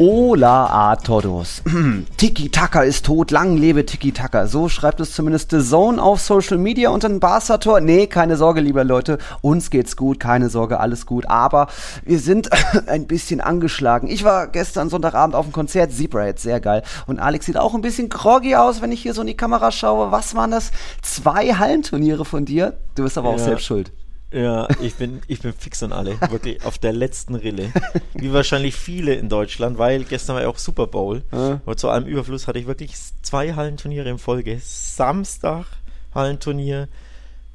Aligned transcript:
Hola 0.00 0.90
a 0.90 0.94
todos. 0.94 1.60
Tiki 2.16 2.50
Taka 2.50 2.82
ist 2.82 3.06
tot, 3.06 3.32
lang 3.32 3.56
lebe 3.56 3.84
Tiki 3.84 4.12
Taka. 4.12 4.46
So 4.46 4.68
schreibt 4.68 5.00
es 5.00 5.12
zumindest 5.12 5.50
The 5.50 5.60
Zone 5.60 6.00
auf 6.00 6.20
Social 6.20 6.56
Media 6.56 6.90
und 6.90 7.04
ein 7.04 7.18
Barca-Tor. 7.18 7.80
Nee, 7.80 8.06
keine 8.06 8.36
Sorge, 8.36 8.60
liebe 8.60 8.84
Leute. 8.84 9.18
Uns 9.40 9.70
geht's 9.70 9.96
gut, 9.96 10.20
keine 10.20 10.50
Sorge, 10.50 10.78
alles 10.78 11.04
gut. 11.04 11.28
Aber 11.28 11.66
wir 12.04 12.20
sind 12.20 12.48
ein 12.86 13.08
bisschen 13.08 13.40
angeschlagen. 13.40 14.06
Ich 14.06 14.22
war 14.22 14.46
gestern 14.46 14.88
Sonntagabend 14.88 15.34
auf 15.34 15.46
dem 15.46 15.52
Konzert. 15.52 15.90
Zebrahead, 15.90 16.38
sehr 16.38 16.60
geil. 16.60 16.84
Und 17.08 17.18
Alex 17.18 17.46
sieht 17.46 17.56
auch 17.56 17.74
ein 17.74 17.80
bisschen 17.80 18.08
groggy 18.08 18.54
aus, 18.54 18.80
wenn 18.80 18.92
ich 18.92 19.02
hier 19.02 19.14
so 19.14 19.22
in 19.22 19.26
die 19.26 19.36
Kamera 19.36 19.72
schaue. 19.72 20.12
Was 20.12 20.36
waren 20.36 20.52
das? 20.52 20.70
Zwei 21.02 21.54
Hallenturniere 21.54 22.24
von 22.24 22.44
dir? 22.44 22.78
Du 22.94 23.02
bist 23.02 23.18
aber 23.18 23.30
ja. 23.30 23.34
auch 23.34 23.40
selbst 23.40 23.64
schuld. 23.64 23.90
Ja, 24.30 24.68
ich 24.82 24.94
bin, 24.96 25.20
ich 25.26 25.40
bin 25.40 25.52
fix 25.54 25.82
und 25.82 25.92
alle. 25.92 26.20
Wirklich 26.30 26.64
auf 26.64 26.78
der 26.78 26.92
letzten 26.92 27.34
Rille. 27.34 27.72
Wie 28.14 28.32
wahrscheinlich 28.32 28.74
viele 28.74 29.14
in 29.14 29.28
Deutschland, 29.28 29.78
weil 29.78 30.04
gestern 30.04 30.36
war 30.36 30.42
ja 30.42 30.48
auch 30.48 30.58
Super 30.58 30.86
Bowl. 30.86 31.22
Ja. 31.32 31.60
Und 31.64 31.80
zu 31.80 31.88
allem 31.88 32.06
Überfluss 32.06 32.46
hatte 32.46 32.58
ich 32.58 32.66
wirklich 32.66 32.94
zwei 33.22 33.54
Hallenturniere 33.54 34.10
in 34.10 34.18
Folge. 34.18 34.58
Samstag 34.62 35.66
Hallenturnier, 36.14 36.88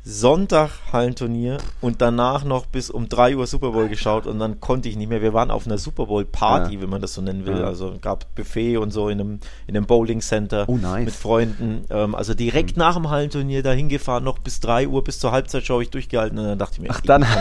Sonntag 0.06 0.72
Hallenturnier 0.92 1.60
und 1.80 2.02
danach 2.02 2.44
noch 2.44 2.66
bis 2.66 2.90
um 2.90 3.08
3 3.08 3.38
Uhr 3.38 3.48
Super 3.48 3.72
Bowl 3.72 3.88
geschaut 3.88 4.28
und 4.28 4.38
dann 4.38 4.60
konnte 4.60 4.90
ich 4.90 4.98
nicht 4.98 5.08
mehr. 5.08 5.22
Wir 5.22 5.34
waren 5.34 5.50
auf 5.50 5.66
einer 5.66 5.78
Super 5.78 6.08
Bowl 6.08 6.26
Party, 6.26 6.76
ja. 6.76 6.82
wenn 6.82 6.90
man 6.90 7.02
das 7.02 7.14
so 7.14 7.22
nennen 7.22 7.46
will. 7.46 7.60
Ja. 7.60 7.68
Also 7.68 7.96
gab 8.02 8.36
Buffet 8.36 8.78
und 8.78 8.92
so 8.92 9.08
in 9.08 9.22
einem, 9.22 9.40
in 9.66 9.78
einem 9.78 9.86
Bowling 9.86 10.20
Center 10.20 10.66
oh, 10.68 10.76
nice. 10.76 11.06
mit 11.06 11.14
Freunden. 11.14 11.86
Ähm, 11.90 12.16
also 12.16 12.34
direkt 12.34 12.76
mhm. 12.76 12.82
nach 12.82 12.96
dem 12.96 13.10
Hallenturnier 13.10 13.64
dahin 13.64 13.88
gefahren, 13.88 14.26
noch 14.26 14.40
bis 14.40 14.60
3 14.60 14.90
Uhr, 14.90 15.04
bis 15.06 15.20
zur 15.20 15.32
Halbzeitshow 15.32 15.80
ich 15.80 15.90
durchgehalten 15.90 16.38
und 16.38 16.46
dann 16.46 16.60
dachte 16.60 16.76
ich 16.76 16.82
mir, 16.82 16.90
Ach, 16.92 17.00
dann. 17.02 17.26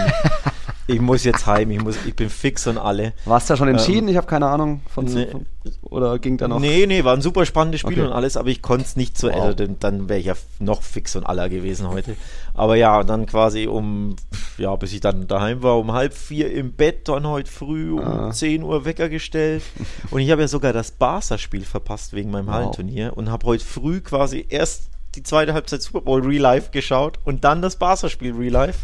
ich 0.86 1.00
muss 1.00 1.24
jetzt 1.24 1.46
heim, 1.46 1.70
ich, 1.70 1.82
muss, 1.82 1.96
ich 2.06 2.14
bin 2.14 2.28
fix 2.28 2.66
und 2.66 2.78
alle. 2.78 3.12
Warst 3.24 3.48
du 3.48 3.54
ja 3.54 3.56
schon 3.56 3.68
entschieden? 3.68 4.08
Ähm, 4.08 4.08
ich 4.08 4.16
habe 4.16 4.26
keine 4.26 4.46
Ahnung 4.46 4.82
von, 4.88 5.04
nee, 5.04 5.26
von, 5.26 5.46
oder 5.82 6.18
ging 6.18 6.38
da 6.38 6.48
noch? 6.48 6.58
Nee, 6.58 6.86
nee, 6.86 7.04
war 7.04 7.14
ein 7.14 7.22
super 7.22 7.46
spannendes 7.46 7.80
Spiel 7.80 8.00
okay. 8.00 8.06
und 8.06 8.12
alles, 8.12 8.36
aber 8.36 8.48
ich 8.48 8.62
konnte 8.62 8.84
es 8.84 8.96
nicht 8.96 9.16
zu 9.16 9.28
wow. 9.28 9.50
Ende, 9.50 9.68
dann 9.78 10.08
wäre 10.08 10.18
ich 10.18 10.26
ja 10.26 10.34
noch 10.58 10.82
fix 10.82 11.14
und 11.14 11.24
aller 11.24 11.48
gewesen 11.48 11.88
heute. 11.88 12.16
Aber 12.54 12.76
ja, 12.76 13.04
dann 13.04 13.26
quasi 13.26 13.66
um, 13.66 14.16
ja, 14.58 14.74
bis 14.76 14.92
ich 14.92 15.00
dann 15.00 15.28
daheim 15.28 15.62
war, 15.62 15.78
um 15.78 15.92
halb 15.92 16.14
vier 16.14 16.52
im 16.52 16.72
Bett, 16.72 17.08
dann 17.08 17.26
heute 17.26 17.50
früh 17.50 17.92
um 17.92 18.00
ah. 18.00 18.30
10 18.32 18.62
Uhr 18.62 18.84
Wecker 18.84 19.08
gestellt. 19.08 19.62
Und 20.10 20.20
ich 20.20 20.30
habe 20.30 20.42
ja 20.42 20.48
sogar 20.48 20.72
das 20.72 20.90
Barca-Spiel 20.90 21.62
verpasst 21.64 22.12
wegen 22.12 22.30
meinem 22.30 22.46
wow. 22.46 22.54
Hallenturnier 22.54 23.16
und 23.16 23.30
habe 23.30 23.46
heute 23.46 23.64
früh 23.64 24.00
quasi 24.00 24.46
erst 24.48 24.90
die 25.14 25.22
zweite 25.22 25.54
Halbzeit 25.54 25.82
Super 25.82 26.00
Bowl 26.00 26.22
Real 26.22 26.40
Life 26.40 26.70
geschaut 26.70 27.18
und 27.24 27.44
dann 27.44 27.62
das 27.62 27.76
Barca-Spiel 27.76 28.32
Real 28.32 28.52
Life. 28.52 28.80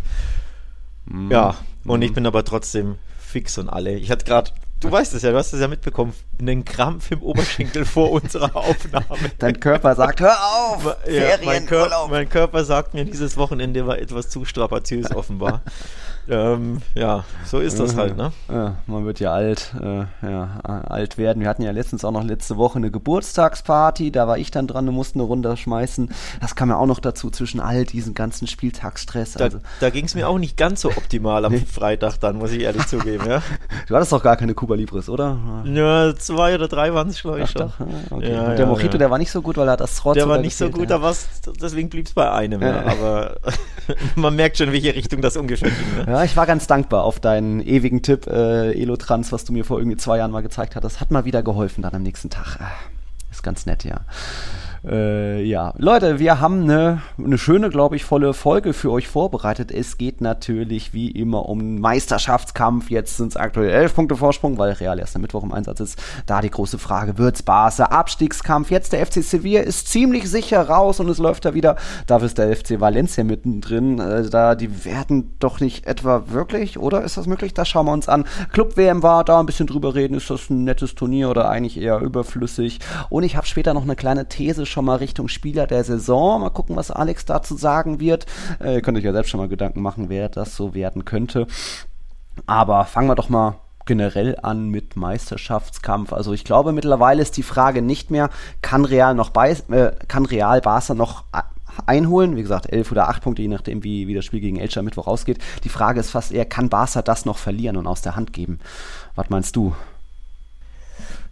Mm. 1.09 1.31
Ja, 1.31 1.56
und 1.84 2.03
ich 2.03 2.11
mhm. 2.11 2.14
bin 2.14 2.27
aber 2.27 2.45
trotzdem 2.45 2.97
fix 3.19 3.59
und 3.59 3.69
alle. 3.69 3.95
Ich 3.95 4.11
hatte 4.11 4.25
gerade, 4.25 4.51
du 4.81 4.91
weißt 4.91 5.14
es 5.14 5.23
ja, 5.23 5.31
du 5.31 5.37
hast 5.37 5.53
es 5.53 5.61
ja 5.61 5.69
mitbekommen, 5.69 6.14
einen 6.41 6.64
Krampf 6.64 7.11
im 7.11 7.23
Oberschenkel 7.23 7.84
vor 7.84 8.11
unserer 8.23 8.55
Aufnahme. 8.56 9.31
Dein 9.39 9.61
Körper 9.61 9.95
sagt, 9.95 10.20
hör 10.20 10.36
auf! 10.42 10.97
Ja, 11.09 11.36
mein, 11.45 11.67
Kör 11.67 12.09
mein 12.09 12.29
Körper 12.29 12.64
sagt 12.64 12.95
mir, 12.95 13.05
dieses 13.05 13.36
Wochenende 13.36 13.86
war 13.86 13.98
etwas 13.98 14.29
zu 14.29 14.45
strapaziös 14.45 15.11
offenbar. 15.11 15.62
Ähm, 16.28 16.82
ja, 16.94 17.24
so 17.44 17.58
ist 17.58 17.78
das 17.80 17.96
halt, 17.96 18.16
ne? 18.16 18.32
Ja, 18.48 18.76
man 18.86 19.06
wird 19.06 19.20
ja 19.20 19.32
alt, 19.32 19.72
äh, 19.80 20.04
ja, 20.22 20.60
alt 20.62 21.16
werden. 21.16 21.40
Wir 21.40 21.48
hatten 21.48 21.62
ja 21.62 21.70
letztens 21.70 22.04
auch 22.04 22.10
noch 22.10 22.24
letzte 22.24 22.56
Woche 22.56 22.78
eine 22.78 22.90
Geburtstagsparty, 22.90 24.12
da 24.12 24.28
war 24.28 24.38
ich 24.38 24.50
dann 24.50 24.67
dran, 24.67 24.86
du 24.86 24.92
musst 24.92 25.14
eine 25.14 25.24
Runde 25.24 25.56
schmeißen. 25.56 26.11
Das 26.40 26.55
kam 26.55 26.68
ja 26.68 26.77
auch 26.77 26.86
noch 26.86 27.00
dazu 27.00 27.30
zwischen 27.30 27.61
all 27.61 27.84
diesen 27.84 28.14
ganzen 28.14 28.46
Spieltagsstress. 28.46 29.33
Da, 29.33 29.44
also, 29.44 29.58
da 29.80 29.90
ging 29.90 30.05
es 30.05 30.14
mir 30.14 30.28
auch 30.28 30.38
nicht 30.38 30.56
ganz 30.56 30.83
so 30.83 30.90
optimal 30.90 31.44
am 31.44 31.55
Freitag 31.67 32.18
dann, 32.20 32.36
muss 32.36 32.52
ich 32.52 32.62
ehrlich 32.62 32.86
zugeben, 32.86 33.27
ja. 33.28 33.42
Du 33.86 33.94
hattest 33.94 34.12
doch 34.12 34.22
gar 34.22 34.36
keine 34.36 34.55
Cuba 34.55 34.74
Libres, 34.74 35.08
oder? 35.08 35.38
Ja, 35.64 36.14
zwei 36.17 36.55
oder 36.55 36.68
drei 36.68 36.92
waren 36.92 37.08
es, 37.08 37.22
glaube 37.22 37.40
ich, 37.40 37.50
schon. 37.50 37.62
Doch, 37.62 37.80
ah, 37.80 37.86
okay. 38.11 38.33
ja, 38.33 38.48
der 38.50 38.61
ja, 38.61 38.67
Mojito, 38.67 38.98
der 38.98 39.11
war 39.11 39.18
nicht 39.18 39.30
so 39.30 39.40
gut, 39.40 39.56
weil 39.56 39.68
er 39.68 39.72
hat 39.72 39.80
das 39.80 40.05
Rot 40.05 40.17
Der 40.17 40.28
war 40.28 40.38
nicht 40.38 40.56
so 40.56 40.68
gut, 40.68 40.90
ja. 40.90 41.00
deswegen 41.61 41.88
blieb 41.88 42.06
es 42.06 42.12
bei 42.12 42.30
einem, 42.30 42.61
ja. 42.61 42.84
aber 42.84 43.36
man 44.17 44.36
merkt 44.36 44.58
schon, 44.58 44.72
welche 44.72 44.94
Richtung 44.94 45.22
das 45.22 45.36
ungefähr 45.36 45.70
ging. 45.70 46.05
Ne? 46.05 46.12
Ja, 46.12 46.17
ich 46.24 46.36
war 46.36 46.46
ganz 46.46 46.67
dankbar 46.67 47.05
auf 47.05 47.20
deinen 47.20 47.61
ewigen 47.61 48.02
Tipp, 48.02 48.27
äh, 48.27 48.73
Elotrans, 48.73 49.30
was 49.33 49.45
du 49.45 49.52
mir 49.52 49.64
vor 49.64 49.79
irgendwie 49.79 49.96
zwei 49.96 50.18
Jahren 50.18 50.30
mal 50.30 50.42
gezeigt. 50.42 50.77
Das 50.80 51.01
hat 51.01 51.11
mal 51.11 51.24
wieder 51.24 51.42
geholfen 51.42 51.83
dann 51.83 51.95
am 51.95 52.02
nächsten 52.02 52.30
Tag. 52.30 52.58
Ah, 52.61 52.70
ist 53.30 53.42
ganz 53.42 53.67
nett, 53.67 53.84
ja. 53.84 54.01
Äh, 54.88 55.42
ja, 55.42 55.74
Leute, 55.76 56.18
wir 56.18 56.40
haben 56.40 56.62
eine, 56.62 57.02
eine 57.18 57.36
schöne, 57.36 57.68
glaube 57.68 57.96
ich, 57.96 58.04
volle 58.04 58.32
Folge 58.32 58.72
für 58.72 58.90
euch 58.90 59.06
vorbereitet. 59.06 59.70
Es 59.70 59.98
geht 59.98 60.22
natürlich 60.22 60.94
wie 60.94 61.10
immer 61.10 61.46
um 61.46 61.78
Meisterschaftskampf. 61.78 62.88
Jetzt 62.88 63.18
sind 63.18 63.28
es 63.28 63.36
aktuell 63.36 63.68
elf 63.68 63.94
Punkte 63.94 64.16
Vorsprung, 64.16 64.56
weil 64.56 64.72
Real 64.72 64.98
erst 64.98 65.14
am 65.14 65.22
Mittwoch 65.22 65.42
im 65.42 65.52
Einsatz 65.52 65.80
ist. 65.80 66.02
Da 66.24 66.40
die 66.40 66.50
große 66.50 66.78
Frage, 66.78 67.18
wird's 67.18 67.42
Barca? 67.42 67.58
Abstiegskampf. 67.84 68.70
Jetzt 68.70 68.92
der 68.94 69.04
FC 69.04 69.22
Sevilla 69.22 69.60
ist 69.60 69.88
ziemlich 69.88 70.30
sicher 70.30 70.62
raus 70.62 71.00
und 71.00 71.08
es 71.10 71.18
läuft 71.18 71.44
da 71.44 71.52
wieder. 71.52 71.76
Da 72.06 72.16
ist 72.18 72.38
der 72.38 72.56
FC 72.56 72.80
Valencia 72.80 73.24
mittendrin. 73.24 73.98
Äh, 73.98 74.30
da, 74.30 74.55
die 74.55 74.86
werden 74.86 75.34
doch 75.38 75.60
nicht 75.60 75.86
etwa 75.86 76.30
wirklich, 76.30 76.78
oder 76.78 77.02
ist 77.02 77.18
das 77.18 77.26
möglich? 77.26 77.52
Das 77.52 77.68
schauen 77.68 77.86
wir 77.86 77.92
uns 77.92 78.08
an. 78.08 78.24
Club 78.52 78.78
WM 78.78 79.02
war 79.02 79.24
da 79.24 79.38
ein 79.38 79.46
bisschen 79.46 79.66
drüber 79.66 79.94
reden. 79.94 80.14
Ist 80.14 80.30
das 80.30 80.48
ein 80.48 80.64
nettes 80.64 80.94
Turnier 80.94 81.28
oder 81.28 81.50
eigentlich 81.50 81.78
eher 81.78 82.00
überflüssig? 82.00 82.78
Und 83.10 83.24
ich 83.24 83.36
habe 83.36 83.46
später 83.46 83.74
noch 83.74 83.82
eine 83.82 83.96
kleine 83.96 84.28
These 84.28 84.64
schon 84.64 84.77
mal 84.84 84.96
Richtung 84.96 85.28
Spieler 85.28 85.66
der 85.66 85.84
Saison. 85.84 86.40
Mal 86.40 86.50
gucken, 86.50 86.77
was 86.77 86.90
Alex 86.90 87.24
dazu 87.24 87.56
sagen 87.56 88.00
wird. 88.00 88.27
Äh, 88.61 88.74
ihr 88.74 88.83
könnt 88.83 88.98
euch 88.98 89.05
ja 89.05 89.12
selbst 89.12 89.30
schon 89.30 89.40
mal 89.40 89.48
Gedanken 89.48 89.83
machen, 89.83 90.08
wer 90.08 90.28
das 90.28 90.56
so 90.56 90.74
werden 90.74 91.05
könnte. 91.05 91.46
Aber 92.46 92.84
fangen 92.84 93.08
wir 93.08 93.14
doch 93.14 93.28
mal 93.28 93.56
generell 93.86 94.36
an 94.42 94.68
mit 94.68 94.96
Meisterschaftskampf. 94.96 96.12
Also 96.12 96.33
ich 96.33 96.44
glaube 96.44 96.72
mittlerweile 96.72 97.22
ist 97.22 97.36
die 97.36 97.42
Frage 97.42 97.83
nicht 97.83 98.11
mehr, 98.11 98.28
kann 98.61 98.84
Real 98.84 99.14
noch 99.14 99.30
bei, 99.30 99.50
äh, 99.50 99.92
kann 100.06 100.27
Real 100.27 100.61
Barca 100.61 100.94
noch 100.94 101.24
einholen. 101.86 102.36
Wie 102.36 102.42
gesagt, 102.42 102.70
elf 102.72 102.92
oder 102.92 103.08
acht 103.08 103.22
Punkte, 103.22 103.42
je 103.42 103.48
nachdem, 103.48 103.83
wie, 103.83 104.06
wie 104.06 104.14
das 104.14 104.24
Spiel 104.24 104.40
gegen 104.40 104.58
Elche 104.58 104.80
am 104.80 104.84
Mittwoch 104.84 105.06
ausgeht. 105.06 105.38
Die 105.64 105.68
Frage 105.68 106.00
ist 106.00 106.11
fast 106.11 106.33
eher, 106.33 106.44
kann 106.44 106.68
Barca 106.68 107.02
das 107.02 107.24
noch 107.24 107.38
verlieren 107.38 107.77
und 107.77 107.86
aus 107.86 108.02
der 108.02 108.14
Hand 108.14 108.33
geben? 108.33 108.61
Was 109.14 109.30
meinst 109.30 109.56
du? 109.56 109.74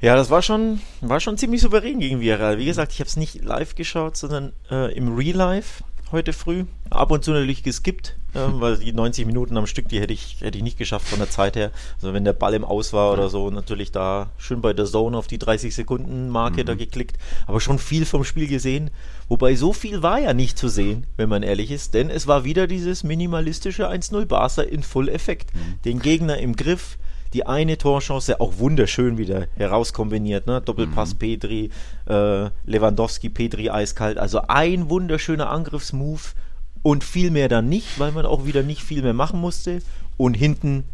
Ja, 0.01 0.15
das 0.17 0.31
war 0.31 0.43
schon, 0.43 0.81
war 1.01 1.21
schon 1.21 1.39
ziemlich 1.39 1.63
souverän 1.63 2.01
gegen 2.01 2.21
Villarreal. 2.21 2.59
Wie 2.59 2.67
gesagt, 2.67 2.93
ich 2.93 3.01
habe 3.01 3.09
es 3.09 3.17
nicht 3.17 3.43
live 3.45 3.75
geschaut, 3.75 4.17
sondern 4.17 4.53
äh, 4.71 4.95
im 4.95 5.17
Real 5.17 5.37
Life 5.37 5.83
heute 6.13 6.33
früh. 6.33 6.65
Ab 6.91 7.11
und 7.11 7.25
zu 7.25 7.33
natürlich 7.33 7.63
geskippt, 7.63 8.17
äh, 8.35 8.39
weil 8.39 8.77
die 8.79 8.93
90 8.93 9.27
Minuten 9.27 9.57
am 9.57 9.67
Stück, 9.67 9.89
die 9.89 10.01
hätte 10.01 10.13
ich, 10.13 10.37
hätte 10.41 10.57
ich 10.57 10.63
nicht 10.63 10.79
geschafft 10.79 11.09
von 11.09 11.19
der 11.19 11.31
Zeit 11.31 11.57
her. 11.57 11.73
Also 11.97 12.15
wenn 12.15 12.25
der 12.25 12.33
Ball 12.33 12.55
im 12.55 12.65
Aus 12.65 12.93
war 12.93 13.13
oder 13.13 13.29
so, 13.29 13.51
natürlich 13.51 13.91
da 13.91 14.31
schön 14.39 14.61
bei 14.61 14.73
der 14.73 14.85
Zone 14.85 15.17
auf 15.17 15.27
die 15.27 15.39
30 15.39 15.75
Sekunden 15.75 16.29
Marke 16.29 16.63
mhm. 16.63 16.67
da 16.67 16.75
geklickt. 16.75 17.19
Aber 17.47 17.61
schon 17.61 17.79
viel 17.79 18.05
vom 18.05 18.25
Spiel 18.25 18.47
gesehen. 18.47 18.91
Wobei 19.29 19.57
so 19.57 19.73
viel 19.73 20.03
war 20.03 20.21
ja 20.21 20.33
nicht 20.33 20.59
zu 20.59 20.69
sehen, 20.69 21.07
wenn 21.17 21.29
man 21.29 21.43
ehrlich 21.43 21.71
ist, 21.71 21.95
denn 21.95 22.11
es 22.11 22.27
war 22.27 22.45
wieder 22.45 22.67
dieses 22.67 23.03
minimalistische 23.03 23.91
1-0 23.91 24.27
Barca 24.27 24.63
in 24.63 24.83
Full-Effekt. 24.83 25.55
Mhm. 25.55 25.83
Den 25.85 25.99
Gegner 25.99 26.39
im 26.39 26.55
Griff, 26.55 26.99
die 27.37 27.45
eine 27.45 27.77
Torchance 27.77 28.41
auch 28.41 28.57
wunderschön 28.57 29.19
wieder 29.19 29.47
herauskombiniert. 29.57 30.47
Ne? 30.47 30.63
Doppelpass 30.63 31.13
mhm. 31.13 31.19
Petri, 31.19 31.71
äh, 32.09 32.49
Lewandowski, 32.65 33.29
Petri 33.29 33.69
eiskalt. 33.69 34.17
Also 34.17 34.41
ein 34.49 34.89
wunderschöner 34.89 35.51
Angriffsmove 35.51 36.35
und 36.83 37.05
viel 37.05 37.31
mehr 37.31 37.51
dann 37.51 37.69
nicht, 37.69 38.01
weil 38.01 38.13
man 38.13 38.25
auch 38.25 38.47
wieder 38.47 38.63
nicht 38.63 38.81
viel 38.81 39.03
mehr 39.03 39.13
machen 39.13 39.39
musste. 39.39 39.83
Und 40.17 40.33
hinten 40.33 40.85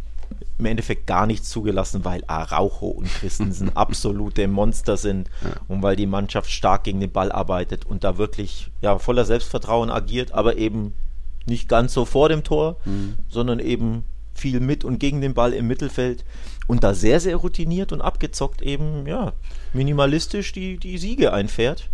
im 0.59 0.67
Endeffekt 0.67 1.07
gar 1.07 1.27
nichts 1.27 1.49
zugelassen, 1.49 2.05
weil 2.05 2.25
Araujo 2.27 2.89
und 2.89 3.07
Christensen 3.07 3.71
absolute 3.77 4.49
Monster 4.49 4.97
sind 4.97 5.31
ja. 5.45 5.51
und 5.69 5.81
weil 5.85 5.95
die 5.95 6.07
Mannschaft 6.07 6.51
stark 6.51 6.83
gegen 6.83 6.99
den 6.99 7.13
Ball 7.13 7.31
arbeitet 7.31 7.87
und 7.87 8.03
da 8.03 8.19
wirklich 8.19 8.73
ja, 8.81 8.99
voller 8.99 9.25
Selbstvertrauen 9.25 9.91
agiert, 9.91 10.33
aber 10.33 10.57
eben 10.57 10.93
nicht 11.47 11.69
ganz 11.69 11.93
so 11.93 12.05
vor 12.05 12.29
dem 12.29 12.43
Tor, 12.43 12.79
mhm. 12.85 13.15
sondern 13.29 13.61
eben 13.61 14.05
viel 14.43 14.61
mit 14.61 14.85
und 14.85 14.99
gegen 14.99 15.21
den 15.21 15.35
Ball 15.35 15.53
im 15.53 15.69
Mittelfeld 15.69 16.25
und 16.67 16.83
da 16.83 16.95
sehr, 16.95 17.21
sehr 17.21 17.37
routiniert 17.37 17.93
und 17.93 18.01
abgezockt 18.01 18.61
eben, 18.61 19.07
ja, 19.07 19.33
minimalistisch 19.73 20.53
die, 20.53 20.77
die 20.79 20.99
Siege 20.99 21.33
einfährt. 21.33 21.89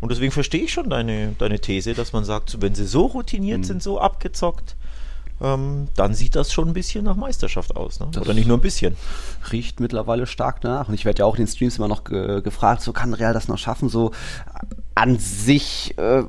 Und 0.00 0.10
deswegen 0.10 0.32
verstehe 0.32 0.64
ich 0.64 0.72
schon 0.72 0.90
deine, 0.90 1.34
deine 1.38 1.60
These, 1.60 1.94
dass 1.94 2.12
man 2.12 2.24
sagt, 2.24 2.60
wenn 2.60 2.74
sie 2.74 2.86
so 2.86 3.06
routiniert 3.06 3.60
mhm. 3.60 3.64
sind, 3.64 3.82
so 3.82 4.00
abgezockt, 4.00 4.76
ähm, 5.40 5.88
dann 5.96 6.14
sieht 6.14 6.36
das 6.36 6.52
schon 6.52 6.68
ein 6.68 6.74
bisschen 6.74 7.04
nach 7.04 7.16
Meisterschaft 7.16 7.74
aus. 7.74 8.00
Ne? 8.00 8.08
Oder 8.20 8.34
nicht 8.34 8.46
nur 8.46 8.58
ein 8.58 8.62
bisschen. 8.62 8.96
Riecht 9.50 9.80
mittlerweile 9.80 10.26
stark 10.26 10.62
nach. 10.62 10.88
Und 10.88 10.94
ich 10.94 11.04
werde 11.04 11.20
ja 11.20 11.24
auch 11.24 11.36
in 11.36 11.44
den 11.44 11.48
Streams 11.48 11.78
immer 11.78 11.88
noch 11.88 12.04
ge 12.04 12.42
gefragt, 12.42 12.82
so 12.82 12.92
kann 12.92 13.14
Real 13.14 13.32
das 13.32 13.48
noch 13.48 13.58
schaffen, 13.58 13.88
so 13.88 14.12
an 14.94 15.18
sich 15.18 15.96
äh, 15.96 16.24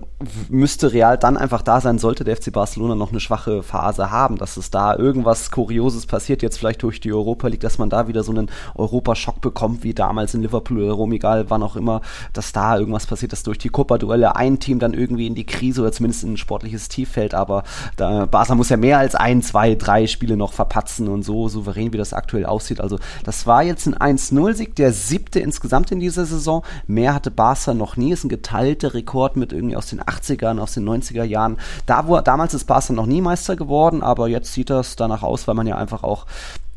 müsste 0.49 0.93
Real 0.93 1.17
dann 1.17 1.35
einfach 1.35 1.61
da 1.61 1.81
sein, 1.81 1.99
sollte 1.99 2.23
der 2.23 2.37
FC 2.37 2.51
Barcelona 2.51 2.95
noch 2.95 3.11
eine 3.11 3.19
schwache 3.19 3.61
Phase 3.61 4.09
haben, 4.09 4.37
dass 4.37 4.55
es 4.55 4.71
da 4.71 4.95
irgendwas 4.95 5.51
Kurioses 5.51 6.05
passiert, 6.05 6.41
jetzt 6.41 6.57
vielleicht 6.57 6.81
durch 6.81 7.01
die 7.01 7.11
Europa 7.11 7.49
League, 7.49 7.59
dass 7.59 7.77
man 7.77 7.89
da 7.89 8.07
wieder 8.07 8.23
so 8.23 8.31
einen 8.31 8.49
Europaschock 8.75 9.41
bekommt, 9.41 9.83
wie 9.83 9.93
damals 9.93 10.33
in 10.33 10.41
Liverpool 10.41 10.81
oder 10.81 10.93
Rom, 10.93 11.11
egal 11.11 11.49
wann 11.49 11.61
auch 11.61 11.75
immer, 11.75 12.01
dass 12.31 12.53
da 12.53 12.77
irgendwas 12.77 13.05
passiert, 13.05 13.33
dass 13.33 13.43
durch 13.43 13.57
die 13.57 13.69
Copa-Duelle 13.69 14.37
ein 14.37 14.59
Team 14.59 14.79
dann 14.79 14.93
irgendwie 14.93 15.27
in 15.27 15.35
die 15.35 15.45
Krise 15.45 15.81
oder 15.81 15.91
zumindest 15.91 16.23
in 16.23 16.33
ein 16.33 16.37
sportliches 16.37 16.87
Tief 16.87 17.11
fällt, 17.11 17.33
aber 17.33 17.63
da, 17.97 18.25
Barca 18.27 18.55
muss 18.55 18.69
ja 18.69 18.77
mehr 18.77 18.97
als 18.97 19.15
ein, 19.15 19.41
zwei, 19.41 19.75
drei 19.75 20.07
Spiele 20.07 20.37
noch 20.37 20.53
verpatzen 20.53 21.09
und 21.09 21.23
so 21.23 21.49
souverän, 21.49 21.91
wie 21.91 21.97
das 21.97 22.13
aktuell 22.13 22.45
aussieht. 22.45 22.79
Also 22.79 22.97
das 23.25 23.45
war 23.45 23.61
jetzt 23.61 23.87
ein 23.87 24.17
1-0-Sieg, 24.17 24.75
der 24.75 24.93
siebte 24.93 25.41
insgesamt 25.41 25.91
in 25.91 25.99
dieser 25.99 26.25
Saison. 26.25 26.63
Mehr 26.87 27.13
hatte 27.13 27.29
Barca 27.29 27.73
noch 27.73 27.97
nie, 27.97 28.13
ist 28.13 28.23
ein 28.23 28.29
geteilter 28.29 28.52
Rekord 28.53 29.35
mit 29.35 29.53
irgendwie 29.53 29.75
aus 29.75 29.87
den 29.87 30.01
80ern, 30.01 30.59
aus 30.59 30.73
den 30.73 30.87
90er 30.87 31.23
Jahren. 31.23 31.57
Da 31.85 32.07
wo, 32.07 32.19
damals 32.21 32.53
ist 32.53 32.65
Barca 32.65 32.93
noch 32.93 33.05
nie 33.05 33.21
Meister 33.21 33.55
geworden, 33.55 34.01
aber 34.03 34.27
jetzt 34.27 34.53
sieht 34.53 34.69
das 34.69 34.95
danach 34.95 35.23
aus, 35.23 35.47
weil 35.47 35.55
man 35.55 35.67
ja 35.67 35.77
einfach 35.77 36.03
auch 36.03 36.25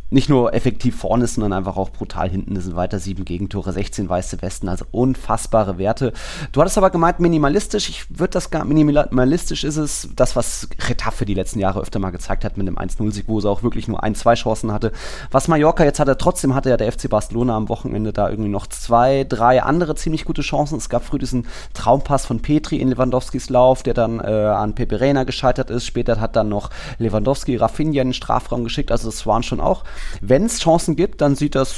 nicht 0.08 0.28
nur 0.28 0.54
effektiv 0.54 0.96
vorne 0.96 1.24
ist, 1.24 1.34
sondern 1.34 1.52
einfach 1.52 1.76
auch 1.76 1.90
brutal 1.90 2.30
hinten. 2.30 2.54
Das 2.54 2.64
sind 2.64 2.76
weiter 2.76 3.00
sieben 3.00 3.24
Gegentore, 3.24 3.72
16 3.72 4.08
weiße 4.08 4.40
Westen, 4.40 4.68
also 4.68 4.84
unfassbare 4.92 5.78
Werte. 5.78 6.12
Du 6.52 6.60
hattest 6.60 6.78
aber 6.78 6.90
gemeint, 6.90 7.18
minimalistisch. 7.18 7.88
Ich 7.88 8.06
würde 8.08 8.32
das 8.32 8.50
gar, 8.50 8.64
minimalistisch 8.64 9.64
ist 9.64 9.76
es, 9.76 10.08
das, 10.14 10.36
was 10.36 10.68
Retafe 10.88 11.24
die 11.24 11.34
letzten 11.34 11.58
Jahre 11.58 11.80
öfter 11.80 11.98
mal 11.98 12.10
gezeigt 12.10 12.44
hat 12.44 12.56
mit 12.56 12.68
dem 12.68 12.78
1-0-Sieg, 12.78 13.24
wo 13.26 13.40
sie 13.40 13.50
auch 13.50 13.64
wirklich 13.64 13.88
nur 13.88 14.02
ein, 14.04 14.14
zwei 14.14 14.34
Chancen 14.34 14.72
hatte. 14.72 14.92
Was 15.32 15.48
Mallorca 15.48 15.82
jetzt 15.82 15.98
hatte, 15.98 16.16
trotzdem 16.16 16.54
hatte 16.54 16.70
ja 16.70 16.76
der 16.76 16.92
FC 16.92 17.10
Barcelona 17.10 17.56
am 17.56 17.68
Wochenende 17.68 18.12
da 18.12 18.30
irgendwie 18.30 18.50
noch 18.50 18.68
zwei, 18.68 19.24
drei 19.28 19.62
andere 19.62 19.96
ziemlich 19.96 20.24
gute 20.24 20.42
Chancen. 20.42 20.78
Es 20.78 20.88
gab 20.88 21.04
früh 21.04 21.18
diesen 21.18 21.46
Traumpass 21.74 22.26
von 22.26 22.40
Petri 22.40 22.76
in 22.76 22.88
Lewandowskis 22.88 23.50
Lauf, 23.50 23.82
der 23.82 23.94
dann 23.94 24.20
äh, 24.20 24.24
an 24.24 24.76
Pepe 24.76 25.00
Reina 25.00 25.24
gescheitert 25.24 25.70
ist. 25.70 25.84
Später 25.84 26.20
hat 26.20 26.36
dann 26.36 26.48
noch 26.48 26.70
Lewandowski 26.98 27.56
Rafinha 27.56 28.02
in 28.02 28.08
den 28.08 28.14
Strafraum 28.14 28.62
geschickt. 28.62 28.92
Also 28.92 29.08
es 29.08 29.26
waren 29.26 29.42
schon 29.42 29.60
auch 29.60 29.82
wenn 30.20 30.44
es 30.44 30.60
Chancen 30.60 30.96
gibt, 30.96 31.20
dann 31.20 31.34
sieht 31.34 31.54
das 31.54 31.76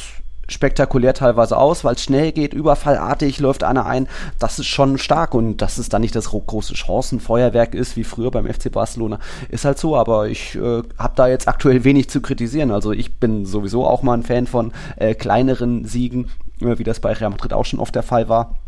spektakulär 0.49 1.15
teilweise 1.15 1.57
aus, 1.57 1.85
weil 1.85 1.95
es 1.95 2.03
schnell 2.03 2.33
geht, 2.33 2.55
überfallartig 2.55 3.39
läuft 3.39 3.65
einer 3.65 3.87
ein. 3.87 4.09
Das 4.39 4.59
ist 4.59 4.67
schon 4.67 4.99
stark 4.99 5.35
und 5.35 5.59
dass 5.59 5.79
es 5.79 5.89
dann 5.89 6.01
nicht 6.01 6.17
das 6.17 6.31
große 6.31 6.75
Chancenfeuerwerk 6.75 7.75
ist, 7.75 7.97
wie 7.97 8.05
früher 8.05 8.31
beim 8.31 8.47
FC 8.47 8.73
Barcelona, 8.73 9.19
ist 9.51 9.65
halt 9.65 9.79
so. 9.79 9.97
Aber 9.97 10.29
ich 10.29 10.55
äh, 10.57 10.83
habe 10.99 11.13
da 11.15 11.29
jetzt 11.29 11.49
aktuell 11.49 11.85
wenig 11.85 12.09
zu 12.09 12.21
kritisieren. 12.21 12.71
Also 12.71 12.93
ich 12.93 13.21
bin 13.21 13.45
sowieso 13.45 13.87
auch 13.87 14.03
mal 14.03 14.15
ein 14.15 14.23
Fan 14.23 14.47
von 14.47 14.73
äh, 14.97 15.15
kleineren 15.15 15.85
Siegen, 15.85 16.31
äh, 16.61 16.79
wie 16.79 16.85
das 16.85 17.01
bei 17.01 17.13
Real 17.13 17.31
Madrid 17.31 17.53
auch 17.53 17.67
schon 17.67 17.81
oft 17.81 17.95
der 17.95 18.03
Fall 18.03 18.29
war 18.29 18.59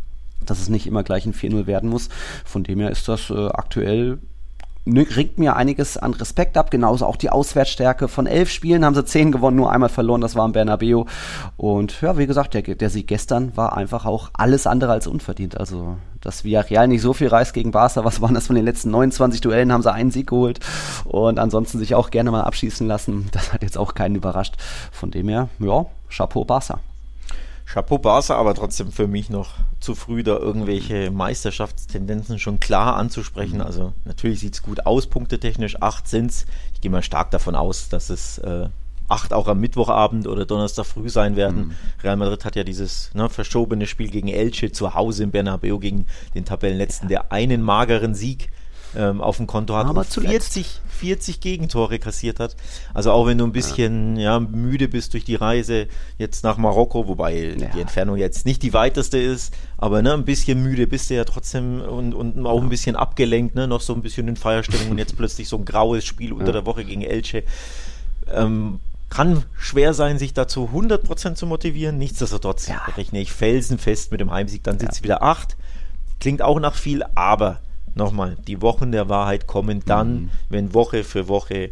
dass 0.46 0.58
es 0.58 0.70
nicht 0.70 0.86
immer 0.86 1.02
gleich 1.02 1.26
ein 1.26 1.34
4-0 1.34 1.66
werden 1.66 1.90
muss. 1.90 2.08
Von 2.46 2.64
dem 2.64 2.80
her 2.80 2.90
ist 2.90 3.08
das 3.08 3.28
äh, 3.28 3.48
aktuell 3.48 4.18
ringt 4.86 5.38
mir 5.38 5.56
einiges 5.56 5.96
an 5.96 6.14
Respekt 6.14 6.56
ab. 6.56 6.70
Genauso 6.70 7.06
auch 7.06 7.16
die 7.16 7.30
Auswärtsstärke. 7.30 8.08
Von 8.08 8.26
elf 8.26 8.50
Spielen 8.50 8.84
haben 8.84 8.94
sie 8.94 9.04
zehn 9.04 9.32
gewonnen, 9.32 9.56
nur 9.56 9.70
einmal 9.70 9.88
verloren. 9.88 10.20
Das 10.20 10.36
war 10.36 10.46
im 10.46 10.52
Bernabeu. 10.52 11.04
Und 11.56 12.00
ja, 12.00 12.16
wie 12.18 12.26
gesagt, 12.26 12.54
der, 12.54 12.62
der 12.62 12.90
Sieg 12.90 13.06
gestern 13.06 13.56
war 13.56 13.76
einfach 13.76 14.06
auch 14.06 14.30
alles 14.32 14.66
andere 14.66 14.92
als 14.92 15.06
unverdient. 15.06 15.58
Also, 15.58 15.96
dass 16.20 16.44
Villarreal 16.44 16.88
nicht 16.88 17.02
so 17.02 17.12
viel 17.12 17.28
reißt 17.28 17.54
gegen 17.54 17.70
Barca. 17.70 18.04
Was 18.04 18.20
waren 18.20 18.34
das 18.34 18.46
von 18.46 18.56
den 18.56 18.64
letzten 18.64 18.90
29 18.90 19.40
Duellen? 19.40 19.72
Haben 19.72 19.82
sie 19.82 19.92
einen 19.92 20.10
Sieg 20.10 20.28
geholt 20.28 20.60
und 21.04 21.38
ansonsten 21.38 21.78
sich 21.78 21.94
auch 21.94 22.10
gerne 22.10 22.30
mal 22.30 22.42
abschießen 22.42 22.86
lassen. 22.86 23.28
Das 23.32 23.52
hat 23.52 23.62
jetzt 23.62 23.78
auch 23.78 23.94
keinen 23.94 24.16
überrascht. 24.16 24.54
Von 24.92 25.10
dem 25.10 25.28
her, 25.28 25.48
ja, 25.58 25.86
Chapeau 26.08 26.44
Barca. 26.44 26.80
Chapeau 27.72 27.98
Barca, 27.98 28.34
aber 28.34 28.54
trotzdem 28.54 28.90
für 28.90 29.06
mich 29.06 29.30
noch 29.30 29.54
zu 29.78 29.94
früh, 29.94 30.24
da 30.24 30.36
irgendwelche 30.36 31.12
Meisterschaftstendenzen 31.12 32.40
schon 32.40 32.58
klar 32.58 32.96
anzusprechen. 32.96 33.58
Mhm. 33.58 33.62
Also 33.62 33.92
natürlich 34.04 34.40
sieht 34.40 34.54
es 34.54 34.62
gut 34.62 34.86
aus, 34.86 35.06
punktetechnisch. 35.06 35.80
Acht 35.80 36.08
sind 36.08 36.32
es. 36.32 36.46
Ich 36.74 36.80
gehe 36.80 36.90
mal 36.90 37.04
stark 37.04 37.30
davon 37.30 37.54
aus, 37.54 37.88
dass 37.88 38.10
es 38.10 38.38
äh, 38.38 38.68
acht 39.06 39.32
auch 39.32 39.46
am 39.46 39.60
Mittwochabend 39.60 40.26
oder 40.26 40.46
Donnerstag 40.46 40.84
früh 40.84 41.08
sein 41.08 41.36
werden. 41.36 41.68
Mhm. 41.68 41.74
Real 42.02 42.16
Madrid 42.16 42.44
hat 42.44 42.56
ja 42.56 42.64
dieses 42.64 43.14
ne, 43.14 43.28
verschobene 43.28 43.86
Spiel 43.86 44.10
gegen 44.10 44.28
Elche 44.28 44.72
zu 44.72 44.94
Hause 44.94 45.22
im 45.22 45.30
Bernabeu 45.30 45.78
gegen 45.78 46.06
den 46.34 46.44
Tabellenletzten, 46.44 47.08
der 47.08 47.30
einen 47.30 47.62
mageren 47.62 48.16
Sieg 48.16 48.50
ähm, 48.96 49.20
auf 49.20 49.36
dem 49.36 49.46
Konto 49.46 49.76
hat 49.76 49.86
Aber 49.86 50.00
und 50.00 50.06
40, 50.06 50.80
40 50.88 51.40
Gegentore 51.40 51.98
kassiert 51.98 52.40
hat. 52.40 52.56
Also 52.92 53.12
auch 53.12 53.26
wenn 53.26 53.38
du 53.38 53.44
ein 53.44 53.52
bisschen 53.52 54.16
ja. 54.16 54.34
ja 54.34 54.40
müde 54.40 54.88
bist 54.88 55.12
durch 55.12 55.24
die 55.24 55.36
Reise 55.36 55.86
jetzt 56.18 56.44
nach 56.44 56.56
Marokko, 56.56 57.08
wobei 57.08 57.54
ja. 57.56 57.68
die 57.68 57.80
Entfernung 57.80 58.16
jetzt 58.16 58.46
nicht 58.46 58.62
die 58.62 58.72
weiteste 58.72 59.18
ist, 59.18 59.54
aber 59.78 60.02
ne, 60.02 60.12
ein 60.14 60.24
bisschen 60.24 60.62
müde 60.62 60.86
bist 60.86 61.10
du 61.10 61.14
ja 61.14 61.24
trotzdem 61.24 61.80
und, 61.80 62.14
und 62.14 62.46
auch 62.46 62.60
ein 62.60 62.68
bisschen 62.68 62.96
abgelenkt, 62.96 63.54
ne, 63.54 63.66
noch 63.66 63.80
so 63.80 63.94
ein 63.94 64.02
bisschen 64.02 64.28
in 64.28 64.36
Feierstellung 64.36 64.90
und 64.90 64.98
jetzt 64.98 65.16
plötzlich 65.16 65.48
so 65.48 65.56
ein 65.56 65.64
graues 65.64 66.04
Spiel 66.04 66.32
unter 66.32 66.52
der 66.52 66.66
Woche 66.66 66.84
gegen 66.84 67.02
Elche. 67.02 67.44
Ähm, 68.32 68.80
kann 69.08 69.44
schwer 69.58 69.92
sein, 69.92 70.18
sich 70.18 70.34
dazu 70.34 70.70
100% 70.72 71.34
zu 71.34 71.46
motivieren. 71.46 71.98
Nichtsdestotrotz 71.98 72.68
ja. 72.68 72.80
rechne 72.96 73.20
ich 73.20 73.32
felsenfest 73.32 74.12
mit 74.12 74.20
dem 74.20 74.30
Heimsieg. 74.30 74.62
Dann 74.62 74.78
sind 74.78 74.92
es 74.92 75.02
wieder 75.02 75.22
acht. 75.22 75.56
Klingt 76.20 76.42
auch 76.42 76.60
nach 76.60 76.76
viel, 76.76 77.02
aber 77.16 77.58
nochmal, 77.94 78.36
die 78.46 78.62
Wochen 78.62 78.92
der 78.92 79.08
Wahrheit 79.08 79.46
kommen 79.46 79.82
dann, 79.84 80.12
mhm. 80.12 80.30
wenn 80.48 80.74
Woche 80.74 81.04
für 81.04 81.28
Woche 81.28 81.70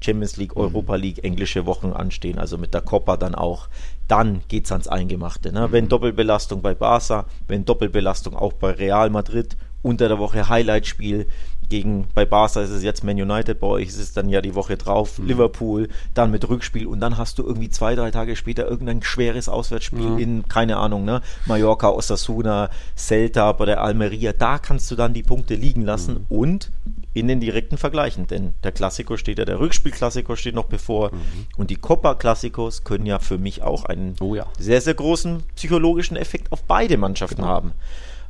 Champions 0.00 0.36
League, 0.36 0.54
mhm. 0.56 0.62
Europa 0.62 0.96
League, 0.96 1.24
englische 1.24 1.66
Wochen 1.66 1.92
anstehen, 1.92 2.38
also 2.38 2.58
mit 2.58 2.74
der 2.74 2.80
Copa 2.80 3.16
dann 3.16 3.34
auch, 3.34 3.68
dann 4.08 4.42
geht 4.48 4.66
es 4.66 4.72
ans 4.72 4.88
Eingemachte. 4.88 5.52
Ne? 5.52 5.68
Mhm. 5.68 5.72
Wenn 5.72 5.88
Doppelbelastung 5.88 6.62
bei 6.62 6.74
Barca, 6.74 7.26
wenn 7.48 7.64
Doppelbelastung 7.64 8.36
auch 8.36 8.52
bei 8.52 8.72
Real 8.72 9.10
Madrid, 9.10 9.56
unter 9.82 10.08
der 10.08 10.18
Woche 10.18 10.48
Highlightspiel, 10.48 11.26
gegen, 11.72 12.06
bei 12.14 12.26
Barca 12.26 12.60
ist 12.60 12.68
es 12.68 12.82
jetzt 12.82 13.02
Man 13.02 13.16
United, 13.16 13.58
bei 13.58 13.66
euch 13.66 13.88
ist 13.88 13.96
es 13.96 14.12
dann 14.12 14.28
ja 14.28 14.42
die 14.42 14.54
Woche 14.54 14.76
drauf, 14.76 15.18
mhm. 15.18 15.26
Liverpool, 15.26 15.88
dann 16.12 16.30
mit 16.30 16.46
Rückspiel 16.46 16.86
und 16.86 17.00
dann 17.00 17.16
hast 17.16 17.38
du 17.38 17.44
irgendwie 17.44 17.70
zwei, 17.70 17.94
drei 17.94 18.10
Tage 18.10 18.36
später 18.36 18.68
irgendein 18.68 19.02
schweres 19.02 19.48
Auswärtsspiel 19.48 20.10
mhm. 20.10 20.18
in, 20.18 20.48
keine 20.48 20.76
Ahnung, 20.76 21.06
ne, 21.06 21.22
Mallorca, 21.46 21.88
Osasuna, 21.88 22.68
Celta 22.94 23.52
bei 23.52 23.64
der 23.64 23.80
Almeria, 23.80 24.34
da 24.34 24.58
kannst 24.58 24.90
du 24.90 24.96
dann 24.96 25.14
die 25.14 25.22
Punkte 25.22 25.54
liegen 25.54 25.80
lassen 25.80 26.26
mhm. 26.28 26.36
und 26.36 26.72
in 27.14 27.26
den 27.26 27.40
direkten 27.40 27.78
Vergleichen, 27.78 28.26
denn 28.26 28.52
der 28.62 28.72
Klassiker 28.72 29.16
steht 29.16 29.38
ja, 29.38 29.46
der 29.46 29.58
Rückspiel-Klassiker 29.58 30.36
steht 30.36 30.54
noch 30.54 30.66
bevor 30.66 31.10
mhm. 31.10 31.46
und 31.56 31.70
die 31.70 31.76
Copa-Klassikos 31.76 32.84
können 32.84 33.06
ja 33.06 33.18
für 33.18 33.38
mich 33.38 33.62
auch 33.62 33.86
einen 33.86 34.14
oh 34.20 34.34
ja. 34.34 34.44
sehr, 34.58 34.82
sehr 34.82 34.94
großen 34.94 35.42
psychologischen 35.56 36.18
Effekt 36.18 36.52
auf 36.52 36.64
beide 36.64 36.98
Mannschaften 36.98 37.36
genau. 37.36 37.48
haben. 37.48 37.72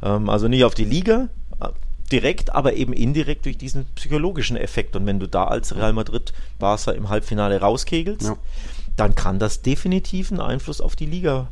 Ähm, 0.00 0.28
also 0.28 0.46
nicht 0.46 0.64
auf 0.64 0.74
die 0.74 0.84
Liga, 0.84 1.28
direkt, 2.12 2.54
aber 2.54 2.74
eben 2.74 2.92
indirekt 2.92 3.46
durch 3.46 3.58
diesen 3.58 3.86
psychologischen 3.94 4.56
Effekt. 4.56 4.94
Und 4.94 5.06
wenn 5.06 5.18
du 5.18 5.26
da 5.26 5.44
als 5.44 5.74
Real 5.74 5.92
Madrid 5.92 6.32
Barca 6.58 6.92
im 6.92 7.08
Halbfinale 7.08 7.60
rauskegelst, 7.60 8.28
ja. 8.28 8.36
dann 8.96 9.14
kann 9.14 9.38
das 9.38 9.62
definitiv 9.62 10.30
einen 10.30 10.40
Einfluss 10.40 10.80
auf 10.80 10.94
die 10.94 11.06
Liga 11.06 11.48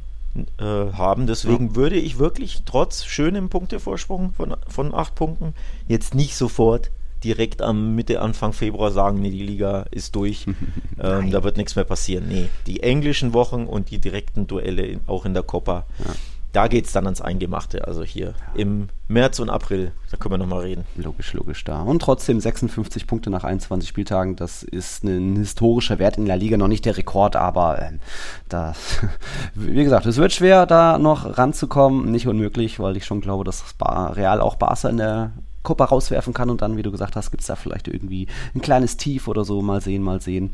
äh, 0.59 0.63
haben. 0.63 1.27
Deswegen 1.27 1.69
ja. 1.69 1.77
würde 1.77 1.97
ich 1.97 2.19
wirklich 2.19 2.63
trotz 2.67 3.05
schönem 3.05 3.49
Punktevorsprung 3.49 4.33
von, 4.35 4.55
von 4.69 4.95
acht 4.95 5.15
Punkten 5.15 5.55
jetzt 5.89 6.15
nicht 6.15 6.37
sofort 6.37 6.91
direkt 7.25 7.61
am 7.61 7.95
Mitte, 7.95 8.23
Anfang 8.23 8.53
Februar 8.53 8.91
sagen, 8.93 9.21
nee, 9.21 9.31
die 9.31 9.43
Liga 9.43 9.87
ist 9.91 10.15
durch, 10.15 10.47
ähm, 11.01 11.31
da 11.31 11.43
wird 11.43 11.57
nichts 11.57 11.77
mehr 11.77 11.85
passieren. 11.85 12.29
Nee, 12.29 12.49
die 12.67 12.83
englischen 12.83 13.35
Wochen 13.35 13.67
und 13.67 13.91
die 13.91 13.99
direkten 13.99 14.47
Duelle 14.47 14.87
in, 14.87 15.01
auch 15.07 15.27
in 15.27 15.35
der 15.35 15.43
Copa, 15.43 15.85
ja 15.99 16.15
da 16.53 16.69
geht 16.69 16.87
es 16.87 16.93
dann 16.93 17.05
ans 17.07 17.21
Eingemachte. 17.21 17.87
Also 17.87 18.03
hier 18.03 18.35
im 18.55 18.89
März 19.09 19.39
und 19.39 19.51
April, 19.51 19.93
da 20.11 20.17
können 20.17 20.35
wir 20.35 20.39
nochmal 20.39 20.61
reden. 20.61 20.85
Logisch, 20.97 21.33
logisch 21.33 21.65
da. 21.65 21.83
Und 21.83 22.03
trotzdem 22.03 22.41
56 22.41 23.07
Punkte 23.07 23.31
nach 23.31 23.45
21 23.45 23.89
Spieltagen, 23.89 24.37
das 24.37 24.63
ist 24.63 25.05
ein 25.05 25.37
historischer 25.37 25.99
Wert 25.99 26.19
in 26.19 26.27
der 26.27 26.37
Liga, 26.37 26.57
noch 26.57 26.69
nicht 26.69 26.85
der 26.85 26.97
Rekord, 26.97 27.37
aber 27.37 27.81
äh, 27.81 27.93
das, 28.49 29.01
wie 29.55 29.85
gesagt, 29.85 30.07
es 30.07 30.17
wird 30.17 30.33
schwer, 30.33 30.67
da 30.67 30.99
noch 30.99 31.39
ranzukommen. 31.39 32.11
Nicht 32.11 32.27
unmöglich, 32.27 32.81
weil 32.81 32.97
ich 32.97 33.05
schon 33.05 33.21
glaube, 33.21 33.45
dass 33.45 33.65
Real 33.81 34.41
auch 34.41 34.57
Barca 34.57 34.89
in 34.89 34.97
der 34.97 35.33
Copa 35.63 35.85
rauswerfen 35.85 36.33
kann 36.33 36.51
und 36.51 36.63
dann, 36.63 36.77
wie 36.77 36.83
du 36.83 36.91
gesagt 36.91 37.17
hast, 37.17 37.31
gibt 37.31 37.43
es 37.43 37.47
da 37.49 37.57
vielleicht 37.57 37.89
irgendwie 37.89 38.29
ein 38.55 38.61
kleines 38.61 38.97
Tief 38.97 39.29
oder 39.29 39.45
so. 39.45 39.61
Mal 39.61 39.81
sehen, 39.81 40.03
mal 40.03 40.21
sehen. 40.21 40.53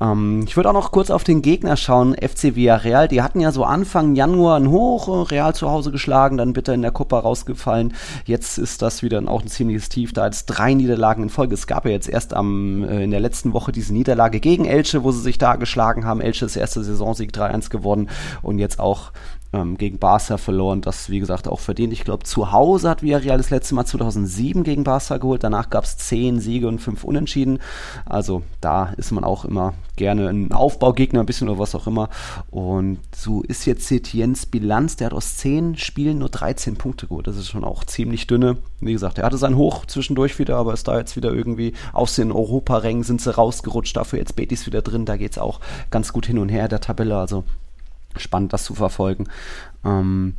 Ähm, 0.00 0.44
ich 0.46 0.56
würde 0.56 0.68
auch 0.68 0.74
noch 0.74 0.92
kurz 0.92 1.10
auf 1.10 1.24
den 1.24 1.42
Gegner 1.42 1.76
schauen. 1.76 2.14
FC 2.14 2.54
Villarreal, 2.54 3.08
die 3.08 3.22
hatten 3.22 3.40
ja 3.40 3.50
so 3.50 3.64
Anfang 3.64 4.14
Januar 4.14 4.58
ein 4.58 4.70
Hoch, 4.70 5.08
äh, 5.08 5.34
Real 5.34 5.54
zu 5.54 5.70
Hause 5.70 5.90
geschlagen, 5.90 6.36
dann 6.36 6.52
bitter 6.52 6.74
in 6.74 6.82
der 6.82 6.92
Copa 6.92 7.18
rausgefallen. 7.18 7.94
Jetzt 8.24 8.58
ist 8.58 8.82
das 8.82 9.02
wieder 9.02 9.22
auch 9.26 9.42
ein 9.42 9.48
ziemliches 9.48 9.88
Tief. 9.88 10.12
Da 10.12 10.26
jetzt 10.26 10.46
drei 10.46 10.74
Niederlagen 10.74 11.24
in 11.24 11.30
Folge. 11.30 11.54
Es 11.54 11.66
gab 11.66 11.84
ja 11.84 11.90
jetzt 11.90 12.08
erst 12.08 12.34
am, 12.34 12.84
äh, 12.84 13.02
in 13.04 13.10
der 13.10 13.20
letzten 13.20 13.52
Woche 13.52 13.72
diese 13.72 13.92
Niederlage 13.92 14.40
gegen 14.40 14.64
Elche, 14.64 15.02
wo 15.02 15.10
sie 15.10 15.20
sich 15.20 15.38
da 15.38 15.56
geschlagen 15.56 16.04
haben. 16.04 16.20
Elche 16.20 16.44
ist 16.44 16.56
erste 16.56 16.84
Saisonsieg 16.84 17.32
3-1 17.32 17.70
geworden 17.70 18.08
und 18.42 18.58
jetzt 18.58 18.78
auch 18.78 19.12
ähm, 19.56 19.78
gegen 19.78 19.98
Barca 19.98 20.36
verloren. 20.36 20.80
Das, 20.80 21.10
wie 21.10 21.18
gesagt, 21.18 21.48
auch 21.48 21.60
verdient. 21.60 21.92
Ich 21.92 22.04
glaube, 22.04 22.24
zu 22.24 22.52
Hause 22.52 22.90
hat 22.90 23.02
Villarreal 23.02 23.38
das 23.38 23.50
letzte 23.50 23.74
Mal 23.74 23.86
2007 23.86 24.62
gegen 24.64 24.84
Barca 24.84 25.16
geholt. 25.16 25.42
Danach 25.42 25.70
gab 25.70 25.84
es 25.84 25.96
zehn 25.96 26.40
Siege 26.40 26.68
und 26.68 26.78
fünf 26.78 27.04
Unentschieden. 27.04 27.58
Also 28.04 28.42
da 28.60 28.92
ist 28.96 29.12
man 29.12 29.24
auch 29.24 29.44
immer 29.44 29.74
gerne 29.96 30.28
ein 30.28 30.52
Aufbaugegner, 30.52 31.20
ein 31.20 31.26
bisschen 31.26 31.48
oder 31.48 31.58
was 31.58 31.74
auch 31.74 31.86
immer. 31.86 32.10
Und 32.50 32.98
so 33.14 33.42
ist 33.42 33.64
jetzt 33.64 33.88
Setiens 33.88 34.46
Bilanz. 34.46 34.96
Der 34.96 35.06
hat 35.06 35.14
aus 35.14 35.36
zehn 35.36 35.76
Spielen 35.76 36.18
nur 36.18 36.28
13 36.28 36.76
Punkte 36.76 37.06
geholt. 37.06 37.26
Das 37.26 37.36
ist 37.36 37.48
schon 37.48 37.64
auch 37.64 37.84
ziemlich 37.84 38.26
dünne. 38.26 38.58
Wie 38.80 38.92
gesagt, 38.92 39.18
er 39.18 39.24
hatte 39.24 39.38
sein 39.38 39.56
Hoch 39.56 39.86
zwischendurch 39.86 40.38
wieder, 40.38 40.56
aber 40.56 40.74
ist 40.74 40.88
da 40.88 40.98
jetzt 40.98 41.16
wieder 41.16 41.32
irgendwie 41.32 41.72
aus 41.92 42.14
den 42.14 42.30
Europarängen 42.30 43.04
sind 43.04 43.20
sie 43.20 43.34
rausgerutscht. 43.34 43.96
Dafür 43.96 44.18
jetzt 44.18 44.36
Betis 44.36 44.66
wieder 44.66 44.82
drin. 44.82 45.06
Da 45.06 45.16
geht 45.16 45.32
es 45.32 45.38
auch 45.38 45.60
ganz 45.90 46.12
gut 46.12 46.26
hin 46.26 46.38
und 46.38 46.50
her 46.50 46.68
der 46.68 46.80
Tabelle. 46.80 47.16
Also 47.16 47.44
spannend, 48.18 48.52
das 48.52 48.64
zu 48.64 48.74
verfolgen. 48.74 49.28
Ähm, 49.84 50.34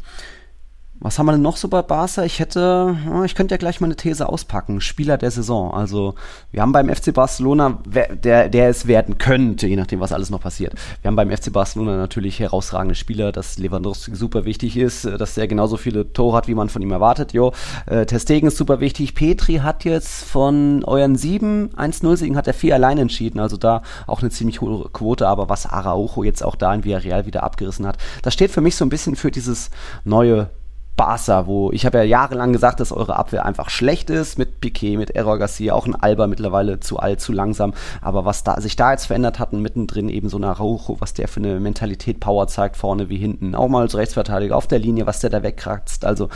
was 0.99 1.19
haben 1.19 1.27
wir 1.27 1.33
denn 1.33 1.41
noch 1.41 1.57
so 1.57 1.67
bei 1.67 1.81
Barca? 1.81 2.23
Ich 2.23 2.39
hätte, 2.39 2.97
ich 3.25 3.35
könnte 3.35 3.53
ja 3.53 3.57
gleich 3.57 3.79
mal 3.79 3.87
eine 3.87 3.95
These 3.95 4.27
auspacken. 4.27 4.81
Spieler 4.81 5.17
der 5.17 5.29
Saison. 5.29 5.71
Also, 5.71 6.15
wir 6.51 6.61
haben 6.61 6.71
beim 6.71 6.89
FC 6.89 7.13
Barcelona, 7.13 7.79
der, 7.85 8.49
der 8.49 8.69
es 8.69 8.87
werden 8.87 9.17
könnte, 9.17 9.67
je 9.67 9.75
nachdem, 9.75 9.99
was 9.99 10.11
alles 10.11 10.29
noch 10.29 10.41
passiert. 10.41 10.73
Wir 11.01 11.09
haben 11.09 11.15
beim 11.15 11.29
FC 11.29 11.53
Barcelona 11.53 11.97
natürlich 11.97 12.39
herausragende 12.39 12.95
Spieler, 12.95 13.31
dass 13.31 13.57
Lewandowski 13.59 14.15
super 14.15 14.45
wichtig 14.45 14.75
ist, 14.75 15.05
dass 15.05 15.37
er 15.37 15.47
genauso 15.47 15.77
viele 15.77 16.13
Tore 16.13 16.37
hat, 16.37 16.47
wie 16.47 16.55
man 16.55 16.69
von 16.69 16.81
ihm 16.81 16.91
erwartet. 16.91 17.33
Jo, 17.33 17.51
äh, 17.85 18.05
Testegen 18.05 18.47
ist 18.47 18.57
super 18.57 18.79
wichtig. 18.79 19.13
Petri 19.13 19.57
hat 19.57 19.85
jetzt 19.85 20.23
von 20.23 20.83
euren 20.83 21.15
sieben 21.15 21.69
1-0-Siegen 21.75 22.35
hat 22.35 22.47
er 22.47 22.53
vier 22.53 22.73
allein 22.73 22.97
entschieden. 22.97 23.39
Also 23.39 23.57
da 23.57 23.83
auch 24.07 24.21
eine 24.21 24.31
ziemlich 24.31 24.61
hohe 24.61 24.89
Quote. 24.89 25.27
Aber 25.27 25.47
was 25.47 25.67
Araujo 25.67 26.23
jetzt 26.23 26.43
auch 26.43 26.55
da 26.55 26.73
in 26.73 26.83
Villarreal 26.83 27.25
wieder 27.25 27.43
abgerissen 27.43 27.85
hat, 27.85 27.97
das 28.23 28.33
steht 28.33 28.51
für 28.51 28.61
mich 28.61 28.75
so 28.75 28.83
ein 28.83 28.89
bisschen 28.89 29.15
für 29.15 29.29
dieses 29.29 29.69
neue 30.03 30.49
Barca, 30.97 31.45
wo 31.45 31.71
ich 31.71 31.85
habe 31.85 31.99
ja 31.99 32.03
jahrelang 32.03 32.51
gesagt, 32.51 32.79
dass 32.79 32.91
eure 32.91 33.15
Abwehr 33.15 33.45
einfach 33.45 33.69
schlecht 33.69 34.09
ist 34.09 34.37
mit 34.37 34.59
Piquet, 34.59 34.97
mit 34.97 35.11
Error 35.11 35.37
Garcia, 35.37 35.73
auch 35.73 35.85
ein 35.85 35.95
Alba 35.95 36.25
mittlerweile 36.25 36.79
zu 36.79 36.97
alt, 36.97 37.21
zu 37.21 37.31
langsam. 37.31 37.73
Aber 38.01 38.25
was 38.25 38.43
da 38.43 38.59
sich 38.59 38.75
da 38.75 38.91
jetzt 38.91 39.05
verändert 39.05 39.39
hat, 39.39 39.53
und 39.53 39.61
mittendrin 39.61 40.09
eben 40.09 40.27
so 40.27 40.37
ein 40.37 40.43
Araujo, 40.43 40.97
was 40.99 41.13
der 41.13 41.27
für 41.27 41.39
eine 41.39 41.59
Mentalität, 41.59 42.19
Power 42.19 42.47
zeigt, 42.47 42.75
vorne 42.75 43.09
wie 43.09 43.17
hinten, 43.17 43.53
auch 43.53 43.67
mal 43.67 43.81
als 43.81 43.95
Rechtsverteidiger 43.95 44.57
auf 44.57 44.67
der 44.67 44.79
Linie, 44.79 45.05
was 45.05 45.19
der 45.19 45.29
da 45.29 45.43
wegkratzt. 45.43 46.03
Also 46.03 46.29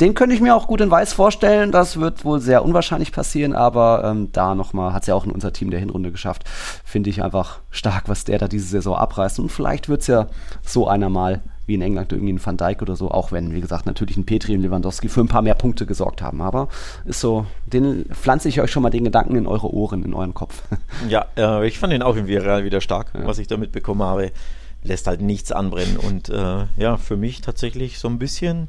den 0.00 0.14
könnte 0.14 0.34
ich 0.34 0.40
mir 0.40 0.56
auch 0.56 0.66
gut 0.66 0.80
in 0.80 0.90
Weiß 0.90 1.12
vorstellen. 1.12 1.70
Das 1.70 2.00
wird 2.00 2.24
wohl 2.24 2.40
sehr 2.40 2.64
unwahrscheinlich 2.64 3.12
passieren, 3.12 3.52
aber 3.52 4.02
ähm, 4.04 4.30
da 4.32 4.54
nochmal 4.54 4.94
hat 4.94 5.02
es 5.02 5.08
ja 5.08 5.14
auch 5.14 5.26
in 5.26 5.30
unser 5.30 5.52
Team 5.52 5.70
der 5.70 5.80
Hinrunde 5.80 6.10
geschafft. 6.10 6.44
Finde 6.84 7.10
ich 7.10 7.22
einfach 7.22 7.60
stark, 7.70 8.08
was 8.08 8.24
der 8.24 8.38
da 8.38 8.48
diese 8.48 8.66
Saison 8.66 8.96
abreißt. 8.96 9.38
Und 9.40 9.52
vielleicht 9.52 9.90
wird 9.90 10.00
es 10.00 10.06
ja 10.06 10.26
so 10.62 10.88
einer 10.88 11.10
mal 11.10 11.42
wie 11.66 11.74
in 11.74 11.82
England 11.82 12.12
irgendwie 12.12 12.32
ein 12.32 12.44
Van 12.44 12.56
Dijk 12.56 12.82
oder 12.82 12.96
so, 12.96 13.10
auch 13.10 13.32
wenn, 13.32 13.52
wie 13.52 13.60
gesagt, 13.60 13.86
natürlich 13.86 14.16
ein 14.16 14.24
Petri 14.24 14.54
und 14.54 14.62
Lewandowski 14.62 15.08
für 15.08 15.20
ein 15.20 15.28
paar 15.28 15.42
mehr 15.42 15.54
Punkte 15.54 15.84
gesorgt 15.84 16.22
haben. 16.22 16.40
Aber 16.40 16.68
ist 17.04 17.20
so, 17.20 17.46
den 17.66 18.06
pflanze 18.12 18.48
ich 18.48 18.60
euch 18.60 18.70
schon 18.70 18.82
mal 18.82 18.90
den 18.90 19.04
Gedanken 19.04 19.36
in 19.36 19.46
eure 19.46 19.72
Ohren, 19.72 20.04
in 20.04 20.14
euren 20.14 20.34
Kopf. 20.34 20.62
Ja, 21.08 21.26
äh, 21.36 21.66
ich 21.66 21.78
fand 21.78 21.92
den 21.92 22.02
auch 22.02 22.16
im 22.16 22.26
Villarreal 22.26 22.64
wieder 22.64 22.80
stark, 22.80 23.12
ja. 23.14 23.26
was 23.26 23.38
ich 23.38 23.46
da 23.46 23.56
mitbekommen 23.56 24.02
habe. 24.02 24.32
Lässt 24.82 25.06
halt 25.06 25.20
nichts 25.20 25.52
anbrennen. 25.52 25.96
Und 25.96 26.28
äh, 26.28 26.64
ja, 26.76 26.96
für 26.96 27.16
mich 27.16 27.40
tatsächlich 27.42 27.98
so 27.98 28.08
ein 28.08 28.18
bisschen 28.18 28.68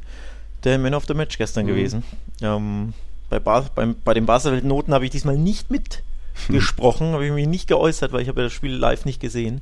der 0.63 0.77
Man 0.77 0.94
of 0.94 1.06
the 1.08 1.13
Match 1.13 1.38
gestern 1.38 1.66
mhm. 1.66 1.70
gewesen. 1.70 2.04
Ähm, 2.42 2.94
bei, 3.30 3.39
Bar 3.39 3.66
beim, 3.74 3.96
bei 4.04 4.13
den 4.13 4.25
Barca-Noten 4.25 4.94
habe 4.94 5.06
ich 5.06 5.12
diesmal 5.12 5.38
nicht 5.38 5.70
mitgesprochen, 6.50 7.13
habe 7.13 7.25
ich 7.25 7.32
mich 7.32 7.48
nicht 7.48 7.68
geäußert, 7.68 8.12
weil 8.12 8.22
ich 8.22 8.27
habe 8.27 8.42
ja 8.42 8.46
das 8.48 8.54
Spiel 8.54 8.74
live 8.74 9.06
nicht 9.06 9.20
gesehen. 9.20 9.62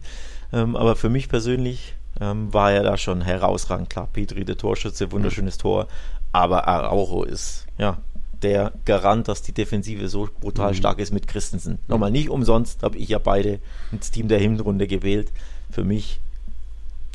Ähm, 0.54 0.76
aber 0.76 0.96
für 0.96 1.10
mich 1.10 1.30
persönlich 1.30 1.96
ähm, 2.20 2.54
war 2.54 2.72
er 2.72 2.84
da 2.84 2.98
schon 2.98 3.22
herausragend. 3.22 3.90
Klar, 3.90 4.08
Petri, 4.12 4.46
der 4.46 4.58
Torschütze, 4.58 5.12
wunderschönes 5.12 5.58
Tor. 5.58 5.88
Aber 6.32 6.68
Araujo 6.68 7.24
ist, 7.24 7.66
ja, 7.78 7.98
der 8.42 8.74
Garant, 8.86 9.28
dass 9.28 9.42
die 9.42 9.54
Defensive 9.54 10.08
so 10.08 10.30
brutal 10.40 10.72
mhm. 10.72 10.76
stark 10.76 11.00
ist 11.00 11.14
mit 11.14 11.28
Christensen. 11.28 11.80
Nochmal 11.88 12.12
nicht 12.12 12.30
umsonst 12.30 12.84
habe 12.84 12.98
ich 12.98 13.10
ja 13.10 13.20
beide 13.20 13.60
ins 13.92 14.12
Team 14.12 14.28
der 14.28 14.40
Hinrunde 14.40 14.88
gewählt. 14.88 15.32
Für 15.72 15.84
mich 15.84 16.20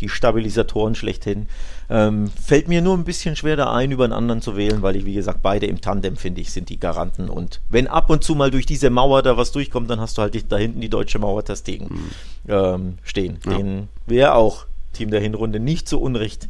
die 0.01 0.09
Stabilisatoren 0.09 0.95
schlechthin. 0.95 1.47
Ähm, 1.89 2.31
fällt 2.31 2.69
mir 2.69 2.81
nur 2.81 2.97
ein 2.97 3.05
bisschen 3.05 3.37
schwer, 3.37 3.57
da 3.57 3.73
einen 3.73 3.93
über 3.93 4.07
den 4.09 4.13
anderen 4.13 4.41
zu 4.41 4.57
wählen, 4.57 4.83
weil 4.83 4.97
ich, 4.97 5.05
wie 5.05 5.15
gesagt, 5.15 5.43
beide 5.43 5.67
im 5.67 5.81
Tandem, 5.81 6.17
finde 6.17 6.41
ich, 6.41 6.51
sind 6.53 6.69
die 6.69 6.81
Garanten. 6.81 7.29
Und 7.29 7.61
wenn 7.69 7.87
ab 7.87 8.11
und 8.11 8.25
zu 8.25 8.35
mal 8.35 8.51
durch 8.51 8.67
diese 8.67 8.91
Mauer 8.91 9.23
da 9.23 9.37
was 9.37 9.53
durchkommt, 9.53 9.91
dann 9.91 10.01
hast 10.01 10.17
du 10.17 10.23
halt 10.23 10.51
da 10.51 10.57
hinten 10.57 10.81
die 10.81 10.89
deutsche 10.89 11.19
Mauer 11.19 11.45
Testegen 11.45 11.89
mhm. 11.91 12.11
ähm, 12.49 12.99
stehen. 13.03 13.39
Ja. 13.45 13.57
Den 13.57 13.89
wir 14.07 14.35
auch 14.35 14.67
Team 14.93 15.11
der 15.11 15.21
Hinrunde 15.21 15.61
nicht 15.61 15.89
so 15.89 15.99
unrecht 15.99 16.49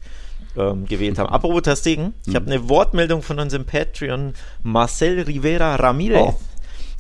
ähm, 0.57 0.87
gewählt 0.87 1.19
haben. 1.19 1.29
Apropos 1.29 1.63
Testegen, 1.63 2.15
ich 2.27 2.35
habe 2.35 2.47
eine 2.47 2.69
Wortmeldung 2.69 3.23
von 3.23 3.39
unserem 3.39 3.65
Patreon 3.65 4.35
Marcel 4.63 5.21
Rivera 5.21 5.77
Ramirez. 5.77 6.35
Oh. 6.35 6.41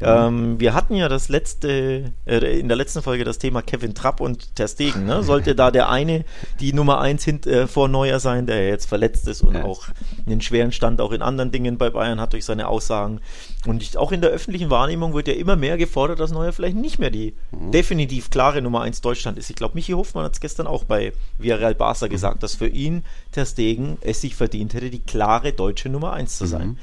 Ähm, 0.02 0.58
wir 0.58 0.72
hatten 0.72 0.94
ja 0.94 1.08
das 1.08 1.28
letzte, 1.28 2.12
äh, 2.24 2.58
in 2.58 2.68
der 2.68 2.76
letzten 2.76 3.02
Folge 3.02 3.24
das 3.24 3.38
Thema 3.38 3.60
Kevin 3.60 3.94
Trapp 3.94 4.20
und 4.20 4.56
Ter 4.56 4.66
Stegen. 4.66 5.04
Ne? 5.04 5.22
Sollte 5.22 5.54
da 5.54 5.70
der 5.70 5.90
eine 5.90 6.24
die 6.58 6.72
Nummer 6.72 7.00
eins 7.00 7.24
hint, 7.24 7.46
äh, 7.46 7.66
vor 7.66 7.88
Neuer 7.88 8.18
sein, 8.18 8.46
der 8.46 8.66
jetzt 8.66 8.86
verletzt 8.86 9.28
ist 9.28 9.42
und 9.42 9.56
ja. 9.56 9.64
auch 9.64 9.88
einen 10.26 10.40
schweren 10.40 10.72
Stand 10.72 11.02
auch 11.02 11.12
in 11.12 11.20
anderen 11.20 11.52
Dingen 11.52 11.76
bei 11.76 11.90
Bayern 11.90 12.18
hat 12.18 12.32
durch 12.32 12.46
seine 12.46 12.68
Aussagen. 12.68 13.20
Und 13.66 13.82
ich, 13.82 13.98
auch 13.98 14.10
in 14.10 14.22
der 14.22 14.30
öffentlichen 14.30 14.70
Wahrnehmung 14.70 15.12
wird 15.12 15.28
ja 15.28 15.34
immer 15.34 15.54
mehr 15.54 15.76
gefordert, 15.76 16.18
dass 16.18 16.30
Neuer 16.30 16.52
vielleicht 16.52 16.76
nicht 16.76 16.98
mehr 16.98 17.10
die 17.10 17.34
mhm. 17.50 17.72
definitiv 17.72 18.30
klare 18.30 18.62
Nummer 18.62 18.80
eins 18.80 19.02
Deutschland 19.02 19.36
ist. 19.36 19.50
Ich 19.50 19.56
glaube, 19.56 19.74
Michi 19.74 19.92
Hofmann 19.92 20.24
hat 20.24 20.32
es 20.32 20.40
gestern 20.40 20.66
auch 20.66 20.84
bei 20.84 21.12
Villarreal 21.36 21.74
Barca 21.74 22.06
mhm. 22.06 22.10
gesagt, 22.10 22.42
dass 22.42 22.54
für 22.54 22.68
ihn 22.68 23.04
Ter 23.32 23.44
Stegen 23.44 23.98
es 24.00 24.22
sich 24.22 24.34
verdient 24.34 24.72
hätte, 24.72 24.88
die 24.88 25.00
klare 25.00 25.52
deutsche 25.52 25.90
Nummer 25.90 26.14
eins 26.14 26.38
zu 26.38 26.46
sein. 26.46 26.68
Mhm. 26.68 26.76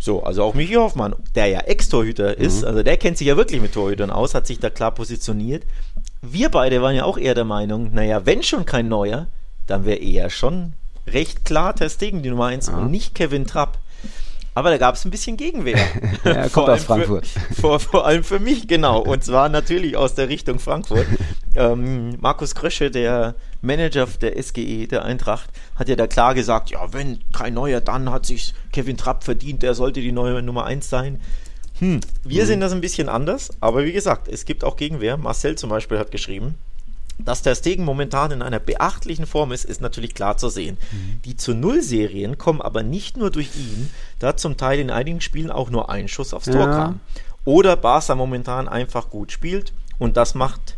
So, 0.00 0.24
also 0.24 0.42
auch 0.42 0.54
Michi 0.54 0.74
Hoffmann, 0.74 1.14
der 1.36 1.46
ja 1.46 1.60
Ex-Torhüter 1.60 2.36
ist. 2.36 2.62
Mhm. 2.62 2.68
Also 2.68 2.82
der 2.82 2.96
kennt 2.96 3.16
sich 3.16 3.28
ja 3.28 3.36
wirklich 3.36 3.60
mit 3.60 3.72
Torhütern 3.72 4.10
aus, 4.10 4.34
hat 4.34 4.48
sich 4.48 4.58
da 4.58 4.70
klar 4.70 4.90
positioniert. 4.90 5.64
Wir 6.20 6.48
beide 6.48 6.82
waren 6.82 6.96
ja 6.96 7.04
auch 7.04 7.16
eher 7.16 7.36
der 7.36 7.44
Meinung, 7.44 7.94
naja, 7.94 8.26
wenn 8.26 8.42
schon 8.42 8.66
kein 8.66 8.88
Neuer, 8.88 9.28
dann 9.68 9.84
wäre 9.84 9.98
eher 9.98 10.30
schon 10.30 10.72
recht 11.06 11.44
klar 11.44 11.76
Testegen 11.76 12.22
die 12.22 12.30
Nummer 12.30 12.46
1 12.46 12.66
ja. 12.66 12.76
und 12.76 12.90
nicht 12.90 13.14
Kevin 13.14 13.46
Trapp. 13.46 13.78
Aber 14.58 14.70
da 14.70 14.76
gab 14.76 14.96
es 14.96 15.04
ein 15.04 15.12
bisschen 15.12 15.36
Gegenwehr. 15.36 15.78
er 16.24 16.50
kommt 16.50 16.68
aus 16.68 16.82
Frankfurt. 16.82 17.28
Für, 17.28 17.54
vor, 17.60 17.78
vor 17.78 18.06
allem 18.06 18.24
für 18.24 18.40
mich, 18.40 18.66
genau. 18.66 18.98
Und 18.98 19.22
zwar 19.22 19.48
natürlich 19.48 19.96
aus 19.96 20.16
der 20.16 20.28
Richtung 20.28 20.58
Frankfurt. 20.58 21.06
ähm, 21.54 22.16
Markus 22.20 22.56
Krösche, 22.56 22.90
der 22.90 23.36
Manager 23.60 24.08
der 24.20 24.42
SGE, 24.42 24.88
der 24.88 25.04
Eintracht, 25.04 25.48
hat 25.76 25.88
ja 25.88 25.94
da 25.94 26.08
klar 26.08 26.34
gesagt, 26.34 26.70
ja, 26.70 26.92
wenn 26.92 27.20
kein 27.32 27.54
Neuer, 27.54 27.80
dann 27.80 28.10
hat 28.10 28.26
sich 28.26 28.52
Kevin 28.72 28.96
Trapp 28.96 29.22
verdient, 29.22 29.62
der 29.62 29.74
sollte 29.74 30.00
die 30.00 30.10
neue 30.10 30.42
Nummer 30.42 30.64
1 30.64 30.90
sein. 30.90 31.20
Hm, 31.78 32.00
wir 32.24 32.40
hm. 32.40 32.48
sehen 32.48 32.60
das 32.60 32.72
ein 32.72 32.80
bisschen 32.80 33.08
anders, 33.08 33.50
aber 33.60 33.84
wie 33.84 33.92
gesagt, 33.92 34.26
es 34.26 34.44
gibt 34.44 34.64
auch 34.64 34.74
Gegenwehr. 34.74 35.16
Marcel 35.18 35.54
zum 35.54 35.70
Beispiel 35.70 36.00
hat 36.00 36.10
geschrieben, 36.10 36.56
dass 37.18 37.42
der 37.42 37.54
Stegen 37.54 37.84
momentan 37.84 38.30
in 38.30 38.42
einer 38.42 38.60
beachtlichen 38.60 39.26
Form 39.26 39.52
ist, 39.52 39.64
ist 39.64 39.80
natürlich 39.80 40.14
klar 40.14 40.36
zu 40.36 40.48
sehen. 40.48 40.78
Mhm. 40.92 41.22
Die 41.24 41.36
zu 41.36 41.54
Null-Serien 41.54 42.38
kommen 42.38 42.62
aber 42.62 42.82
nicht 42.82 43.16
nur 43.16 43.30
durch 43.30 43.54
ihn, 43.56 43.90
da 44.18 44.36
zum 44.36 44.56
Teil 44.56 44.78
in 44.78 44.90
einigen 44.90 45.20
Spielen 45.20 45.50
auch 45.50 45.70
nur 45.70 45.90
ein 45.90 46.08
Schuss 46.08 46.32
aufs 46.32 46.46
Tor 46.46 46.60
ja. 46.60 46.70
kam. 46.70 47.00
Oder 47.44 47.76
Barca 47.76 48.14
momentan 48.14 48.68
einfach 48.68 49.10
gut 49.10 49.32
spielt 49.32 49.72
und 49.98 50.16
das 50.16 50.34
macht, 50.34 50.76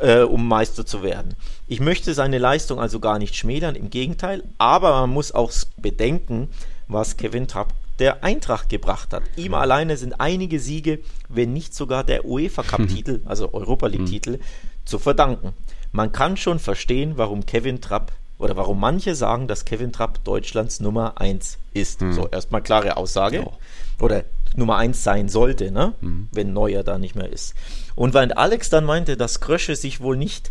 äh, 0.00 0.22
um 0.22 0.46
Meister 0.46 0.84
zu 0.84 1.02
werden. 1.02 1.34
Ich 1.66 1.80
möchte 1.80 2.12
seine 2.14 2.38
Leistung 2.38 2.80
also 2.80 3.00
gar 3.00 3.18
nicht 3.18 3.34
schmälern, 3.36 3.76
im 3.76 3.90
Gegenteil, 3.90 4.42
aber 4.58 5.00
man 5.00 5.10
muss 5.10 5.32
auch 5.32 5.52
bedenken, 5.76 6.48
was 6.88 7.16
Kevin 7.16 7.46
Trapp 7.46 7.72
der 8.00 8.24
Eintracht 8.24 8.68
gebracht 8.68 9.12
hat. 9.12 9.22
Ihm 9.36 9.54
alleine 9.54 9.96
sind 9.96 10.20
einige 10.20 10.58
Siege, 10.58 11.00
wenn 11.28 11.52
nicht 11.52 11.74
sogar 11.74 12.02
der 12.02 12.24
UEFA 12.24 12.62
Cup-Titel, 12.62 13.20
also 13.26 13.52
Europa 13.52 13.86
League-Titel, 13.86 14.38
zu 14.90 14.98
verdanken. 14.98 15.54
Man 15.92 16.12
kann 16.12 16.36
schon 16.36 16.58
verstehen, 16.58 17.14
warum 17.16 17.46
Kevin 17.46 17.80
Trapp 17.80 18.12
oder 18.38 18.56
warum 18.56 18.80
manche 18.80 19.14
sagen, 19.14 19.48
dass 19.48 19.64
Kevin 19.64 19.92
Trapp 19.92 20.22
Deutschlands 20.24 20.80
Nummer 20.80 21.20
1 21.20 21.58
ist. 21.74 22.00
Mhm. 22.00 22.12
So, 22.12 22.28
erstmal 22.28 22.62
klare 22.62 22.96
Aussage. 22.96 23.38
Ja. 23.38 23.50
Oder 24.00 24.24
Nummer 24.56 24.76
1 24.76 25.02
sein 25.02 25.28
sollte, 25.28 25.70
ne? 25.70 25.94
Mhm. 26.00 26.28
wenn 26.32 26.52
Neuer 26.52 26.82
da 26.82 26.98
nicht 26.98 27.14
mehr 27.14 27.30
ist. 27.32 27.54
Und 27.94 28.14
weil 28.14 28.32
Alex 28.32 28.70
dann 28.70 28.84
meinte, 28.84 29.16
dass 29.16 29.40
Krösche 29.40 29.76
sich 29.76 30.00
wohl 30.00 30.16
nicht 30.16 30.50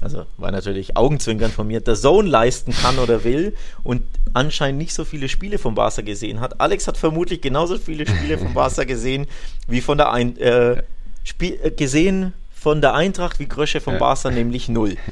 also 0.00 0.24
war 0.38 0.50
natürlich 0.50 0.96
Augenzwinkern 0.96 1.50
von 1.50 1.66
mir, 1.66 1.80
der 1.80 1.94
Zone 1.94 2.28
leisten 2.28 2.72
kann 2.72 2.98
oder 2.98 3.22
will 3.22 3.54
und 3.82 4.02
anscheinend 4.32 4.78
nicht 4.78 4.94
so 4.94 5.04
viele 5.04 5.28
Spiele 5.28 5.58
von 5.58 5.74
Barca 5.74 6.00
gesehen 6.00 6.40
hat. 6.40 6.58
Alex 6.60 6.88
hat 6.88 6.96
vermutlich 6.96 7.42
genauso 7.42 7.76
viele 7.76 8.06
Spiele 8.06 8.38
von 8.38 8.54
Barca 8.54 8.84
gesehen 8.84 9.26
wie 9.68 9.82
von 9.82 9.98
der 9.98 10.10
Ein 10.10 10.38
äh, 10.38 10.82
Spiel, 11.22 11.58
äh, 11.62 11.70
gesehen 11.70 12.32
von 12.60 12.82
der 12.82 12.94
Eintracht 12.94 13.38
wie 13.38 13.48
Grösche 13.48 13.80
von 13.80 13.98
Barca, 13.98 14.30
nämlich 14.30 14.68
null. 14.68 14.96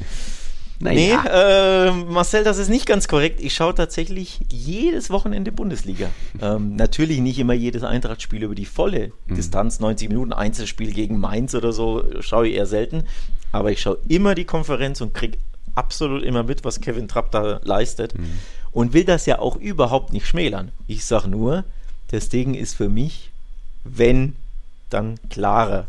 Naja. 0.81 1.25
Nee, 1.25 1.29
äh, 1.29 1.91
Marcel, 1.91 2.45
das 2.45 2.59
ist 2.59 2.69
nicht 2.69 2.87
ganz 2.87 3.09
korrekt. 3.09 3.41
Ich 3.41 3.53
schaue 3.53 3.75
tatsächlich 3.75 4.39
jedes 4.53 5.11
Wochenende 5.11 5.51
Bundesliga. 5.51 6.09
ähm, 6.41 6.77
natürlich 6.77 7.19
nicht 7.19 7.37
immer 7.41 7.53
jedes 7.53 7.83
Eintracht-Spiel 7.83 8.45
über 8.45 8.55
die 8.55 8.65
volle 8.65 9.11
mhm. 9.27 9.35
Distanz, 9.35 9.81
90 9.81 10.09
Minuten 10.09 10.33
Einzelspiel 10.33 10.93
gegen 10.93 11.19
Mainz 11.19 11.57
oder 11.57 11.73
so, 11.73 12.05
schaue 12.21 12.47
ich 12.47 12.55
eher 12.55 12.67
selten. 12.67 13.03
Aber 13.51 13.73
ich 13.73 13.81
schaue 13.81 13.99
immer 14.07 14.37
die 14.37 14.45
Konferenz 14.45 15.01
und 15.01 15.15
kriege 15.15 15.39
absolut 15.75 16.23
immer 16.23 16.45
mit, 16.45 16.65
was 16.65 16.81
Kevin 16.81 17.09
Trapp 17.09 17.33
da 17.33 17.59
leistet 17.65 18.17
mhm. 18.17 18.39
und 18.71 18.93
will 18.93 19.05
das 19.05 19.27
ja 19.27 19.41
auch 19.41 19.57
überhaupt 19.57 20.13
nicht 20.13 20.29
schmälern. 20.29 20.71
Ich 20.87 21.05
sage 21.05 21.27
nur, 21.27 21.65
der 22.13 22.21
Stegen 22.21 22.55
ist 22.55 22.77
für 22.77 22.89
mich, 22.89 23.33
wenn, 23.83 24.37
dann 24.91 25.19
klarer 25.29 25.89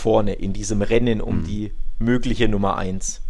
vorne 0.00 0.34
in 0.34 0.52
diesem 0.52 0.82
Rennen 0.82 1.20
um 1.20 1.40
mhm. 1.40 1.44
die 1.44 1.72
mögliche 1.98 2.48
Nummer 2.48 2.76
1 2.76 3.20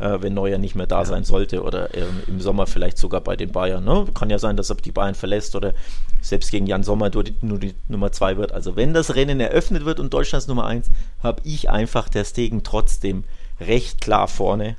äh, 0.00 0.22
wenn 0.22 0.34
Neuer 0.34 0.58
nicht 0.58 0.74
mehr 0.74 0.86
da 0.86 1.04
sein 1.04 1.24
sollte 1.24 1.62
oder 1.62 1.94
ähm, 1.94 2.22
im 2.26 2.40
Sommer 2.40 2.66
vielleicht 2.66 2.98
sogar 2.98 3.20
bei 3.20 3.36
den 3.36 3.52
Bayern. 3.52 3.84
Ne? 3.84 4.06
Kann 4.14 4.30
ja 4.30 4.38
sein, 4.38 4.56
dass 4.56 4.70
er 4.70 4.76
die 4.76 4.92
Bayern 4.92 5.14
verlässt 5.14 5.54
oder 5.54 5.74
selbst 6.20 6.50
gegen 6.50 6.66
Jan 6.66 6.82
Sommer 6.82 7.10
nur 7.10 7.24
die, 7.24 7.34
nur 7.42 7.58
die 7.58 7.74
Nummer 7.88 8.10
2 8.10 8.36
wird. 8.36 8.52
Also 8.52 8.76
wenn 8.76 8.94
das 8.94 9.14
Rennen 9.14 9.40
eröffnet 9.40 9.84
wird 9.84 10.00
und 10.00 10.12
Deutschlands 10.12 10.48
Nummer 10.48 10.66
1, 10.66 10.88
habe 11.22 11.42
ich 11.44 11.70
einfach 11.70 12.08
der 12.08 12.24
Stegen 12.24 12.62
trotzdem 12.62 13.24
recht 13.60 14.00
klar 14.00 14.26
vorne. 14.26 14.76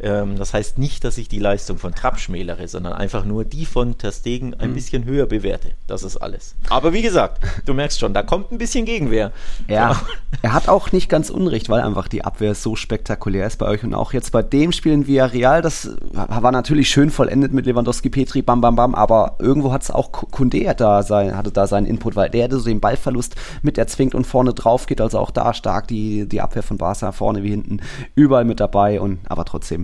Ähm, 0.00 0.36
das 0.36 0.54
heißt 0.54 0.78
nicht, 0.78 1.04
dass 1.04 1.18
ich 1.18 1.28
die 1.28 1.38
Leistung 1.38 1.78
von 1.78 1.94
Trapp 1.94 2.18
schmälere, 2.18 2.66
sondern 2.68 2.92
einfach 2.92 3.24
nur 3.24 3.44
die 3.44 3.66
von 3.66 3.96
Terstegen 3.98 4.54
ein 4.54 4.70
mhm. 4.70 4.74
bisschen 4.74 5.04
höher 5.04 5.26
bewerte. 5.26 5.70
Das 5.86 6.02
ist 6.02 6.16
alles. 6.16 6.56
Aber 6.68 6.92
wie 6.92 7.02
gesagt, 7.02 7.40
du 7.66 7.74
merkst 7.74 8.00
schon, 8.00 8.14
da 8.14 8.22
kommt 8.22 8.52
ein 8.52 8.58
bisschen 8.58 8.84
Gegenwehr. 8.84 9.32
Ja, 9.68 10.00
er 10.42 10.52
hat 10.52 10.68
auch 10.68 10.92
nicht 10.92 11.08
ganz 11.08 11.30
unrecht, 11.30 11.68
weil 11.68 11.80
einfach 11.80 12.08
die 12.08 12.24
Abwehr 12.24 12.54
so 12.54 12.76
spektakulär 12.76 13.46
ist 13.46 13.58
bei 13.58 13.66
euch 13.66 13.84
und 13.84 13.94
auch 13.94 14.12
jetzt 14.12 14.32
bei 14.32 14.42
dem 14.42 14.72
Spiel 14.72 14.92
in 14.92 15.06
Villarreal, 15.06 15.62
das 15.62 15.90
war 16.12 16.52
natürlich 16.52 16.88
schön 16.88 17.10
vollendet 17.10 17.52
mit 17.52 17.66
Lewandowski, 17.66 18.10
Petri, 18.10 18.42
bam, 18.42 18.60
bam, 18.60 18.76
bam, 18.76 18.94
aber 18.94 19.36
irgendwo 19.38 19.72
hat 19.72 19.82
es 19.82 19.90
auch 19.90 20.12
Kunde 20.12 20.74
da 20.76 21.02
sein, 21.02 21.36
hatte 21.36 21.52
da 21.52 21.66
seinen 21.66 21.86
Input, 21.86 22.16
weil 22.16 22.30
der 22.30 22.50
so 22.50 22.64
den 22.64 22.80
Ballverlust 22.80 23.36
mit 23.62 23.78
erzwingt 23.78 24.14
und 24.14 24.26
vorne 24.26 24.54
drauf 24.54 24.86
geht, 24.86 25.00
also 25.00 25.18
auch 25.18 25.30
da 25.30 25.54
stark 25.54 25.88
die, 25.88 26.28
die 26.28 26.40
Abwehr 26.40 26.62
von 26.62 26.78
Barca, 26.78 27.12
vorne 27.12 27.42
wie 27.42 27.50
hinten, 27.50 27.80
überall 28.14 28.44
mit 28.44 28.60
dabei 28.60 29.00
und 29.00 29.18
aber 29.28 29.44
trotzdem 29.44 29.83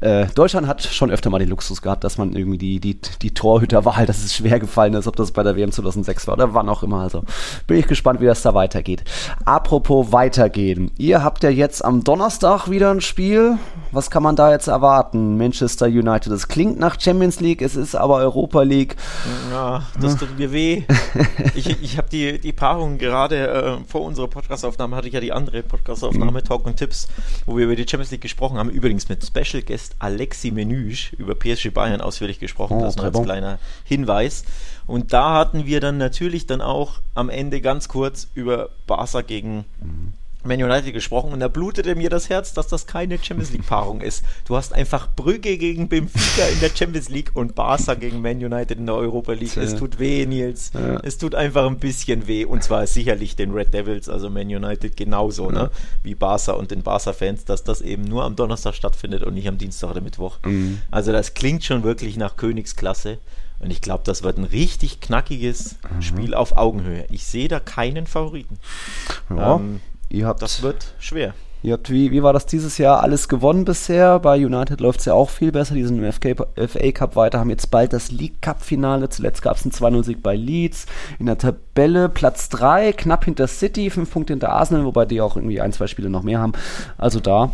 äh, 0.00 0.26
Deutschland 0.34 0.66
hat 0.66 0.82
schon 0.82 1.10
öfter 1.10 1.30
mal 1.30 1.38
den 1.38 1.48
Luxus 1.48 1.82
gehabt, 1.82 2.04
dass 2.04 2.18
man 2.18 2.34
irgendwie 2.34 2.58
die, 2.58 2.80
die, 2.80 2.98
die 3.22 3.34
Torhüterwahl, 3.34 4.06
dass 4.06 4.24
es 4.24 4.34
schwer 4.34 4.60
gefallen 4.60 4.94
ist, 4.94 5.06
ob 5.06 5.16
das 5.16 5.32
bei 5.32 5.42
der 5.42 5.56
WM 5.56 5.72
2006 5.72 6.26
war 6.26 6.34
oder 6.34 6.54
wann 6.54 6.68
auch 6.68 6.82
immer. 6.82 7.00
Also 7.00 7.24
bin 7.66 7.78
ich 7.78 7.86
gespannt, 7.86 8.20
wie 8.20 8.26
das 8.26 8.42
da 8.42 8.54
weitergeht. 8.54 9.04
Apropos 9.44 10.12
weitergehen. 10.12 10.90
Ihr 10.98 11.22
habt 11.22 11.42
ja 11.42 11.50
jetzt 11.50 11.84
am 11.84 12.04
Donnerstag 12.04 12.68
wieder 12.68 12.90
ein 12.90 13.00
Spiel. 13.00 13.58
Was 13.92 14.10
kann 14.10 14.22
man 14.22 14.36
da 14.36 14.50
jetzt 14.50 14.68
erwarten? 14.68 15.36
Manchester 15.36 15.86
United. 15.86 16.32
Es 16.32 16.48
klingt 16.48 16.78
nach 16.78 17.00
Champions 17.00 17.40
League, 17.40 17.62
es 17.62 17.76
ist 17.76 17.94
aber 17.94 18.16
Europa 18.16 18.62
League. 18.62 18.96
Ja, 19.50 19.82
das 20.00 20.16
tut 20.16 20.38
mir 20.38 20.52
weh. 20.52 20.84
ich 21.54 21.82
ich 21.82 21.98
habe 21.98 22.08
die, 22.08 22.38
die 22.38 22.52
Paarung 22.52 22.98
gerade 22.98 23.48
äh, 23.48 23.76
vor 23.86 24.02
unserer 24.02 24.28
Podcastaufnahme, 24.28 24.96
hatte 24.96 25.08
ich 25.08 25.14
ja 25.14 25.20
die 25.20 25.32
andere 25.32 25.62
Podcastaufnahme, 25.62 26.40
mhm. 26.40 26.44
Talk 26.44 26.66
und 26.66 26.76
Tipps, 26.76 27.08
wo 27.46 27.56
wir 27.56 27.64
über 27.64 27.76
die 27.76 27.86
Champions 27.88 28.10
League 28.10 28.20
gesprochen 28.20 28.58
haben. 28.58 28.70
Übrigens 28.70 29.08
mit 29.08 29.24
Special 29.24 29.62
Guest 29.88 29.96
Alexi 29.98 30.50
Menüsch 30.50 31.12
über 31.14 31.34
PSG 31.34 31.70
Bayern 31.70 32.00
ausführlich 32.00 32.38
gesprochen. 32.38 32.78
Oh, 32.78 32.82
das 32.82 32.96
nur 32.96 33.06
als 33.06 33.22
kleiner 33.22 33.58
Hinweis. 33.84 34.44
Und 34.86 35.12
da 35.12 35.34
hatten 35.34 35.66
wir 35.66 35.80
dann 35.80 35.98
natürlich 35.98 36.46
dann 36.46 36.60
auch 36.60 37.00
am 37.14 37.30
Ende 37.30 37.60
ganz 37.60 37.88
kurz 37.88 38.28
über 38.34 38.70
Barca 38.86 39.22
gegen 39.22 39.64
mhm. 39.80 40.14
Man 40.48 40.62
United 40.62 40.92
gesprochen 40.92 41.32
und 41.32 41.40
da 41.40 41.48
blutete 41.48 41.94
mir 41.94 42.10
das 42.10 42.28
Herz, 42.28 42.52
dass 42.52 42.66
das 42.66 42.86
keine 42.86 43.18
Champions 43.22 43.52
League 43.52 43.66
Paarung 43.66 44.00
ist. 44.00 44.24
Du 44.46 44.56
hast 44.56 44.72
einfach 44.72 45.08
Brügge 45.14 45.58
gegen 45.58 45.88
Benfica 45.88 46.46
in 46.48 46.60
der 46.60 46.70
Champions 46.74 47.08
League 47.08 47.30
und 47.34 47.54
Barca 47.54 47.94
gegen 47.94 48.20
Man 48.20 48.44
United 48.44 48.78
in 48.78 48.86
der 48.86 48.96
Europa 48.96 49.32
League. 49.32 49.56
Es 49.56 49.76
tut 49.76 49.98
weh, 49.98 50.26
Nils. 50.26 50.72
Ja. 50.74 50.98
Es 51.02 51.18
tut 51.18 51.34
einfach 51.34 51.66
ein 51.66 51.78
bisschen 51.78 52.26
weh 52.26 52.44
und 52.44 52.62
zwar 52.62 52.86
sicherlich 52.86 53.36
den 53.36 53.52
Red 53.52 53.72
Devils, 53.72 54.08
also 54.08 54.30
Man 54.30 54.48
United 54.48 54.96
genauso, 54.96 55.50
ne? 55.50 55.56
ja. 55.56 55.62
ne? 55.64 55.70
Wie 56.02 56.14
Barca 56.14 56.52
und 56.52 56.70
den 56.70 56.82
Barca 56.82 57.12
Fans, 57.12 57.44
dass 57.44 57.62
das 57.62 57.80
eben 57.80 58.02
nur 58.02 58.24
am 58.24 58.34
Donnerstag 58.34 58.74
stattfindet 58.74 59.22
und 59.22 59.34
nicht 59.34 59.48
am 59.48 59.58
Dienstag 59.58 59.90
oder 59.90 60.00
Mittwoch. 60.00 60.38
Mhm. 60.44 60.80
Also 60.90 61.12
das 61.12 61.34
klingt 61.34 61.64
schon 61.64 61.84
wirklich 61.84 62.16
nach 62.16 62.36
Königsklasse. 62.36 63.18
Und 63.60 63.70
ich 63.70 63.80
glaube, 63.80 64.04
das 64.04 64.22
wird 64.22 64.38
ein 64.38 64.44
richtig 64.44 65.00
knackiges 65.00 65.76
mhm. 65.82 66.02
Spiel 66.02 66.34
auf 66.34 66.56
Augenhöhe. 66.56 67.06
Ich 67.10 67.26
sehe 67.26 67.48
da 67.48 67.58
keinen 67.58 68.06
Favoriten. 68.06 68.58
Ja. 69.30 69.56
Ähm, 69.56 69.80
Ihr 70.10 70.26
habt, 70.26 70.42
das 70.42 70.62
wird 70.62 70.94
schwer. 70.98 71.34
Ihr 71.60 71.72
habt, 71.72 71.90
wie, 71.90 72.12
wie 72.12 72.22
war 72.22 72.32
das 72.32 72.46
dieses 72.46 72.78
Jahr? 72.78 73.02
Alles 73.02 73.28
gewonnen 73.28 73.64
bisher. 73.64 74.20
Bei 74.20 74.36
United 74.36 74.80
läuft 74.80 75.00
es 75.00 75.06
ja 75.06 75.14
auch 75.14 75.28
viel 75.28 75.50
besser. 75.50 75.74
Die 75.74 75.82
sind 75.84 75.98
im 75.98 76.12
FK, 76.12 76.36
FA 76.36 76.92
Cup 76.92 77.16
weiter, 77.16 77.40
haben 77.40 77.50
jetzt 77.50 77.72
bald 77.72 77.92
das 77.92 78.12
League 78.12 78.40
Cup 78.40 78.62
Finale. 78.62 79.08
Zuletzt 79.08 79.42
gab 79.42 79.56
es 79.56 79.64
einen 79.64 79.72
2-0-Sieg 79.72 80.22
bei 80.22 80.36
Leeds. 80.36 80.86
In 81.18 81.26
der 81.26 81.36
Tabelle 81.36 82.08
Platz 82.08 82.48
3, 82.50 82.92
knapp 82.92 83.24
hinter 83.24 83.48
City, 83.48 83.90
5 83.90 84.08
Punkte 84.08 84.34
hinter 84.34 84.52
Arsenal, 84.52 84.84
wobei 84.84 85.04
die 85.04 85.20
auch 85.20 85.34
irgendwie 85.34 85.60
ein, 85.60 85.72
zwei 85.72 85.88
Spiele 85.88 86.10
noch 86.10 86.22
mehr 86.22 86.38
haben. 86.38 86.52
Also 86.96 87.18
da 87.18 87.50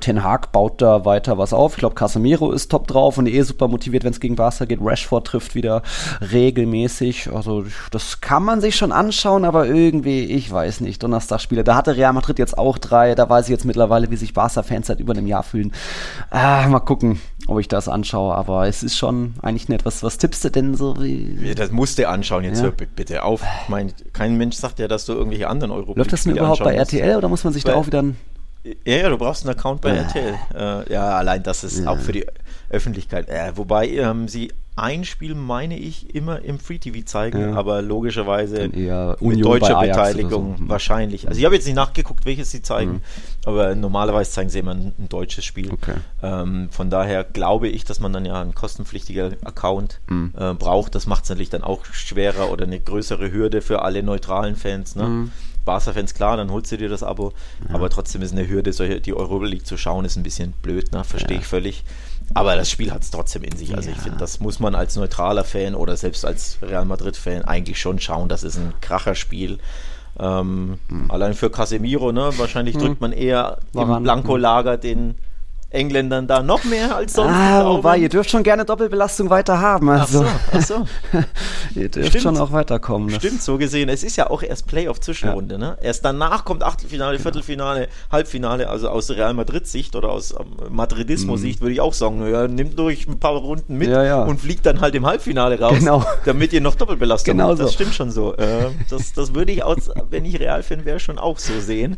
Ten 0.00 0.24
Hag 0.24 0.52
baut 0.52 0.82
da 0.82 1.04
weiter 1.04 1.38
was 1.38 1.52
auf. 1.52 1.72
Ich 1.74 1.78
glaube, 1.78 1.94
Casemiro 1.94 2.52
ist 2.52 2.70
top 2.70 2.86
drauf 2.86 3.16
und 3.18 3.26
eh 3.26 3.42
super 3.42 3.68
motiviert, 3.68 4.04
wenn 4.04 4.12
es 4.12 4.20
gegen 4.20 4.36
Barca 4.36 4.64
geht. 4.64 4.80
Rashford 4.82 5.26
trifft 5.26 5.54
wieder 5.54 5.82
regelmäßig. 6.20 7.32
Also 7.32 7.64
das 7.90 8.20
kann 8.20 8.42
man 8.42 8.60
sich 8.60 8.76
schon 8.76 8.92
anschauen, 8.92 9.44
aber 9.44 9.66
irgendwie, 9.66 10.24
ich 10.24 10.50
weiß 10.50 10.80
nicht. 10.80 11.02
Donnerstagspiele, 11.02 11.64
da 11.64 11.76
hatte 11.76 11.96
Real 11.96 12.12
Madrid 12.12 12.38
jetzt 12.38 12.58
auch 12.58 12.78
drei. 12.78 13.14
Da 13.14 13.28
weiß 13.30 13.46
ich 13.46 13.50
jetzt 13.50 13.64
mittlerweile, 13.64 14.10
wie 14.10 14.16
sich 14.16 14.34
Barca-Fans 14.34 14.88
seit 14.88 15.00
über 15.00 15.14
einem 15.14 15.26
Jahr 15.26 15.44
fühlen. 15.44 15.72
Ah, 16.30 16.66
mal 16.68 16.80
gucken, 16.80 17.20
ob 17.46 17.58
ich 17.58 17.68
das 17.68 17.88
anschaue. 17.88 18.34
Aber 18.34 18.66
es 18.66 18.82
ist 18.82 18.98
schon 18.98 19.34
eigentlich 19.40 19.68
nett. 19.68 19.86
Was, 19.86 20.02
was 20.02 20.18
tippst 20.18 20.44
du 20.44 20.50
denn 20.50 20.74
so? 20.74 20.94
Ja, 21.00 21.54
das 21.54 21.70
musst 21.70 21.98
du 21.98 22.06
anschauen. 22.06 22.44
Jetzt 22.44 22.58
ja. 22.58 22.64
hör 22.64 22.72
bitte 22.72 23.22
auf. 23.22 23.42
Ich 23.62 23.68
meine, 23.68 23.92
kein 24.12 24.36
Mensch 24.36 24.56
sagt 24.56 24.78
ja, 24.78 24.88
dass 24.88 25.06
du 25.06 25.14
irgendwelche 25.14 25.48
anderen 25.48 25.70
Europa 25.70 25.98
Läuft 25.98 26.12
das 26.12 26.24
denn 26.24 26.36
überhaupt 26.36 26.62
bei 26.62 26.74
RTL 26.74 27.16
oder 27.16 27.28
muss 27.28 27.44
man 27.44 27.52
sich 27.52 27.64
da 27.64 27.74
auch 27.74 27.86
wieder 27.86 28.04
ja, 28.64 28.96
ja, 28.96 29.08
du 29.08 29.18
brauchst 29.18 29.46
einen 29.46 29.56
Account 29.56 29.80
bei 29.80 29.90
RTL. 29.90 30.34
Äh, 30.54 30.92
ja, 30.92 31.16
allein 31.16 31.42
das 31.42 31.64
ist 31.64 31.86
auch 31.86 31.98
für 31.98 32.12
die 32.12 32.26
Öffentlichkeit. 32.68 33.28
Äh, 33.28 33.52
wobei 33.56 33.88
ähm, 33.88 34.28
sie 34.28 34.52
ein 34.76 35.04
Spiel, 35.04 35.34
meine 35.34 35.78
ich, 35.78 36.14
immer 36.14 36.40
im 36.42 36.58
Free 36.58 36.78
TV 36.78 37.04
zeigen, 37.04 37.40
ja. 37.40 37.52
aber 37.54 37.82
logischerweise 37.82 38.68
mit 38.68 39.44
deutscher 39.44 39.78
Beteiligung 39.80 40.56
so. 40.58 40.68
Wahrscheinlich. 40.68 41.28
Also 41.28 41.38
ich 41.38 41.44
habe 41.44 41.54
jetzt 41.54 41.66
nicht 41.66 41.74
nachgeguckt, 41.74 42.24
welches 42.24 42.50
sie 42.50 42.62
zeigen, 42.62 42.92
mhm. 42.92 43.00
aber 43.44 43.74
normalerweise 43.74 44.30
zeigen 44.30 44.48
sie 44.48 44.60
immer 44.60 44.72
ein, 44.72 44.92
ein 44.98 45.08
deutsches 45.08 45.44
Spiel. 45.44 45.70
Okay. 45.72 45.96
Ähm, 46.22 46.68
von 46.70 46.88
daher 46.88 47.24
glaube 47.24 47.68
ich, 47.68 47.84
dass 47.84 48.00
man 48.00 48.12
dann 48.12 48.24
ja 48.24 48.40
einen 48.40 48.54
kostenpflichtiger 48.54 49.32
Account 49.44 50.00
mhm. 50.08 50.32
äh, 50.38 50.54
braucht. 50.54 50.94
Das 50.94 51.06
macht 51.06 51.24
es 51.24 51.30
natürlich 51.30 51.50
dann 51.50 51.62
auch 51.62 51.84
schwerer 51.84 52.50
oder 52.50 52.64
eine 52.64 52.80
größere 52.80 53.30
Hürde 53.30 53.60
für 53.60 53.82
alle 53.82 54.02
neutralen 54.02 54.56
Fans. 54.56 54.96
Ne? 54.96 55.04
Mhm. 55.04 55.32
Barca-Fans, 55.64 56.14
klar, 56.14 56.36
dann 56.36 56.50
holst 56.50 56.72
du 56.72 56.76
dir 56.76 56.88
das 56.88 57.02
Abo. 57.02 57.32
Ja. 57.68 57.74
Aber 57.74 57.90
trotzdem 57.90 58.22
ist 58.22 58.32
eine 58.32 58.48
Hürde, 58.48 58.72
solche, 58.72 59.00
die 59.00 59.14
Europa 59.14 59.44
League 59.44 59.66
zu 59.66 59.76
schauen, 59.76 60.04
ist 60.04 60.16
ein 60.16 60.22
bisschen 60.22 60.52
blöd, 60.62 60.92
ne? 60.92 61.04
verstehe 61.04 61.36
ja. 61.36 61.40
ich 61.42 61.46
völlig. 61.46 61.84
Aber 62.34 62.54
das 62.56 62.70
Spiel 62.70 62.92
hat 62.92 63.02
es 63.02 63.10
trotzdem 63.10 63.42
in 63.42 63.56
sich. 63.56 63.74
Also 63.76 63.90
ja. 63.90 63.96
ich 63.96 64.02
finde, 64.02 64.18
das 64.18 64.40
muss 64.40 64.60
man 64.60 64.74
als 64.74 64.96
neutraler 64.96 65.44
Fan 65.44 65.74
oder 65.74 65.96
selbst 65.96 66.24
als 66.24 66.58
Real 66.62 66.84
Madrid-Fan 66.84 67.44
eigentlich 67.44 67.80
schon 67.80 67.98
schauen. 67.98 68.28
Das 68.28 68.44
ist 68.44 68.56
ein 68.56 68.72
Kracherspiel. 68.80 69.58
Ähm, 70.18 70.78
mhm. 70.88 71.10
Allein 71.10 71.34
für 71.34 71.50
Casemiro, 71.50 72.12
ne? 72.12 72.30
Wahrscheinlich 72.36 72.76
mhm. 72.76 72.80
drückt 72.80 73.00
man 73.00 73.12
eher 73.12 73.58
Waran? 73.72 73.98
im 73.98 74.02
Blanko-Lager 74.04 74.76
den 74.76 75.16
Engländern 75.70 76.26
da 76.26 76.42
noch 76.42 76.64
mehr 76.64 76.96
als 76.96 77.12
sonst. 77.12 77.32
Ah, 77.32 77.64
wobei, 77.64 77.96
ihr 77.98 78.08
dürft 78.08 78.28
schon 78.28 78.42
gerne 78.42 78.64
Doppelbelastung 78.64 79.30
weiter 79.30 79.60
haben. 79.60 79.88
Also. 79.88 80.24
Ach 80.26 80.60
so, 80.60 80.82
ach 80.82 80.86
so. 81.12 81.20
ihr 81.80 81.88
dürft 81.88 82.08
Stimmt. 82.08 82.22
schon 82.22 82.36
auch 82.38 82.50
weiterkommen. 82.50 83.10
Stimmt, 83.10 83.40
so 83.40 83.56
gesehen. 83.56 83.88
Es 83.88 84.02
ist 84.02 84.16
ja 84.16 84.30
auch 84.30 84.42
erst 84.42 84.66
Playoff-Zwischenrunde. 84.66 85.54
Ja. 85.54 85.58
Ne? 85.58 85.78
Erst 85.80 86.04
danach 86.04 86.44
kommt 86.44 86.64
Achtelfinale, 86.64 87.12
genau. 87.12 87.22
Viertelfinale, 87.22 87.88
Halbfinale. 88.10 88.68
Also 88.68 88.88
aus 88.88 89.10
Real 89.10 89.32
Madrid-Sicht 89.32 89.94
oder 89.94 90.10
aus 90.10 90.32
ähm, 90.32 90.74
Madridismo-Sicht 90.74 91.60
mhm. 91.60 91.64
würde 91.64 91.72
ich 91.74 91.80
auch 91.80 91.94
sagen, 91.94 92.28
ja, 92.28 92.48
nimmt 92.48 92.76
durch 92.76 93.06
ein 93.06 93.20
paar 93.20 93.34
Runden 93.36 93.78
mit 93.78 93.90
ja, 93.90 94.02
ja. 94.02 94.22
und 94.24 94.40
fliegt 94.40 94.66
dann 94.66 94.80
halt 94.80 94.96
im 94.96 95.06
Halbfinale 95.06 95.60
raus, 95.60 95.78
genau. 95.78 96.04
damit 96.24 96.52
ihr 96.52 96.60
noch 96.60 96.74
Doppelbelastung 96.74 97.36
genau 97.36 97.50
habt. 97.50 97.60
Das 97.60 97.68
so. 97.68 97.74
stimmt 97.74 97.94
schon 97.94 98.10
so. 98.10 98.34
Äh, 98.34 98.70
das, 98.88 99.12
das 99.12 99.34
würde 99.34 99.52
ich, 99.52 99.62
aus, 99.62 99.88
wenn 100.10 100.24
ich 100.24 100.40
Real-Fan 100.40 100.84
wäre, 100.84 100.98
schon 100.98 101.20
auch 101.20 101.38
so 101.38 101.60
sehen. 101.60 101.96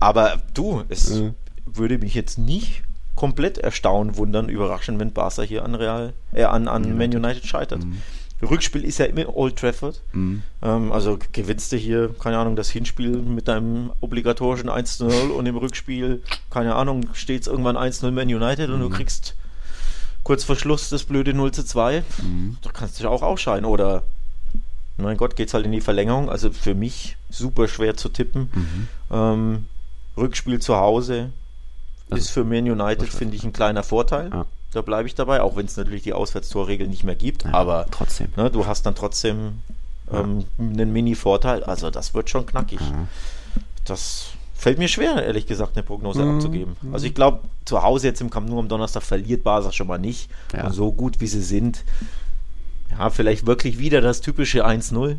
Aber 0.00 0.40
du, 0.54 0.82
es 0.88 1.10
mhm. 1.10 1.34
würde 1.66 1.98
mich 1.98 2.14
jetzt 2.14 2.38
nicht 2.38 2.82
komplett 3.22 3.56
erstaunen, 3.56 4.16
wundern, 4.16 4.48
überraschen, 4.48 4.98
wenn 4.98 5.12
Barca 5.12 5.42
hier 5.42 5.64
an 5.64 5.76
Real, 5.76 6.12
äh, 6.32 6.42
an, 6.42 6.66
an 6.66 6.82
mhm. 6.82 6.98
Man 6.98 7.14
United 7.14 7.46
scheitert. 7.46 7.84
Mhm. 7.84 8.02
Rückspiel 8.42 8.84
ist 8.84 8.98
ja 8.98 9.04
immer 9.04 9.36
Old 9.36 9.54
Trafford. 9.54 10.02
Mhm. 10.12 10.42
Ähm, 10.60 10.90
also 10.90 11.20
gewinnst 11.30 11.70
du 11.70 11.76
hier, 11.76 12.12
keine 12.18 12.38
Ahnung, 12.38 12.56
das 12.56 12.68
Hinspiel 12.70 13.10
mit 13.10 13.46
deinem 13.46 13.92
obligatorischen 14.00 14.68
1 14.68 14.98
0 14.98 15.30
und 15.30 15.46
im 15.46 15.56
Rückspiel, 15.56 16.20
keine 16.50 16.74
Ahnung, 16.74 17.10
steht 17.12 17.42
es 17.42 17.46
irgendwann 17.46 17.76
1 17.76 18.02
0 18.02 18.10
Man 18.10 18.26
United 18.26 18.70
und 18.70 18.80
du 18.80 18.88
mhm. 18.88 18.92
kriegst 18.92 19.36
kurz 20.24 20.42
vor 20.42 20.56
Schluss 20.56 20.88
das 20.88 21.04
blöde 21.04 21.32
0 21.32 21.52
zu 21.52 21.64
2. 21.64 22.02
Mhm. 22.24 22.56
Da 22.60 22.70
kannst 22.72 22.98
du 22.98 23.04
dich 23.04 23.06
auch 23.06 23.22
ausscheiden. 23.22 23.66
Oder, 23.66 24.02
mein 24.96 25.16
Gott, 25.16 25.36
geht 25.36 25.46
es 25.46 25.54
halt 25.54 25.64
in 25.64 25.70
die 25.70 25.80
Verlängerung. 25.80 26.28
Also 26.28 26.50
für 26.50 26.74
mich 26.74 27.16
super 27.30 27.68
schwer 27.68 27.96
zu 27.96 28.08
tippen. 28.08 28.50
Mhm. 28.52 28.88
Ähm, 29.12 29.66
Rückspiel 30.16 30.58
zu 30.58 30.74
Hause, 30.74 31.30
ist 32.16 32.30
für 32.30 32.44
Man 32.44 32.70
United, 32.70 33.08
finde 33.08 33.36
ich, 33.36 33.44
ein 33.44 33.52
kleiner 33.52 33.82
Vorteil. 33.82 34.30
Ja. 34.30 34.46
Da 34.72 34.80
bleibe 34.82 35.06
ich 35.06 35.14
dabei, 35.14 35.42
auch 35.42 35.56
wenn 35.56 35.66
es 35.66 35.76
natürlich 35.76 36.02
die 36.02 36.14
Auswärtstorregel 36.14 36.88
nicht 36.88 37.04
mehr 37.04 37.14
gibt. 37.14 37.44
Ja, 37.44 37.52
aber 37.52 37.86
trotzdem. 37.90 38.28
Ne, 38.36 38.50
du 38.50 38.66
hast 38.66 38.86
dann 38.86 38.94
trotzdem 38.94 39.58
ähm, 40.10 40.44
einen 40.58 40.92
Mini-Vorteil. 40.92 41.62
Also 41.64 41.90
das 41.90 42.14
wird 42.14 42.30
schon 42.30 42.46
knackig. 42.46 42.80
Das 43.84 44.30
fällt 44.54 44.78
mir 44.78 44.88
schwer, 44.88 45.22
ehrlich 45.24 45.46
gesagt, 45.46 45.76
eine 45.76 45.82
Prognose 45.82 46.24
mhm. 46.24 46.36
abzugeben. 46.36 46.76
Also 46.92 47.06
ich 47.06 47.14
glaube, 47.14 47.40
zu 47.64 47.82
Hause 47.82 48.06
jetzt 48.06 48.20
im 48.20 48.30
Camp 48.30 48.48
nur 48.48 48.60
am 48.60 48.68
Donnerstag 48.68 49.02
verliert 49.02 49.42
Barca 49.42 49.72
schon 49.72 49.88
mal 49.88 49.98
nicht. 49.98 50.30
Ja. 50.54 50.66
Und 50.66 50.72
so 50.72 50.92
gut 50.92 51.20
wie 51.20 51.26
sie 51.26 51.42
sind, 51.42 51.84
ja, 52.90 53.10
vielleicht 53.10 53.46
wirklich 53.46 53.78
wieder 53.78 54.00
das 54.00 54.20
typische 54.20 54.66
1-0. 54.66 55.16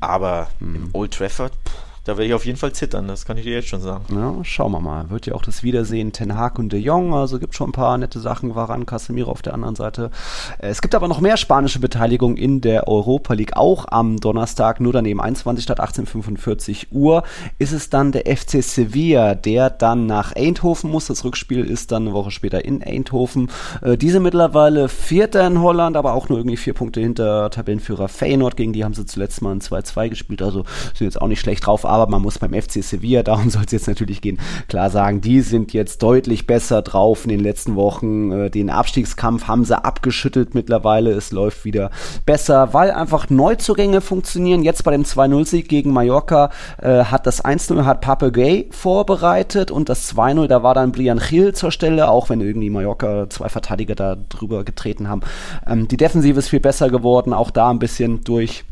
Aber 0.00 0.48
mhm. 0.58 0.76
im 0.76 0.90
Old 0.92 1.14
Trafford, 1.14 1.52
pff, 1.52 1.85
da 2.06 2.12
werde 2.12 2.28
ich 2.28 2.34
auf 2.34 2.46
jeden 2.46 2.56
Fall 2.56 2.70
zittern, 2.70 3.08
das 3.08 3.24
kann 3.26 3.36
ich 3.36 3.42
dir 3.42 3.54
jetzt 3.54 3.66
schon 3.66 3.80
sagen. 3.80 4.04
Ja, 4.14 4.32
schauen 4.44 4.70
wir 4.70 4.80
mal. 4.80 5.10
Wird 5.10 5.26
ja 5.26 5.34
auch 5.34 5.42
das 5.42 5.64
Wiedersehen 5.64 6.12
Ten 6.12 6.36
Hag 6.36 6.56
und 6.56 6.72
De 6.72 6.78
Jong, 6.78 7.12
also 7.12 7.40
gibt 7.40 7.56
schon 7.56 7.70
ein 7.70 7.72
paar 7.72 7.98
nette 7.98 8.20
Sachen. 8.20 8.54
Varan, 8.54 8.86
Casemiro 8.86 9.32
auf 9.32 9.42
der 9.42 9.54
anderen 9.54 9.74
Seite. 9.74 10.10
Äh, 10.58 10.68
es 10.68 10.82
gibt 10.82 10.94
aber 10.94 11.08
noch 11.08 11.20
mehr 11.20 11.36
spanische 11.36 11.80
Beteiligung 11.80 12.36
in 12.36 12.60
der 12.60 12.86
Europa 12.86 13.34
League, 13.34 13.56
auch 13.56 13.86
am 13.88 14.18
Donnerstag, 14.18 14.80
nur 14.80 14.92
daneben 14.92 15.20
21 15.20 15.64
statt 15.64 15.80
18.45 15.80 16.92
Uhr 16.92 17.24
ist 17.58 17.72
es 17.72 17.90
dann 17.90 18.12
der 18.12 18.22
FC 18.36 18.62
Sevilla, 18.62 19.34
der 19.34 19.68
dann 19.68 20.06
nach 20.06 20.32
Eindhoven 20.36 20.92
muss. 20.92 21.06
Das 21.06 21.24
Rückspiel 21.24 21.64
ist 21.64 21.90
dann 21.90 22.02
eine 22.02 22.12
Woche 22.12 22.30
später 22.30 22.64
in 22.64 22.84
Eindhoven. 22.84 23.50
Äh, 23.82 23.96
diese 23.96 24.20
mittlerweile 24.20 24.88
Vierter 24.88 25.44
in 25.44 25.60
Holland, 25.60 25.96
aber 25.96 26.14
auch 26.14 26.28
nur 26.28 26.38
irgendwie 26.38 26.56
vier 26.56 26.74
Punkte 26.74 27.00
hinter 27.00 27.50
Tabellenführer 27.50 28.06
Feyenoord. 28.06 28.56
Gegen 28.56 28.72
die 28.72 28.84
haben 28.84 28.94
sie 28.94 29.06
zuletzt 29.06 29.42
mal 29.42 29.50
ein 29.50 29.60
2-2 29.60 30.08
gespielt, 30.08 30.40
also 30.40 30.62
sind 30.94 31.06
jetzt 31.06 31.20
auch 31.20 31.26
nicht 31.26 31.40
schlecht 31.40 31.66
drauf 31.66 31.84
aber 31.96 32.10
man 32.10 32.22
muss 32.22 32.38
beim 32.38 32.52
FC 32.52 32.82
Sevilla, 32.82 33.22
darum 33.22 33.50
soll 33.50 33.64
es 33.66 33.72
jetzt 33.72 33.88
natürlich 33.88 34.20
gehen, 34.20 34.38
klar 34.68 34.90
sagen, 34.90 35.20
die 35.20 35.40
sind 35.40 35.72
jetzt 35.72 36.02
deutlich 36.02 36.46
besser 36.46 36.82
drauf 36.82 37.24
in 37.24 37.30
den 37.30 37.40
letzten 37.40 37.76
Wochen. 37.76 38.30
Äh, 38.32 38.50
den 38.50 38.70
Abstiegskampf 38.70 39.48
haben 39.48 39.64
sie 39.64 39.82
abgeschüttelt 39.82 40.54
mittlerweile. 40.54 41.12
Es 41.12 41.32
läuft 41.32 41.64
wieder 41.64 41.90
besser, 42.24 42.74
weil 42.74 42.90
einfach 42.90 43.30
Neuzugänge 43.30 44.00
funktionieren. 44.00 44.62
Jetzt 44.62 44.84
bei 44.84 44.92
dem 44.92 45.04
2-0-Sieg 45.04 45.68
gegen 45.68 45.92
Mallorca 45.92 46.50
äh, 46.80 47.04
hat 47.04 47.26
das 47.26 47.44
1-0 47.44 47.84
hat 47.84 48.00
Pape 48.00 48.32
Gay 48.32 48.68
vorbereitet 48.70 49.70
und 49.70 49.88
das 49.88 50.14
2-0, 50.14 50.46
da 50.46 50.62
war 50.62 50.74
dann 50.74 50.92
Brian 50.92 51.18
Gil 51.18 51.54
zur 51.54 51.70
Stelle, 51.70 52.08
auch 52.08 52.28
wenn 52.28 52.40
irgendwie 52.40 52.70
Mallorca 52.70 53.28
zwei 53.30 53.48
Verteidiger 53.48 53.94
da 53.94 54.16
drüber 54.16 54.64
getreten 54.64 55.08
haben. 55.08 55.22
Ähm, 55.66 55.88
die 55.88 55.96
Defensive 55.96 56.38
ist 56.38 56.48
viel 56.48 56.60
besser 56.60 56.90
geworden, 56.90 57.32
auch 57.32 57.50
da 57.50 57.70
ein 57.70 57.78
bisschen 57.78 58.22
durch 58.22 58.64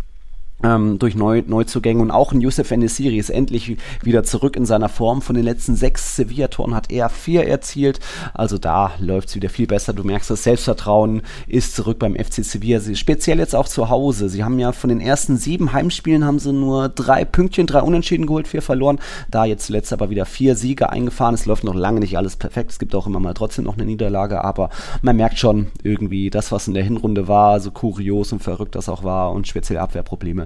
ähm, 0.62 0.98
durch 0.98 1.14
Neu 1.14 1.42
Neuzugänge 1.46 2.00
und 2.00 2.10
auch 2.10 2.32
ein 2.32 2.40
Youssef 2.40 2.70
Enesiri 2.70 3.18
ist 3.18 3.30
endlich 3.30 3.76
wieder 4.02 4.22
zurück 4.22 4.56
in 4.56 4.66
seiner 4.66 4.88
Form. 4.88 5.20
Von 5.20 5.34
den 5.34 5.44
letzten 5.44 5.76
sechs 5.76 6.16
Sevilla-Toren 6.16 6.74
hat 6.74 6.90
er 6.90 7.08
vier 7.08 7.46
erzielt. 7.46 8.00
Also 8.32 8.58
da 8.58 8.92
läuft 8.98 9.28
es 9.28 9.34
wieder 9.34 9.48
viel 9.48 9.66
besser. 9.66 9.92
Du 9.92 10.04
merkst, 10.04 10.30
das 10.30 10.44
Selbstvertrauen 10.44 11.22
ist 11.46 11.74
zurück 11.74 11.98
beim 11.98 12.14
FC 12.14 12.44
Sevilla. 12.44 12.80
Speziell 12.94 13.38
jetzt 13.38 13.54
auch 13.54 13.68
zu 13.68 13.90
Hause. 13.90 14.28
Sie 14.28 14.44
haben 14.44 14.58
ja 14.58 14.72
von 14.72 14.88
den 14.88 15.00
ersten 15.00 15.36
sieben 15.36 15.72
Heimspielen 15.72 16.24
haben 16.24 16.38
sie 16.38 16.52
nur 16.52 16.88
drei 16.88 17.24
Pünktchen, 17.24 17.66
drei 17.66 17.82
Unentschieden 17.82 18.26
geholt, 18.26 18.48
vier 18.48 18.62
verloren. 18.62 19.00
Da 19.30 19.44
jetzt 19.44 19.66
zuletzt 19.66 19.92
aber 19.92 20.10
wieder 20.10 20.24
vier 20.24 20.56
Siege 20.56 20.90
eingefahren. 20.90 21.34
Es 21.34 21.46
läuft 21.46 21.64
noch 21.64 21.74
lange 21.74 22.00
nicht 22.00 22.16
alles 22.16 22.36
perfekt. 22.36 22.70
Es 22.70 22.78
gibt 22.78 22.94
auch 22.94 23.06
immer 23.06 23.20
mal 23.20 23.34
trotzdem 23.34 23.64
noch 23.64 23.74
eine 23.74 23.84
Niederlage, 23.84 24.42
aber 24.42 24.70
man 25.02 25.16
merkt 25.16 25.38
schon 25.38 25.68
irgendwie 25.82 26.30
das, 26.30 26.52
was 26.52 26.68
in 26.68 26.74
der 26.74 26.84
Hinrunde 26.84 27.28
war, 27.28 27.60
so 27.60 27.70
kurios 27.70 28.32
und 28.32 28.42
verrückt 28.42 28.74
das 28.74 28.88
auch 28.88 29.04
war 29.04 29.32
und 29.32 29.46
speziell 29.46 29.78
Abwehrprobleme 29.78 30.43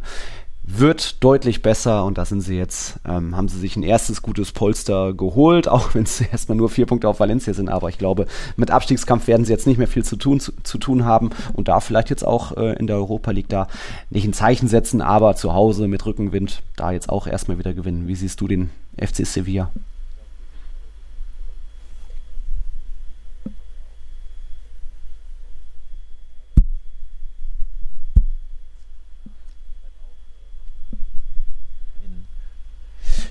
wird 0.71 1.25
deutlich 1.25 1.63
besser 1.63 2.05
und 2.05 2.19
da 2.19 2.27
sind 2.27 2.43
sie 2.43 2.57
jetzt, 2.57 3.01
ähm, 3.07 3.35
haben 3.35 3.49
sie 3.49 3.59
sich 3.59 3.77
ein 3.77 3.83
erstes 3.83 4.21
gutes 4.21 4.53
Polster 4.53 5.15
geholt, 5.15 5.67
auch 5.69 5.95
wenn 5.95 6.03
es 6.03 6.21
erstmal 6.21 6.57
nur 6.57 6.69
vier 6.69 6.85
Punkte 6.85 7.09
auf 7.09 7.21
Valencia 7.21 7.55
sind, 7.55 7.71
aber 7.71 7.89
ich 7.89 7.97
glaube, 7.97 8.27
mit 8.57 8.71
Abstiegskampf 8.71 9.27
werden 9.27 9.47
sie 9.47 9.53
jetzt 9.53 9.67
nicht 9.67 9.79
mehr 9.79 9.89
viel 9.89 10.05
zu 10.05 10.17
tun, 10.17 10.41
zu, 10.41 10.53
zu 10.63 10.77
tun 10.77 11.05
haben 11.07 11.31
und 11.55 11.69
da 11.69 11.81
vielleicht 11.81 12.11
jetzt 12.11 12.25
auch 12.25 12.57
äh, 12.57 12.75
in 12.75 12.87
der 12.87 12.97
Europa 12.97 13.31
League 13.31 13.49
da 13.49 13.67
nicht 14.11 14.27
ein 14.27 14.35
Zeichen 14.35 14.69
setzen, 14.69 15.01
aber 15.01 15.37
zu 15.37 15.55
Hause 15.55 15.89
mit 15.89 16.05
Rückenwind 16.05 16.63
da 16.77 16.93
jetzt 16.93 17.09
auch 17.09 17.27
erstmal 17.27 17.59
wieder 17.59 17.73
gewinnen. 17.73 18.07
Wie 18.07 18.17
siehst 18.17 18.41
du 18.41 18.47
den 18.47 18.71
FC 18.99 19.27
Sevilla? 19.27 19.71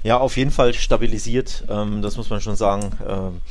Ja, 0.08 0.20
auf 0.20 0.38
jeden 0.38 0.52
Fall 0.52 0.74
stabilisiert, 0.74 1.66
ähm, 1.68 2.02
das 2.02 2.16
muss 2.16 2.30
man 2.30 2.40
schon 2.40 2.56
sagen. 2.56 2.92
Ähm, 3.06 3.42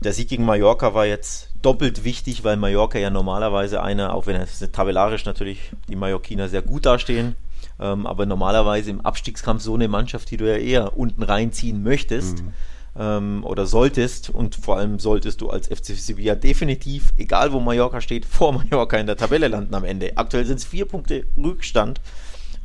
der 0.00 0.12
Sieg 0.12 0.28
gegen 0.28 0.44
Mallorca 0.44 0.92
war 0.92 1.06
jetzt 1.06 1.50
doppelt 1.62 2.02
wichtig, 2.02 2.42
weil 2.42 2.56
Mallorca 2.56 2.98
ja 2.98 3.10
normalerweise 3.10 3.80
einer, 3.80 4.12
auch 4.12 4.26
wenn 4.26 4.34
es 4.34 4.58
tabellarisch 4.72 5.24
natürlich 5.24 5.70
die 5.88 5.94
Mallorquiner 5.94 6.48
sehr 6.48 6.62
gut 6.62 6.84
dastehen, 6.84 7.36
ähm, 7.78 8.08
aber 8.08 8.26
normalerweise 8.26 8.90
im 8.90 9.02
Abstiegskampf 9.02 9.62
so 9.62 9.74
eine 9.74 9.86
Mannschaft, 9.86 10.32
die 10.32 10.36
du 10.36 10.50
ja 10.50 10.56
eher 10.56 10.98
unten 10.98 11.22
reinziehen 11.22 11.84
möchtest. 11.84 12.42
Mhm 12.42 12.52
ähm, 12.98 13.44
oder 13.44 13.64
solltest 13.64 14.30
und 14.30 14.56
vor 14.56 14.78
allem 14.78 14.98
solltest 14.98 15.40
du 15.40 15.50
als 15.50 15.68
FC 15.68 15.94
Sevilla 15.94 16.34
definitiv, 16.34 17.12
egal 17.16 17.52
wo 17.52 17.60
Mallorca 17.60 18.00
steht, 18.00 18.24
vor 18.26 18.52
Mallorca 18.52 18.96
in 18.96 19.06
der 19.06 19.16
Tabelle 19.16 19.46
landen 19.46 19.76
am 19.76 19.84
Ende. 19.84 20.16
Aktuell 20.16 20.44
sind 20.44 20.58
es 20.58 20.64
vier 20.64 20.86
Punkte 20.86 21.26
Rückstand, 21.36 22.00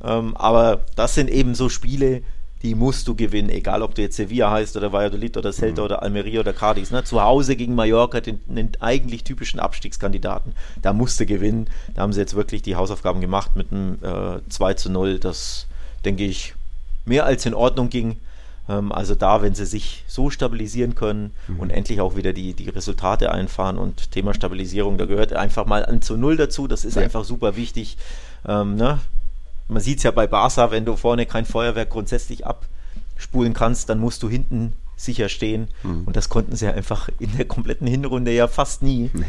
ähm, 0.03 0.35
aber 0.35 0.85
das 0.95 1.13
sind 1.13 1.29
eben 1.29 1.53
so 1.53 1.69
Spiele, 1.69 2.23
die 2.63 2.75
musst 2.75 3.07
du 3.09 3.15
gewinnen, 3.15 3.49
egal 3.49 3.81
ob 3.81 3.93
du 3.93 4.01
jetzt 4.01 4.15
Sevilla 4.15 4.49
heißt 4.49 4.77
oder 4.77 4.93
Valladolid 4.93 5.35
oder 5.35 5.51
Celta 5.51 5.81
mhm. 5.81 5.85
oder 5.85 6.01
Almeria 6.01 6.39
oder 6.39 6.53
Cadiz. 6.53 6.91
Ne? 6.91 7.03
Zu 7.03 7.21
Hause 7.21 7.57
gegen 7.57 7.75
Mallorca, 7.75 8.21
den, 8.21 8.39
den, 8.47 8.71
eigentlich 8.79 9.25
typischen 9.25 9.59
Abstiegskandidaten, 9.59 10.53
da 10.81 10.93
musst 10.93 11.19
du 11.19 11.25
gewinnen. 11.25 11.69
Da 11.93 12.01
haben 12.01 12.13
sie 12.13 12.21
jetzt 12.21 12.35
wirklich 12.35 12.61
die 12.61 12.77
Hausaufgaben 12.77 13.19
gemacht 13.19 13.55
mit 13.55 13.71
einem 13.71 13.97
äh, 14.01 14.39
2 14.49 14.73
zu 14.75 14.89
0, 14.89 15.19
das, 15.19 15.67
denke 16.05 16.23
ich, 16.23 16.55
mehr 17.05 17.25
als 17.25 17.45
in 17.45 17.53
Ordnung 17.53 17.89
ging. 17.89 18.17
Ähm, 18.69 18.93
also 18.93 19.13
da, 19.13 19.41
wenn 19.41 19.55
sie 19.55 19.65
sich 19.65 20.05
so 20.07 20.29
stabilisieren 20.29 20.95
können 20.95 21.31
mhm. 21.49 21.59
und 21.59 21.69
endlich 21.69 21.99
auch 21.99 22.15
wieder 22.15 22.31
die, 22.31 22.53
die 22.53 22.69
Resultate 22.69 23.29
einfahren 23.31 23.77
und 23.77 24.11
Thema 24.11 24.33
Stabilisierung, 24.33 24.97
da 24.97 25.05
gehört 25.05 25.33
einfach 25.33 25.65
mal 25.65 25.85
ein 25.85 26.01
zu 26.01 26.15
Null 26.15 26.37
dazu, 26.37 26.67
das 26.67 26.85
ist 26.85 26.95
ja. 26.95 27.01
einfach 27.01 27.25
super 27.25 27.57
wichtig. 27.57 27.97
Ähm, 28.47 28.75
ne? 28.75 28.99
Man 29.73 29.81
sieht 29.81 29.97
es 29.97 30.03
ja 30.03 30.11
bei 30.11 30.27
Barca, 30.27 30.71
wenn 30.71 30.85
du 30.85 30.95
vorne 30.95 31.25
kein 31.25 31.45
Feuerwerk 31.45 31.89
grundsätzlich 31.89 32.45
abspulen 32.45 33.53
kannst, 33.53 33.89
dann 33.89 33.99
musst 33.99 34.23
du 34.23 34.29
hinten 34.29 34.73
sicher 34.95 35.29
stehen. 35.29 35.67
Mhm. 35.83 36.03
Und 36.05 36.15
das 36.15 36.29
konnten 36.29 36.55
sie 36.55 36.65
ja 36.65 36.71
einfach 36.71 37.09
in 37.19 37.35
der 37.37 37.45
kompletten 37.45 37.87
Hinrunde 37.87 38.31
ja 38.31 38.47
fast 38.47 38.83
nie. 38.83 39.09
Nee. 39.13 39.25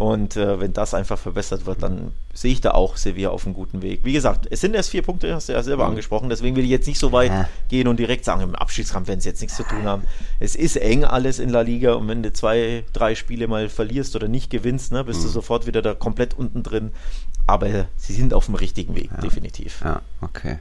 Und 0.00 0.34
äh, 0.38 0.58
wenn 0.58 0.72
das 0.72 0.94
einfach 0.94 1.18
verbessert 1.18 1.66
wird, 1.66 1.82
dann 1.82 2.12
sehe 2.32 2.52
ich 2.52 2.62
da 2.62 2.70
auch 2.70 2.96
Sevilla 2.96 3.28
auf 3.28 3.44
einem 3.44 3.54
guten 3.54 3.82
Weg. 3.82 4.00
Wie 4.02 4.14
gesagt, 4.14 4.46
es 4.50 4.62
sind 4.62 4.74
erst 4.74 4.88
vier 4.88 5.02
Punkte, 5.02 5.34
hast 5.34 5.50
du 5.50 5.52
ja 5.52 5.62
selber 5.62 5.84
mhm. 5.84 5.90
angesprochen, 5.90 6.30
deswegen 6.30 6.56
will 6.56 6.64
ich 6.64 6.70
jetzt 6.70 6.86
nicht 6.86 6.98
so 6.98 7.12
weit 7.12 7.30
ja. 7.30 7.48
gehen 7.68 7.86
und 7.86 7.98
direkt 7.98 8.24
sagen, 8.24 8.40
im 8.40 8.54
Abschiedskampf 8.54 9.08
werden 9.08 9.20
sie 9.20 9.28
jetzt 9.28 9.42
nichts 9.42 9.58
zu 9.58 9.62
tun 9.62 9.82
haben. 9.82 10.04
Es 10.38 10.56
ist 10.56 10.76
eng 10.76 11.04
alles 11.04 11.38
in 11.38 11.50
La 11.50 11.60
Liga 11.60 11.92
und 11.92 12.08
wenn 12.08 12.22
du 12.22 12.32
zwei, 12.32 12.82
drei 12.94 13.14
Spiele 13.14 13.46
mal 13.46 13.68
verlierst 13.68 14.16
oder 14.16 14.26
nicht 14.26 14.48
gewinnst, 14.48 14.90
ne, 14.90 15.04
bist 15.04 15.20
mhm. 15.20 15.24
du 15.24 15.28
sofort 15.32 15.66
wieder 15.66 15.82
da 15.82 15.92
komplett 15.92 16.32
unten 16.32 16.62
drin 16.62 16.92
aber 17.50 17.86
sie 17.96 18.12
sind 18.12 18.32
auf 18.32 18.46
dem 18.46 18.54
richtigen 18.54 18.94
Weg, 18.94 19.10
ja. 19.14 19.20
definitiv. 19.20 19.80
Ja, 19.84 20.00
okay. 20.20 20.58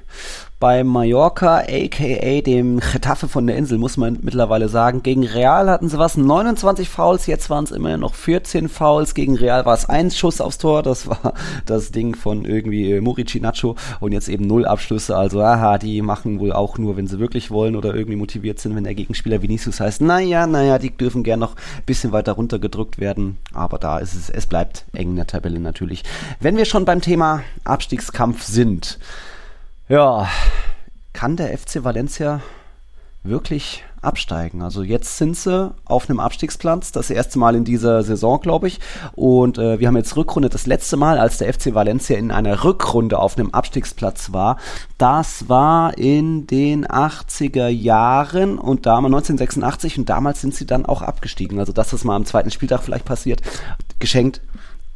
Bei 0.59 0.83
Mallorca, 0.83 1.59
aka 1.59 2.41
dem 2.41 2.79
Getafe 2.79 3.29
von 3.29 3.47
der 3.47 3.55
Insel, 3.55 3.77
muss 3.77 3.95
man 3.95 4.17
mittlerweile 4.21 4.67
sagen, 4.67 5.03
gegen 5.03 5.25
Real 5.25 5.69
hatten 5.69 5.87
sie 5.87 5.97
was, 5.97 6.17
29 6.17 6.89
Fouls, 6.89 7.27
jetzt 7.27 7.49
waren 7.49 7.63
es 7.63 7.71
immerhin 7.71 8.01
noch 8.01 8.13
14 8.13 8.67
Fouls, 8.67 9.13
gegen 9.13 9.37
Real 9.37 9.65
war 9.65 9.73
es 9.73 9.87
ein 9.87 10.11
Schuss 10.11 10.41
aufs 10.41 10.57
Tor, 10.57 10.83
das 10.83 11.07
war 11.07 11.33
das 11.65 11.91
Ding 11.91 12.15
von 12.15 12.43
irgendwie 12.43 12.91
äh, 12.91 13.01
Murici 13.01 13.39
Nacho 13.39 13.75
und 14.01 14.11
jetzt 14.11 14.27
eben 14.27 14.47
null 14.47 14.65
Abschlüsse, 14.65 15.15
also 15.15 15.41
aha, 15.41 15.77
die 15.77 16.01
machen 16.01 16.39
wohl 16.39 16.51
auch 16.51 16.77
nur, 16.77 16.97
wenn 16.97 17.07
sie 17.07 17.19
wirklich 17.19 17.51
wollen 17.51 17.75
oder 17.75 17.95
irgendwie 17.95 18.17
motiviert 18.17 18.59
sind, 18.59 18.75
wenn 18.75 18.83
der 18.83 18.95
Gegenspieler 18.95 19.41
Vinicius 19.41 19.79
heißt, 19.79 20.01
naja, 20.01 20.45
naja, 20.45 20.77
die 20.77 20.91
dürfen 20.91 21.23
gern 21.23 21.39
noch 21.39 21.55
ein 21.55 21.85
bisschen 21.85 22.11
weiter 22.11 22.33
runtergedrückt 22.33 22.99
werden, 22.99 23.37
aber 23.53 23.77
da 23.77 23.99
ist 23.99 24.15
es, 24.15 24.29
es 24.29 24.47
bleibt 24.47 24.85
eng 24.93 25.11
in 25.11 25.15
der 25.15 25.27
Tabelle 25.27 25.59
natürlich. 25.59 26.03
Wenn 26.39 26.57
wir 26.57 26.65
schon 26.65 26.78
beim 26.85 27.01
Thema 27.01 27.43
Abstiegskampf 27.63 28.43
sind, 28.43 28.99
ja, 29.87 30.27
kann 31.13 31.35
der 31.35 31.57
FC 31.57 31.83
Valencia 31.83 32.41
wirklich 33.23 33.83
absteigen. 34.01 34.61
Also 34.61 34.81
jetzt 34.81 35.17
sind 35.17 35.35
sie 35.35 35.73
auf 35.85 36.09
einem 36.09 36.19
Abstiegsplatz, 36.19 36.91
das 36.91 37.09
erste 37.09 37.37
Mal 37.37 37.55
in 37.55 37.65
dieser 37.65 38.03
Saison, 38.03 38.39
glaube 38.39 38.67
ich. 38.67 38.79
Und 39.13 39.57
äh, 39.57 39.79
wir 39.79 39.87
haben 39.87 39.97
jetzt 39.97 40.15
Rückrunde, 40.15 40.49
das 40.49 40.65
letzte 40.65 40.95
Mal, 40.95 41.17
als 41.19 41.37
der 41.37 41.53
FC 41.53 41.73
Valencia 41.73 42.17
in 42.17 42.31
einer 42.31 42.63
Rückrunde 42.63 43.19
auf 43.19 43.37
einem 43.37 43.49
Abstiegsplatz 43.51 44.31
war. 44.31 44.57
Das 44.97 45.49
war 45.49 45.97
in 45.97 46.47
den 46.47 46.87
80er 46.87 47.67
Jahren 47.67 48.57
und 48.57 48.85
damals 48.85 49.29
1986 49.29 49.97
und 49.97 50.09
damals 50.09 50.41
sind 50.41 50.55
sie 50.55 50.65
dann 50.65 50.85
auch 50.85 51.01
abgestiegen. 51.01 51.59
Also 51.59 51.73
das 51.73 51.91
ist 51.91 52.05
mal 52.05 52.15
am 52.15 52.25
zweiten 52.25 52.51
Spieltag 52.51 52.83
vielleicht 52.83 53.05
passiert. 53.05 53.41
Geschenkt 53.99 54.41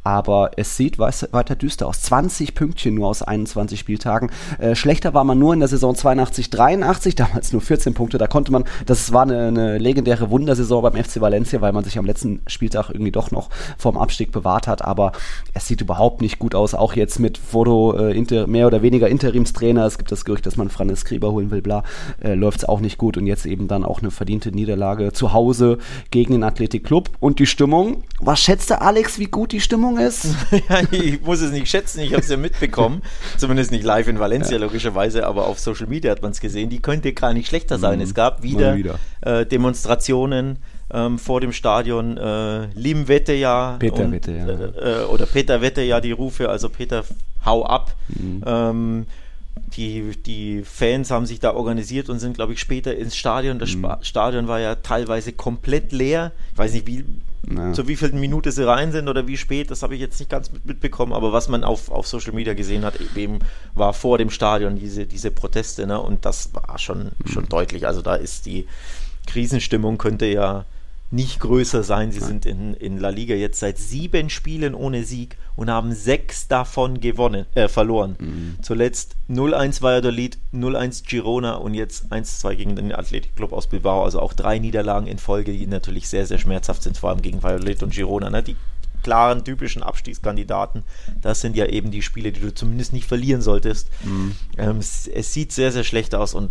aber 0.04 0.52
es 0.56 0.76
sieht 0.76 0.98
weiter 0.98 1.56
düster 1.56 1.86
aus. 1.86 2.02
20 2.02 2.54
Pünktchen 2.54 2.94
nur 2.94 3.08
aus 3.08 3.22
21 3.22 3.80
Spieltagen. 3.80 4.30
Äh, 4.58 4.74
schlechter 4.76 5.14
war 5.14 5.24
man 5.24 5.38
nur 5.38 5.54
in 5.54 5.60
der 5.60 5.68
Saison 5.68 5.94
82, 5.94 6.50
83, 6.50 7.14
damals 7.14 7.52
nur 7.52 7.62
14 7.62 7.94
Punkte. 7.94 8.18
Da 8.18 8.26
konnte 8.26 8.52
man, 8.52 8.64
das 8.84 9.12
war 9.12 9.22
eine, 9.22 9.48
eine 9.48 9.78
legendäre 9.78 10.30
Wundersaison 10.30 10.82
beim 10.82 11.02
FC 11.02 11.20
Valencia, 11.22 11.62
weil 11.62 11.72
man 11.72 11.84
sich 11.84 11.98
am 11.98 12.04
letzten 12.04 12.42
Spieltag 12.46 12.90
irgendwie 12.90 13.12
doch 13.12 13.30
noch 13.30 13.48
vorm 13.78 13.96
Abstieg 13.96 14.30
bewahrt 14.30 14.68
hat. 14.68 14.84
Aber 14.84 15.12
es 15.54 15.66
sieht 15.66 15.80
überhaupt 15.80 16.20
nicht 16.20 16.38
gut 16.38 16.54
aus. 16.54 16.74
Auch 16.74 16.92
jetzt 16.92 17.18
mit 17.18 17.38
Foto 17.38 17.96
äh, 17.96 18.16
inter, 18.16 18.46
mehr 18.46 18.66
oder 18.66 18.82
weniger 18.82 19.08
Interimstrainer. 19.08 19.86
Es 19.86 19.96
gibt 19.96 20.12
das 20.12 20.26
Gerücht, 20.26 20.44
dass 20.44 20.58
man 20.58 20.68
Franz 20.68 21.00
Skriber 21.00 21.32
holen 21.32 21.50
will, 21.50 21.62
bla. 21.62 21.82
Äh, 22.22 22.34
Läuft 22.34 22.58
es 22.58 22.64
auch 22.66 22.80
nicht 22.80 22.98
gut. 22.98 23.16
Und 23.16 23.26
jetzt 23.26 23.46
eben 23.46 23.68
dann 23.68 23.84
auch 23.84 24.02
eine 24.02 24.10
verdiente 24.10 24.52
Niederlage 24.52 25.12
zu 25.14 25.32
Hause 25.32 25.78
gegen 26.10 26.34
den 26.34 26.42
Athletic 26.42 26.84
Club. 26.84 27.08
Und 27.20 27.38
die 27.38 27.46
Stimmung, 27.46 28.04
was 28.20 28.40
schätzt 28.40 28.68
der 28.68 28.82
Alex, 28.82 29.18
wie 29.18 29.26
gut 29.26 29.52
die 29.52 29.60
Stimmung 29.60 29.93
ist? 29.98 30.26
ja, 30.68 30.82
ich 30.90 31.22
muss 31.22 31.40
es 31.40 31.52
nicht 31.52 31.68
schätzen, 31.68 32.00
ich 32.00 32.12
habe 32.12 32.22
es 32.22 32.28
ja 32.28 32.36
mitbekommen. 32.36 33.02
Zumindest 33.36 33.70
nicht 33.70 33.84
live 33.84 34.08
in 34.08 34.18
Valencia, 34.18 34.56
ja. 34.56 34.62
logischerweise, 34.64 35.26
aber 35.26 35.46
auf 35.46 35.58
Social 35.58 35.86
Media 35.86 36.10
hat 36.10 36.22
man 36.22 36.32
es 36.32 36.40
gesehen. 36.40 36.70
Die 36.70 36.80
könnte 36.80 37.12
gar 37.12 37.32
nicht 37.32 37.48
schlechter 37.48 37.78
sein. 37.78 37.98
Mhm. 37.98 38.04
Es 38.04 38.14
gab 38.14 38.42
wieder, 38.42 38.76
wieder. 38.76 38.98
Äh, 39.20 39.46
Demonstrationen 39.46 40.58
ähm, 40.92 41.18
vor 41.18 41.40
dem 41.40 41.52
Stadion. 41.52 42.16
Äh, 42.16 42.66
Lim 42.74 43.08
Wette 43.08 43.34
ja. 43.34 43.76
Peter 43.78 44.04
und, 44.04 44.12
Wette, 44.12 44.32
ja. 44.32 44.48
Äh, 44.48 45.02
äh, 45.02 45.04
oder 45.06 45.26
Peter 45.26 45.60
Wette 45.60 45.82
ja 45.82 46.00
die 46.00 46.12
Rufe, 46.12 46.48
also 46.48 46.68
Peter, 46.68 47.04
hau 47.44 47.64
ab. 47.64 47.94
Mhm. 48.08 48.42
Ähm, 48.46 49.06
die, 49.76 50.12
die 50.24 50.62
Fans 50.62 51.10
haben 51.10 51.26
sich 51.26 51.40
da 51.40 51.54
organisiert 51.54 52.08
und 52.08 52.18
sind, 52.18 52.34
glaube 52.34 52.52
ich, 52.52 52.60
später 52.60 52.96
ins 52.96 53.16
Stadion. 53.16 53.58
Das 53.58 53.74
mhm. 53.74 53.96
Stadion 54.02 54.48
war 54.48 54.60
ja 54.60 54.76
teilweise 54.76 55.32
komplett 55.32 55.92
leer. 55.92 56.32
Ich 56.52 56.58
weiß 56.58 56.72
nicht, 56.72 56.86
wie, 56.86 57.04
ja. 57.50 57.72
zu 57.72 57.88
wie 57.88 57.96
vielen 57.96 58.20
Minuten 58.20 58.50
sie 58.50 58.66
rein 58.66 58.92
sind 58.92 59.08
oder 59.08 59.26
wie 59.26 59.36
spät, 59.36 59.70
das 59.70 59.82
habe 59.82 59.94
ich 59.94 60.00
jetzt 60.00 60.18
nicht 60.18 60.30
ganz 60.30 60.50
mitbekommen, 60.64 61.12
aber 61.12 61.32
was 61.32 61.48
man 61.48 61.64
auf, 61.64 61.90
auf 61.90 62.06
Social 62.06 62.32
Media 62.32 62.54
gesehen 62.54 62.84
hat, 62.84 62.94
eben 63.16 63.40
war 63.74 63.92
vor 63.92 64.18
dem 64.18 64.30
Stadion 64.30 64.76
diese, 64.76 65.06
diese 65.06 65.30
Proteste, 65.30 65.86
ne? 65.86 66.00
Und 66.00 66.24
das 66.24 66.54
war 66.54 66.78
schon, 66.78 67.04
mhm. 67.04 67.28
schon 67.28 67.48
deutlich. 67.48 67.86
Also 67.86 68.02
da 68.02 68.14
ist 68.14 68.46
die 68.46 68.66
Krisenstimmung 69.26 69.98
könnte 69.98 70.26
ja 70.26 70.64
nicht 71.10 71.40
größer 71.40 71.82
sein. 71.82 72.10
Sie 72.10 72.20
sind 72.20 72.44
in, 72.44 72.74
in 72.74 72.98
La 72.98 73.10
Liga 73.10 73.34
jetzt 73.34 73.60
seit 73.60 73.78
sieben 73.78 74.30
Spielen 74.30 74.74
ohne 74.74 75.04
Sieg 75.04 75.36
und 75.56 75.70
haben 75.70 75.92
sechs 75.92 76.48
davon 76.48 77.00
gewonnen, 77.00 77.46
äh, 77.54 77.68
verloren. 77.68 78.16
Mhm. 78.18 78.56
Zuletzt 78.62 79.14
0-1 79.30 79.82
Valladolid, 79.82 80.38
0-1 80.52 81.04
Girona 81.08 81.54
und 81.54 81.74
jetzt 81.74 82.12
1-2 82.12 82.54
gegen 82.56 82.76
den 82.76 82.92
Athletic 82.92 83.36
Club 83.36 83.52
aus 83.52 83.68
Bilbao. 83.68 84.04
Also 84.04 84.20
auch 84.20 84.32
drei 84.32 84.58
Niederlagen 84.58 85.06
in 85.06 85.18
Folge, 85.18 85.52
die 85.52 85.66
natürlich 85.66 86.08
sehr, 86.08 86.26
sehr 86.26 86.38
schmerzhaft 86.38 86.82
sind, 86.82 86.98
vor 86.98 87.10
allem 87.10 87.22
gegen 87.22 87.42
Valladolid 87.42 87.82
und 87.82 87.92
Girona. 87.94 88.30
Ne? 88.30 88.42
Die 88.42 88.56
klaren, 89.04 89.44
typischen 89.44 89.84
Abstiegskandidaten. 89.84 90.82
Das 91.20 91.40
sind 91.40 91.54
ja 91.56 91.66
eben 91.66 91.92
die 91.92 92.02
Spiele, 92.02 92.32
die 92.32 92.40
du 92.40 92.52
zumindest 92.52 92.92
nicht 92.92 93.06
verlieren 93.06 93.42
solltest. 93.42 93.88
Mhm. 94.02 94.34
Ähm, 94.58 94.78
es, 94.78 95.06
es, 95.06 95.32
sieht 95.32 95.52
sehr, 95.52 95.70
sehr 95.70 95.84
schlecht 95.84 96.14
aus 96.16 96.34
und 96.34 96.50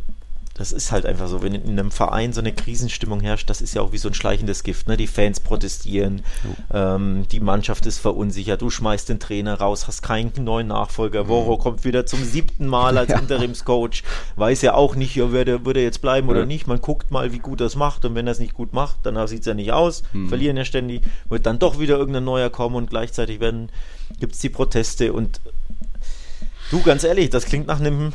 das 0.55 0.71
ist 0.71 0.91
halt 0.91 1.07
einfach 1.07 1.27
so, 1.27 1.41
wenn 1.41 1.55
in 1.55 1.67
einem 1.67 1.89
Verein 1.89 2.31
so 2.31 2.39
eine 2.39 2.53
Krisenstimmung 2.53 3.21
herrscht, 3.21 3.49
das 3.49 3.59
ist 3.59 3.73
ja 3.73 3.81
auch 3.81 3.91
wie 3.91 3.97
so 3.97 4.07
ein 4.07 4.13
schleichendes 4.13 4.63
Gift. 4.63 4.87
Ne? 4.87 4.97
Die 4.97 5.07
Fans 5.07 5.39
protestieren, 5.39 6.21
oh. 6.45 6.75
ähm, 6.77 7.25
die 7.31 7.39
Mannschaft 7.39 7.87
ist 7.87 7.97
verunsichert, 7.97 8.61
du 8.61 8.69
schmeißt 8.69 9.09
den 9.09 9.19
Trainer 9.19 9.55
raus, 9.55 9.87
hast 9.87 10.03
keinen 10.03 10.31
neuen 10.37 10.67
Nachfolger. 10.67 11.23
Mhm. 11.23 11.27
Woro 11.29 11.57
kommt 11.57 11.85
wieder 11.85 12.05
zum 12.05 12.23
siebten 12.23 12.67
Mal 12.67 12.99
als 12.99 13.09
ja. 13.11 13.17
Interimscoach, 13.17 14.03
weiß 14.35 14.61
ja 14.61 14.75
auch 14.75 14.95
nicht, 14.95 15.15
ja, 15.15 15.31
würde, 15.31 15.65
würde 15.65 15.79
er 15.79 15.85
jetzt 15.85 16.01
bleiben 16.01 16.27
ja. 16.27 16.33
oder 16.33 16.45
nicht. 16.45 16.67
Man 16.67 16.81
guckt 16.81 17.09
mal, 17.09 17.33
wie 17.33 17.39
gut 17.39 17.59
das 17.59 17.75
macht 17.75 18.05
und 18.05 18.13
wenn 18.13 18.27
er 18.27 18.31
es 18.33 18.39
nicht 18.39 18.53
gut 18.53 18.73
macht, 18.73 18.97
dann 19.03 19.27
sieht 19.27 19.39
es 19.39 19.45
ja 19.47 19.55
nicht 19.55 19.71
aus, 19.71 20.03
mhm. 20.13 20.29
verlieren 20.29 20.57
ja 20.57 20.65
ständig, 20.65 21.01
wird 21.29 21.47
dann 21.47 21.57
doch 21.57 21.79
wieder 21.79 21.97
irgendein 21.97 22.25
neuer 22.25 22.51
kommen 22.51 22.75
und 22.75 22.91
gleichzeitig 22.91 23.39
gibt 24.19 24.35
es 24.35 24.39
die 24.39 24.49
Proteste 24.49 25.13
und 25.13 25.41
du, 26.69 26.81
ganz 26.83 27.03
ehrlich, 27.03 27.31
das 27.31 27.45
klingt 27.45 27.65
nach 27.65 27.79
einem 27.79 28.13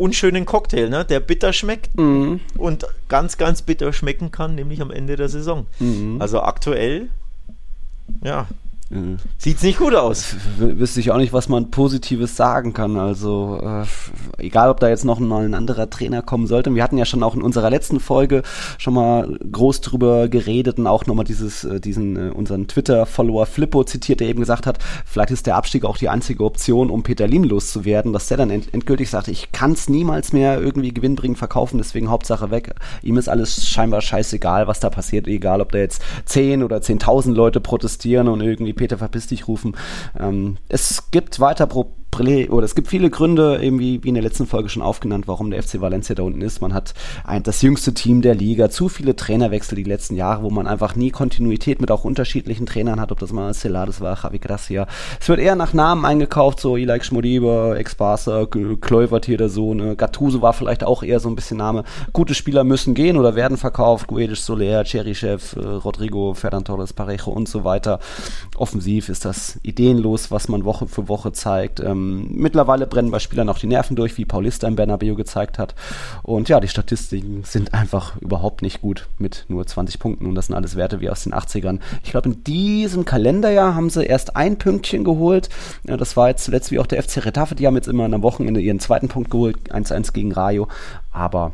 unschönen 0.00 0.46
Cocktail, 0.46 0.88
ne? 0.88 1.04
der 1.04 1.20
bitter 1.20 1.52
schmeckt 1.52 1.96
mhm. 1.98 2.40
und 2.56 2.86
ganz, 3.08 3.36
ganz 3.36 3.62
bitter 3.62 3.92
schmecken 3.92 4.30
kann, 4.30 4.54
nämlich 4.54 4.80
am 4.80 4.90
Ende 4.90 5.16
der 5.16 5.28
Saison. 5.28 5.66
Mhm. 5.78 6.16
Also 6.20 6.40
aktuell, 6.40 7.10
ja, 8.24 8.48
Mhm. 8.90 9.18
Sieht's 9.38 9.62
nicht 9.62 9.78
gut 9.78 9.94
aus. 9.94 10.34
Wüsste 10.58 10.98
ich 10.98 11.12
auch 11.12 11.16
nicht, 11.16 11.32
was 11.32 11.48
man 11.48 11.70
Positives 11.70 12.34
sagen 12.34 12.72
kann. 12.72 12.96
Also, 12.96 13.60
äh, 13.62 14.44
egal 14.44 14.68
ob 14.68 14.80
da 14.80 14.88
jetzt 14.88 15.04
noch 15.04 15.20
mal 15.20 15.44
ein 15.44 15.54
anderer 15.54 15.88
Trainer 15.88 16.22
kommen 16.22 16.48
sollte. 16.48 16.74
Wir 16.74 16.82
hatten 16.82 16.98
ja 16.98 17.04
schon 17.04 17.22
auch 17.22 17.36
in 17.36 17.42
unserer 17.42 17.70
letzten 17.70 18.00
Folge 18.00 18.42
schon 18.78 18.94
mal 18.94 19.38
groß 19.50 19.80
drüber 19.82 20.28
geredet 20.28 20.80
und 20.80 20.88
auch 20.88 21.06
nochmal 21.06 21.24
dieses, 21.24 21.62
äh, 21.62 21.80
diesen, 21.80 22.16
äh, 22.16 22.30
unseren 22.30 22.66
Twitter-Follower 22.66 23.46
Flippo 23.46 23.84
zitiert, 23.84 24.18
der 24.18 24.28
eben 24.28 24.40
gesagt 24.40 24.66
hat, 24.66 24.78
vielleicht 25.06 25.30
ist 25.30 25.46
der 25.46 25.54
Abstieg 25.54 25.84
auch 25.84 25.96
die 25.96 26.08
einzige 26.08 26.44
Option, 26.44 26.90
um 26.90 27.04
Peter 27.04 27.28
Lim 27.28 27.44
loszuwerden, 27.44 28.12
dass 28.12 28.26
der 28.26 28.38
dann 28.38 28.50
end 28.50 28.74
endgültig 28.74 29.08
sagt, 29.08 29.28
ich 29.28 29.52
kann 29.52 29.72
es 29.72 29.88
niemals 29.88 30.32
mehr 30.32 30.60
irgendwie 30.60 30.92
gewinnbringend 30.92 31.38
verkaufen, 31.38 31.78
deswegen 31.78 32.10
Hauptsache 32.10 32.50
weg. 32.50 32.74
Ihm 33.02 33.18
ist 33.18 33.28
alles 33.28 33.68
scheinbar 33.68 34.00
scheißegal, 34.00 34.66
was 34.66 34.80
da 34.80 34.90
passiert, 34.90 35.28
egal 35.28 35.60
ob 35.60 35.70
da 35.70 35.78
jetzt 35.78 36.02
10 36.24 36.64
oder 36.64 36.78
10.000 36.78 37.34
Leute 37.34 37.60
protestieren 37.60 38.26
und 38.26 38.40
irgendwie 38.40 38.79
Peter 38.80 38.96
verpiss 38.96 39.26
dich 39.26 39.46
rufen. 39.46 39.76
Ähm, 40.18 40.56
es 40.70 41.10
gibt 41.10 41.38
weiter 41.38 41.66
Pro 41.66 41.99
oder 42.50 42.64
es 42.64 42.74
gibt 42.74 42.88
viele 42.88 43.08
Gründe, 43.08 43.60
eben 43.62 43.78
wie, 43.78 43.96
in 43.96 44.12
der 44.12 44.22
letzten 44.22 44.46
Folge 44.46 44.68
schon 44.68 44.82
aufgenannt, 44.82 45.26
warum 45.26 45.50
der 45.50 45.62
FC 45.62 45.80
Valencia 45.80 46.14
da 46.14 46.22
unten 46.22 46.42
ist. 46.42 46.60
Man 46.60 46.74
hat 46.74 46.92
ein, 47.24 47.42
das 47.42 47.62
jüngste 47.62 47.94
Team 47.94 48.20
der 48.20 48.34
Liga, 48.34 48.68
zu 48.68 48.90
viele 48.90 49.16
Trainerwechsel 49.16 49.76
die 49.76 49.84
letzten 49.84 50.16
Jahre, 50.16 50.42
wo 50.42 50.50
man 50.50 50.66
einfach 50.66 50.96
nie 50.96 51.10
Kontinuität 51.10 51.80
mit 51.80 51.90
auch 51.90 52.04
unterschiedlichen 52.04 52.66
Trainern 52.66 53.00
hat, 53.00 53.10
ob 53.10 53.20
das 53.20 53.32
mal 53.32 53.54
Celades 53.54 54.02
war, 54.02 54.18
Javi 54.22 54.38
Gracia. 54.38 54.86
Es 55.18 55.30
wird 55.30 55.40
eher 55.40 55.56
nach 55.56 55.72
Namen 55.72 56.04
eingekauft, 56.04 56.60
so 56.60 56.76
Ilaik 56.76 57.06
Schmodiba, 57.06 57.76
Ex-Barca, 57.76 58.46
Kluivert 58.46 59.24
hier 59.24 59.38
der 59.38 59.48
Sohn, 59.48 59.96
Gattuso 59.96 60.42
war 60.42 60.52
vielleicht 60.52 60.84
auch 60.84 61.02
eher 61.02 61.20
so 61.20 61.30
ein 61.30 61.36
bisschen 61.36 61.56
Name. 61.56 61.84
Gute 62.12 62.34
Spieler 62.34 62.64
müssen 62.64 62.92
gehen 62.92 63.16
oder 63.16 63.34
werden 63.34 63.56
verkauft, 63.56 64.08
Guedes 64.08 64.44
Soler, 64.44 64.84
Cherichev, 64.84 65.56
äh, 65.56 65.64
Rodrigo, 65.64 66.34
Ferran 66.34 66.64
Torres, 66.64 66.92
Parejo 66.92 67.30
und 67.30 67.48
so 67.48 67.64
weiter. 67.64 67.98
Offensiv 68.56 69.08
ist 69.08 69.24
das 69.24 69.58
ideenlos, 69.62 70.30
was 70.30 70.48
man 70.48 70.64
Woche 70.64 70.86
für 70.86 71.08
Woche 71.08 71.32
zeigt. 71.32 71.80
Ähm, 71.80 71.99
ähm, 72.00 72.28
mittlerweile 72.30 72.86
brennen 72.86 73.10
bei 73.10 73.18
Spielern 73.18 73.48
auch 73.48 73.58
die 73.58 73.66
Nerven 73.66 73.96
durch, 73.96 74.16
wie 74.18 74.24
Paulista 74.24 74.66
im 74.66 74.76
Bernabeu 74.76 75.14
gezeigt 75.14 75.58
hat. 75.58 75.74
Und 76.22 76.48
ja, 76.48 76.60
die 76.60 76.68
Statistiken 76.68 77.44
sind 77.44 77.74
einfach 77.74 78.16
überhaupt 78.20 78.62
nicht 78.62 78.80
gut 78.80 79.08
mit 79.18 79.44
nur 79.48 79.66
20 79.66 79.98
Punkten. 79.98 80.26
Und 80.26 80.34
das 80.34 80.46
sind 80.46 80.56
alles 80.56 80.76
Werte 80.76 81.00
wie 81.00 81.10
aus 81.10 81.24
den 81.24 81.34
80ern. 81.34 81.80
Ich 82.04 82.10
glaube, 82.10 82.30
in 82.30 82.44
diesem 82.44 83.04
Kalenderjahr 83.04 83.74
haben 83.74 83.90
sie 83.90 84.04
erst 84.04 84.36
ein 84.36 84.58
Pünktchen 84.58 85.04
geholt. 85.04 85.48
Ja, 85.84 85.96
das 85.96 86.16
war 86.16 86.28
jetzt 86.28 86.44
zuletzt 86.44 86.70
wie 86.70 86.78
auch 86.78 86.86
der 86.86 87.02
FC 87.02 87.24
Retafe. 87.24 87.54
Die 87.54 87.66
haben 87.66 87.76
jetzt 87.76 87.88
immer 87.88 88.04
am 88.04 88.22
Wochenende 88.22 88.60
ihren 88.60 88.80
zweiten 88.80 89.08
Punkt 89.08 89.30
geholt. 89.30 89.56
1-1 89.70 90.12
gegen 90.12 90.32
Rayo. 90.32 90.68
Aber 91.12 91.52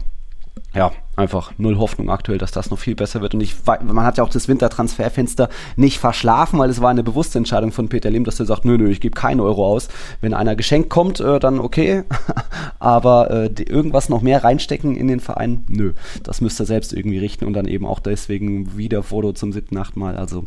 ja, 0.77 0.93
einfach 1.17 1.53
null 1.57 1.79
Hoffnung 1.79 2.11
aktuell, 2.11 2.37
dass 2.37 2.51
das 2.51 2.71
noch 2.71 2.79
viel 2.79 2.95
besser 2.95 3.23
wird. 3.23 3.33
Und 3.35 3.41
ich, 3.41 3.57
man 3.65 4.05
hat 4.05 4.19
ja 4.19 4.25
auch 4.25 4.29
das 4.29 4.47
Wintertransferfenster 4.47 5.49
nicht 5.77 5.99
verschlafen, 5.99 6.59
weil 6.59 6.69
es 6.69 6.83
war 6.83 6.91
eine 6.91 7.03
bewusste 7.03 7.39
Entscheidung 7.39 7.73
von 7.73 7.89
Peter 7.89 8.11
Lim, 8.11 8.25
dass 8.25 8.39
er 8.41 8.47
sagt, 8.47 8.67
nö, 8.67 8.77
nö, 8.77 8.91
ich 8.91 9.01
gebe 9.01 9.15
keinen 9.15 9.41
Euro 9.41 9.67
aus. 9.67 9.89
Wenn 10.21 10.35
einer 10.35 10.55
geschenkt 10.55 10.91
kommt, 10.91 11.21
äh, 11.21 11.39
dann 11.39 11.61
okay. 11.61 12.05
Aber 12.79 13.31
äh, 13.31 13.51
die, 13.51 13.65
irgendwas 13.65 14.11
noch 14.11 14.21
mehr 14.21 14.45
reinstecken 14.45 14.97
in 14.97 15.09
den 15.09 15.21
Verein, 15.21 15.65
nö. 15.69 15.95
Das 16.23 16.43
müsste 16.43 16.65
er 16.65 16.67
selbst 16.67 16.93
irgendwie 16.93 17.19
richten 17.19 17.47
und 17.47 17.55
dann 17.55 17.67
eben 17.67 17.87
auch 17.87 18.01
deswegen 18.01 18.77
wieder 18.77 19.03
Foto 19.03 19.33
zum 19.33 19.53
siebten, 19.53 19.79
achten 19.79 19.99
Mal. 19.99 20.17
Also 20.17 20.45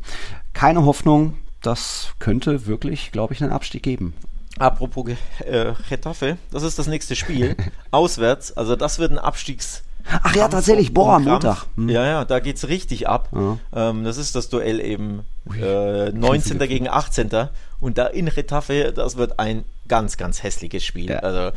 keine 0.54 0.86
Hoffnung. 0.86 1.34
Das 1.62 2.14
könnte 2.20 2.68
wirklich, 2.68 3.12
glaube 3.12 3.34
ich, 3.34 3.42
einen 3.44 3.52
Abstieg 3.52 3.84
geben. 3.84 4.14
Apropos 4.60 5.10
äh, 5.46 5.74
Getafe, 5.90 6.38
das 6.52 6.64
ist 6.64 6.80
das 6.80 6.88
nächste 6.88 7.16
Spiel. 7.16 7.56
Auswärts, 7.92 8.56
also 8.56 8.76
das 8.76 9.00
wird 9.00 9.12
ein 9.12 9.20
Abstiegs- 9.20 9.84
Ach 10.24 10.36
ja, 10.36 10.48
tatsächlich, 10.48 10.94
boah, 10.94 11.16
am 11.16 11.26
Montag. 11.26 11.66
Hm. 11.76 11.90
Ja, 11.90 12.06
ja, 12.06 12.26
da 12.26 12.40
geht's 12.40 12.68
richtig 12.68 13.08
ab. 13.08 13.30
Ja. 13.34 13.58
Ähm, 13.76 14.04
das 14.04 14.18
ist 14.18 14.36
das 14.36 14.50
Duell 14.50 14.80
eben 14.80 15.22
äh, 15.60 16.12
19. 16.12 16.60
gegen 16.60 16.88
18. 16.88 17.30
Und 17.80 17.98
da 17.98 18.08
in 18.08 18.28
Retafe, 18.28 18.92
das 18.94 19.18
wird 19.18 19.40
ein 19.40 19.64
ganz, 19.88 20.18
ganz 20.18 20.44
hässliches 20.44 20.84
Spiel. 20.84 21.10
Ja. 21.10 21.20
Also, 21.20 21.52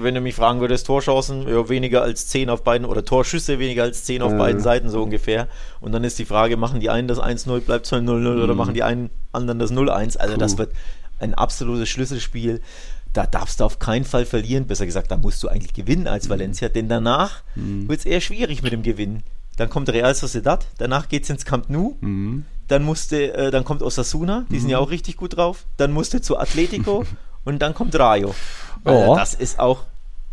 wenn 0.00 0.14
du 0.14 0.20
mich 0.20 0.34
fragen 0.34 0.60
würdest, 0.60 0.86
Torchancen 0.86 1.48
ja, 1.48 1.68
weniger 1.68 2.02
als 2.02 2.28
10 2.28 2.50
auf 2.50 2.64
beiden 2.64 2.86
oder 2.86 3.04
Torschüsse 3.04 3.58
weniger 3.58 3.82
als 3.84 4.04
10 4.04 4.22
auf 4.22 4.32
ja. 4.32 4.38
beiden 4.38 4.60
Seiten, 4.60 4.88
so 4.88 5.02
ungefähr. 5.02 5.48
Und 5.80 5.92
dann 5.92 6.04
ist 6.04 6.18
die 6.18 6.24
Frage, 6.24 6.56
machen 6.56 6.80
die 6.80 6.90
einen 6.90 7.08
das 7.08 7.20
1-0, 7.20 7.60
bleibt 7.60 7.86
es 7.86 7.92
0-0 7.92 8.00
mhm. 8.02 8.42
oder 8.42 8.54
machen 8.54 8.74
die 8.74 8.82
einen 8.82 9.10
anderen 9.32 9.58
das 9.58 9.72
0-1? 9.72 10.16
Also, 10.18 10.34
Puh. 10.34 10.40
das 10.40 10.58
wird 10.58 10.72
ein 11.20 11.34
absolutes 11.34 11.88
Schlüsselspiel 11.88 12.60
da 13.12 13.26
darfst 13.26 13.60
du 13.60 13.64
auf 13.64 13.78
keinen 13.78 14.04
Fall 14.04 14.24
verlieren. 14.24 14.66
Besser 14.66 14.86
gesagt, 14.86 15.10
da 15.10 15.16
musst 15.16 15.42
du 15.42 15.48
eigentlich 15.48 15.74
gewinnen 15.74 16.06
als 16.06 16.26
mhm. 16.26 16.30
Valencia, 16.30 16.68
denn 16.68 16.88
danach 16.88 17.42
mhm. 17.54 17.88
wird 17.88 18.00
es 18.00 18.06
eher 18.06 18.20
schwierig 18.20 18.62
mit 18.62 18.72
dem 18.72 18.82
Gewinn. 18.82 19.22
Dann 19.56 19.68
kommt 19.68 19.90
Real 19.90 20.14
Sociedad, 20.14 20.66
danach 20.78 21.08
geht 21.08 21.24
es 21.24 21.30
ins 21.30 21.44
Camp 21.44 21.68
Nou, 21.68 21.96
mhm. 22.00 22.44
dann 22.68 22.82
musste, 22.82 23.34
äh, 23.34 23.50
dann 23.50 23.64
kommt 23.64 23.82
Osasuna, 23.82 24.46
die 24.50 24.58
sind 24.58 24.70
ja 24.70 24.78
mhm. 24.78 24.84
auch 24.84 24.90
richtig 24.90 25.16
gut 25.16 25.36
drauf, 25.36 25.64
dann 25.76 25.92
musste 25.92 26.22
zu 26.22 26.38
Atletico 26.38 27.04
und 27.44 27.60
dann 27.60 27.74
kommt 27.74 27.98
Rayo. 27.98 28.34
Also, 28.84 29.14
das 29.14 29.34
ist 29.34 29.58
auch 29.58 29.84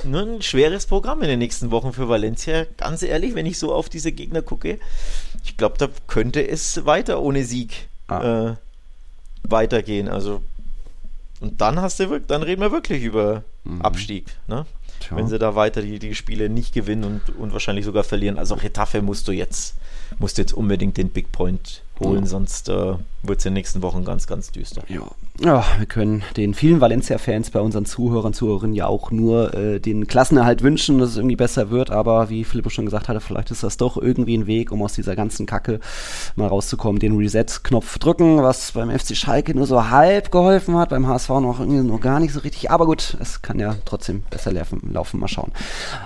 nur 0.06 0.22
ein 0.22 0.42
schweres 0.42 0.86
Programm 0.86 1.22
in 1.24 1.28
den 1.28 1.40
nächsten 1.40 1.72
Wochen 1.72 1.92
für 1.92 2.08
Valencia. 2.08 2.66
Ganz 2.78 3.02
ehrlich, 3.02 3.36
wenn 3.36 3.46
ich 3.46 3.58
so 3.58 3.74
auf 3.74 3.90
diese 3.90 4.12
Gegner 4.12 4.42
gucke, 4.42 4.80
ich 5.44 5.58
glaube, 5.58 5.78
da 5.78 5.90
könnte 6.08 6.48
es 6.48 6.86
weiter 6.86 7.22
ohne 7.22 7.44
Sieg 7.44 7.90
ah. 8.08 8.52
äh, 8.52 8.56
weitergehen. 9.44 10.08
Also 10.08 10.42
und 11.40 11.62
dann 11.62 11.82
hast 11.82 12.00
du 12.00 12.20
dann 12.20 12.44
reden 12.44 12.62
wir 12.62 12.72
wirklich 12.72 13.04
über 13.04 13.44
mhm. 13.64 13.82
Abstieg, 13.82 14.26
ne? 14.48 14.66
Wenn 15.12 15.28
sie 15.28 15.38
da 15.38 15.56
weiter 15.56 15.82
die, 15.82 16.00
die 16.00 16.16
Spiele 16.16 16.50
nicht 16.50 16.74
gewinnen 16.74 17.04
und, 17.04 17.38
und 17.38 17.54
wahrscheinlich 17.54 17.86
sogar 17.86 18.04
verlieren. 18.04 18.38
Also 18.40 18.56
Retafe 18.56 19.02
musst 19.02 19.28
du 19.28 19.32
jetzt, 19.32 19.76
musst 20.18 20.38
du 20.38 20.42
jetzt 20.42 20.54
unbedingt 20.54 20.98
den 20.98 21.10
Big 21.10 21.32
Point 21.32 21.84
holen, 22.00 22.24
ja. 22.24 22.26
sonst 22.26 22.68
äh, 22.68 22.96
wird 23.28 23.40
es 23.40 23.46
in 23.46 23.52
den 23.52 23.56
nächsten 23.56 23.82
Wochen 23.82 24.06
ganz, 24.06 24.28
ganz 24.28 24.52
düster. 24.52 24.84
Ja. 24.88 25.02
ja 25.40 25.66
wir 25.78 25.86
können 25.86 26.24
den 26.36 26.54
vielen 26.54 26.82
Valencia-Fans 26.82 27.52
bei 27.52 27.60
unseren 27.60 27.86
Zuhörern, 27.86 28.34
Zuhörerinnen 28.34 28.76
ja 28.76 28.88
auch 28.88 29.12
nur 29.12 29.54
äh, 29.54 29.80
den 29.80 30.08
Klassenerhalt 30.08 30.64
wünschen, 30.64 31.00
dass 31.00 31.12
es 31.12 31.18
irgendwie 31.18 31.36
besser 31.36 31.70
wird, 31.70 31.92
aber 31.92 32.30
wie 32.30 32.44
Philipp 32.44 32.72
schon 32.72 32.86
gesagt 32.86 33.10
hatte, 33.10 33.20
vielleicht 33.20 33.52
ist 33.52 33.64
das 33.64 33.78
doch 33.78 33.98
irgendwie 33.98 34.38
ein 34.38 34.48
Weg, 34.48 34.72
um 34.72 34.82
aus 34.82 34.94
dieser 34.94 35.16
ganzen 35.16 35.46
Kacke 35.46 35.80
mal 36.36 36.48
rauszukommen, 36.48 37.00
den 37.00 37.18
Reset-Knopf 37.18 38.00
drücken, 38.00 38.42
was 38.44 38.72
beim 38.74 38.90
FC 38.90 39.16
Schalke 39.16 39.56
nur 39.56 39.66
so 39.66 39.90
halb 39.90 40.32
geholfen 40.32 40.78
hat, 40.78 40.90
beim 40.90 41.08
HSV 41.08 41.30
noch 41.30 41.60
noch 41.60 42.02
gar 42.02 42.20
nicht 42.20 42.34
so 42.34 42.40
richtig, 42.40 42.72
aber 42.72 42.86
gut, 42.86 43.18
es 43.20 43.42
kann 43.42 43.60
ja 43.60 43.76
trotzdem 43.86 44.24
besser 44.30 44.52
laufen 44.52 45.20
mal 45.20 45.28
schauen. 45.28 45.52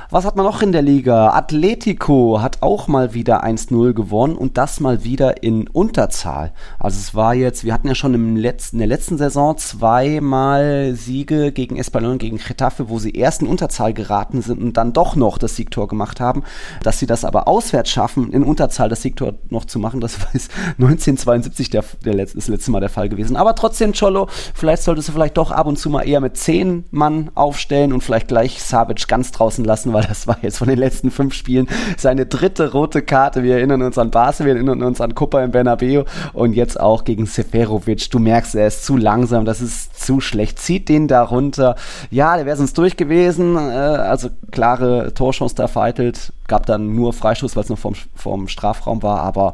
Was 0.10 0.26
hat 0.26 0.36
man 0.36 0.46
noch 0.46 0.62
in 0.62 0.72
der 0.72 0.82
Liga? 0.82 1.32
Atletico 1.32 2.42
hat 2.42 2.62
auch 2.62 2.88
mal 2.88 3.14
wieder 3.14 3.44
1-0 3.44 3.94
gewonnen 3.94 4.36
und 4.36 4.58
das 4.58 4.80
mal 4.80 5.04
wieder 5.04 5.44
in 5.44 5.68
Unterzahl. 5.68 6.54
Also 6.80 7.00
es 7.00 7.11
war 7.16 7.34
jetzt, 7.34 7.64
wir 7.64 7.74
hatten 7.74 7.88
ja 7.88 7.96
schon 7.96 8.14
im 8.14 8.36
letzten, 8.36 8.78
in 8.78 8.80
der 8.80 8.88
letzten 8.88 9.18
Saison 9.18 9.58
zweimal 9.58 10.94
Siege 10.96 11.52
gegen 11.52 11.78
Espanyol 11.78 12.14
und 12.14 12.18
gegen 12.20 12.38
Getafe, 12.38 12.90
wo 12.90 13.00
sie 13.00 13.12
erst 13.12 13.42
in 13.42 13.48
Unterzahl 13.48 13.94
geraten 13.94 14.42
sind 14.42 14.62
und 14.62 14.78
dann 14.78 14.94
doch 14.94 15.16
noch 15.16 15.38
das 15.38 15.56
Siegtor 15.56 15.88
gemacht 15.88 16.20
haben. 16.20 16.44
Dass 16.84 17.00
sie 17.00 17.06
das 17.06 17.26
aber 17.26 17.48
auswärts 17.48 17.90
schaffen, 17.90 18.32
in 18.32 18.44
Unterzahl 18.44 18.90
das 18.90 19.02
Siegtor 19.02 19.34
noch 19.50 19.66
zu 19.66 19.80
machen, 19.80 20.00
das 20.00 20.20
war 20.22 20.28
1972 20.34 21.70
der, 21.70 21.84
der 22.06 22.14
Letz-, 22.14 22.36
das 22.36 22.48
letzte 22.48 22.72
Mal 22.72 22.80
der 22.80 22.90
Fall 22.90 23.10
gewesen. 23.10 23.36
Aber 23.36 23.56
trotzdem, 23.56 23.94
Cholo, 23.94 24.28
vielleicht 24.54 24.84
solltest 24.84 25.10
du 25.10 25.14
vielleicht 25.14 25.38
doch 25.38 25.52
ab 25.52 25.68
und 25.68 25.78
zu 25.78 25.90
mal 25.90 26.04
eher 26.04 26.22
mit 26.22 26.38
zehn 26.38 26.86
Mann 26.92 27.32
aufstellen 27.36 27.94
und 27.94 28.02
vielleicht 28.02 28.28
gleich 28.28 28.62
Savic 28.62 29.08
ganz 29.08 29.32
draußen 29.32 29.66
lassen, 29.66 29.94
weil 29.94 30.04
das 30.04 30.28
war 30.28 30.38
jetzt 30.42 30.58
von 30.58 30.68
den 30.68 30.78
letzten 30.78 31.12
fünf 31.12 31.34
Spielen 31.34 31.68
seine 31.98 32.26
dritte 32.26 32.72
rote 32.72 33.02
Karte. 33.02 33.44
Wir 33.44 33.56
erinnern 33.56 33.82
uns 33.82 33.98
an 33.98 34.12
Basel, 34.12 34.46
wir 34.46 34.54
erinnern 34.54 34.84
uns 34.84 35.02
an 35.02 35.12
in 35.12 35.52
Bernabeu 35.52 35.72
Bernabeu 35.82 36.04
und 36.34 36.54
jetzt 36.54 36.80
auch 36.80 37.01
gegen 37.04 37.26
Seferovic. 37.26 38.10
Du 38.10 38.20
merkst, 38.20 38.56
er 38.56 38.68
ist 38.68 38.86
zu 38.86 38.98
langsam, 38.98 39.46
das 39.46 39.62
ist 39.62 40.00
zu 40.00 40.22
schlecht. 40.22 40.60
Zieht 40.60 40.90
den 40.90 41.08
da 41.08 41.24
runter. 41.24 41.76
Ja, 42.10 42.36
der 42.36 42.46
wäre 42.46 42.58
sonst 42.58 42.78
durch 42.78 42.98
gewesen. 42.98 43.56
Äh, 43.56 43.60
also 43.60 44.30
klare 44.52 45.14
Torchance 45.14 45.56
da 45.56 45.68
vereitelt. 45.68 46.34
Gab 46.48 46.66
dann 46.66 46.96
nur 46.96 47.14
Freistoß, 47.14 47.56
weil 47.56 47.64
es 47.64 47.70
noch 47.70 47.80
vom, 47.80 47.96
vom 48.16 48.48
Strafraum 48.48 49.04
war, 49.04 49.22
aber 49.22 49.54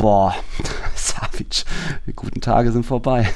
boah, 0.00 0.34
Savic, 0.94 1.64
die 2.06 2.12
guten 2.14 2.40
Tage 2.40 2.72
sind 2.72 2.86
vorbei. 2.86 3.30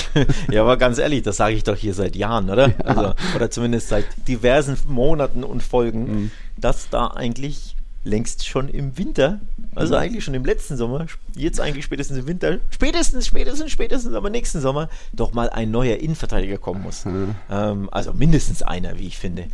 ja, 0.50 0.62
aber 0.62 0.76
ganz 0.76 0.98
ehrlich, 0.98 1.22
das 1.22 1.36
sage 1.36 1.54
ich 1.54 1.64
doch 1.64 1.76
hier 1.76 1.94
seit 1.94 2.16
Jahren, 2.16 2.50
oder? 2.50 2.68
Ja. 2.68 2.74
Also, 2.84 3.14
oder 3.36 3.50
zumindest 3.50 3.88
seit 3.88 4.06
diversen 4.26 4.76
Monaten 4.88 5.44
und 5.44 5.62
Folgen, 5.62 6.02
mhm. 6.04 6.30
dass 6.56 6.90
da 6.90 7.08
eigentlich 7.08 7.76
längst 8.08 8.46
schon 8.46 8.68
im 8.68 8.98
Winter, 8.98 9.40
also 9.74 9.94
mhm. 9.94 10.00
eigentlich 10.00 10.24
schon 10.24 10.34
im 10.34 10.44
letzten 10.44 10.76
Sommer, 10.76 11.06
jetzt 11.36 11.60
eigentlich 11.60 11.84
spätestens 11.84 12.18
im 12.18 12.26
Winter, 12.26 12.58
spätestens, 12.70 13.26
spätestens, 13.26 13.70
spätestens, 13.70 14.14
aber 14.14 14.30
nächsten 14.30 14.60
Sommer, 14.60 14.88
doch 15.12 15.32
mal 15.32 15.50
ein 15.50 15.70
neuer 15.70 15.96
Innenverteidiger 15.96 16.58
kommen 16.58 16.82
muss. 16.82 17.04
Mhm. 17.04 17.34
Ähm, 17.50 17.88
also 17.92 18.12
mindestens 18.12 18.62
einer, 18.62 18.98
wie 18.98 19.06
ich 19.06 19.18
finde. 19.18 19.44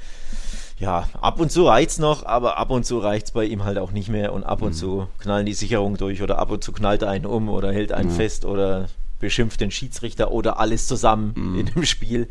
Ja, 0.78 1.08
ab 1.20 1.38
und 1.38 1.52
zu 1.52 1.66
reicht 1.66 1.90
es 1.90 1.98
noch, 1.98 2.26
aber 2.26 2.58
ab 2.58 2.70
und 2.70 2.84
zu 2.84 2.98
reicht 2.98 3.26
es 3.26 3.32
bei 3.32 3.44
ihm 3.44 3.64
halt 3.64 3.78
auch 3.78 3.92
nicht 3.92 4.08
mehr 4.08 4.32
und 4.32 4.44
ab 4.44 4.62
und 4.62 4.70
mhm. 4.70 4.74
zu 4.74 5.08
knallen 5.18 5.46
die 5.46 5.54
Sicherungen 5.54 5.96
durch 5.96 6.22
oder 6.22 6.38
ab 6.38 6.50
und 6.50 6.64
zu 6.64 6.72
knallt 6.72 7.02
er 7.02 7.10
einen 7.10 7.26
um 7.26 7.48
oder 7.48 7.72
hält 7.72 7.92
einen 7.92 8.10
mhm. 8.10 8.14
fest 8.16 8.44
oder 8.44 8.88
beschimpft 9.20 9.60
den 9.60 9.70
Schiedsrichter 9.70 10.32
oder 10.32 10.58
alles 10.58 10.86
zusammen 10.86 11.32
mhm. 11.36 11.58
in 11.58 11.66
dem 11.66 11.84
Spiel. 11.84 12.28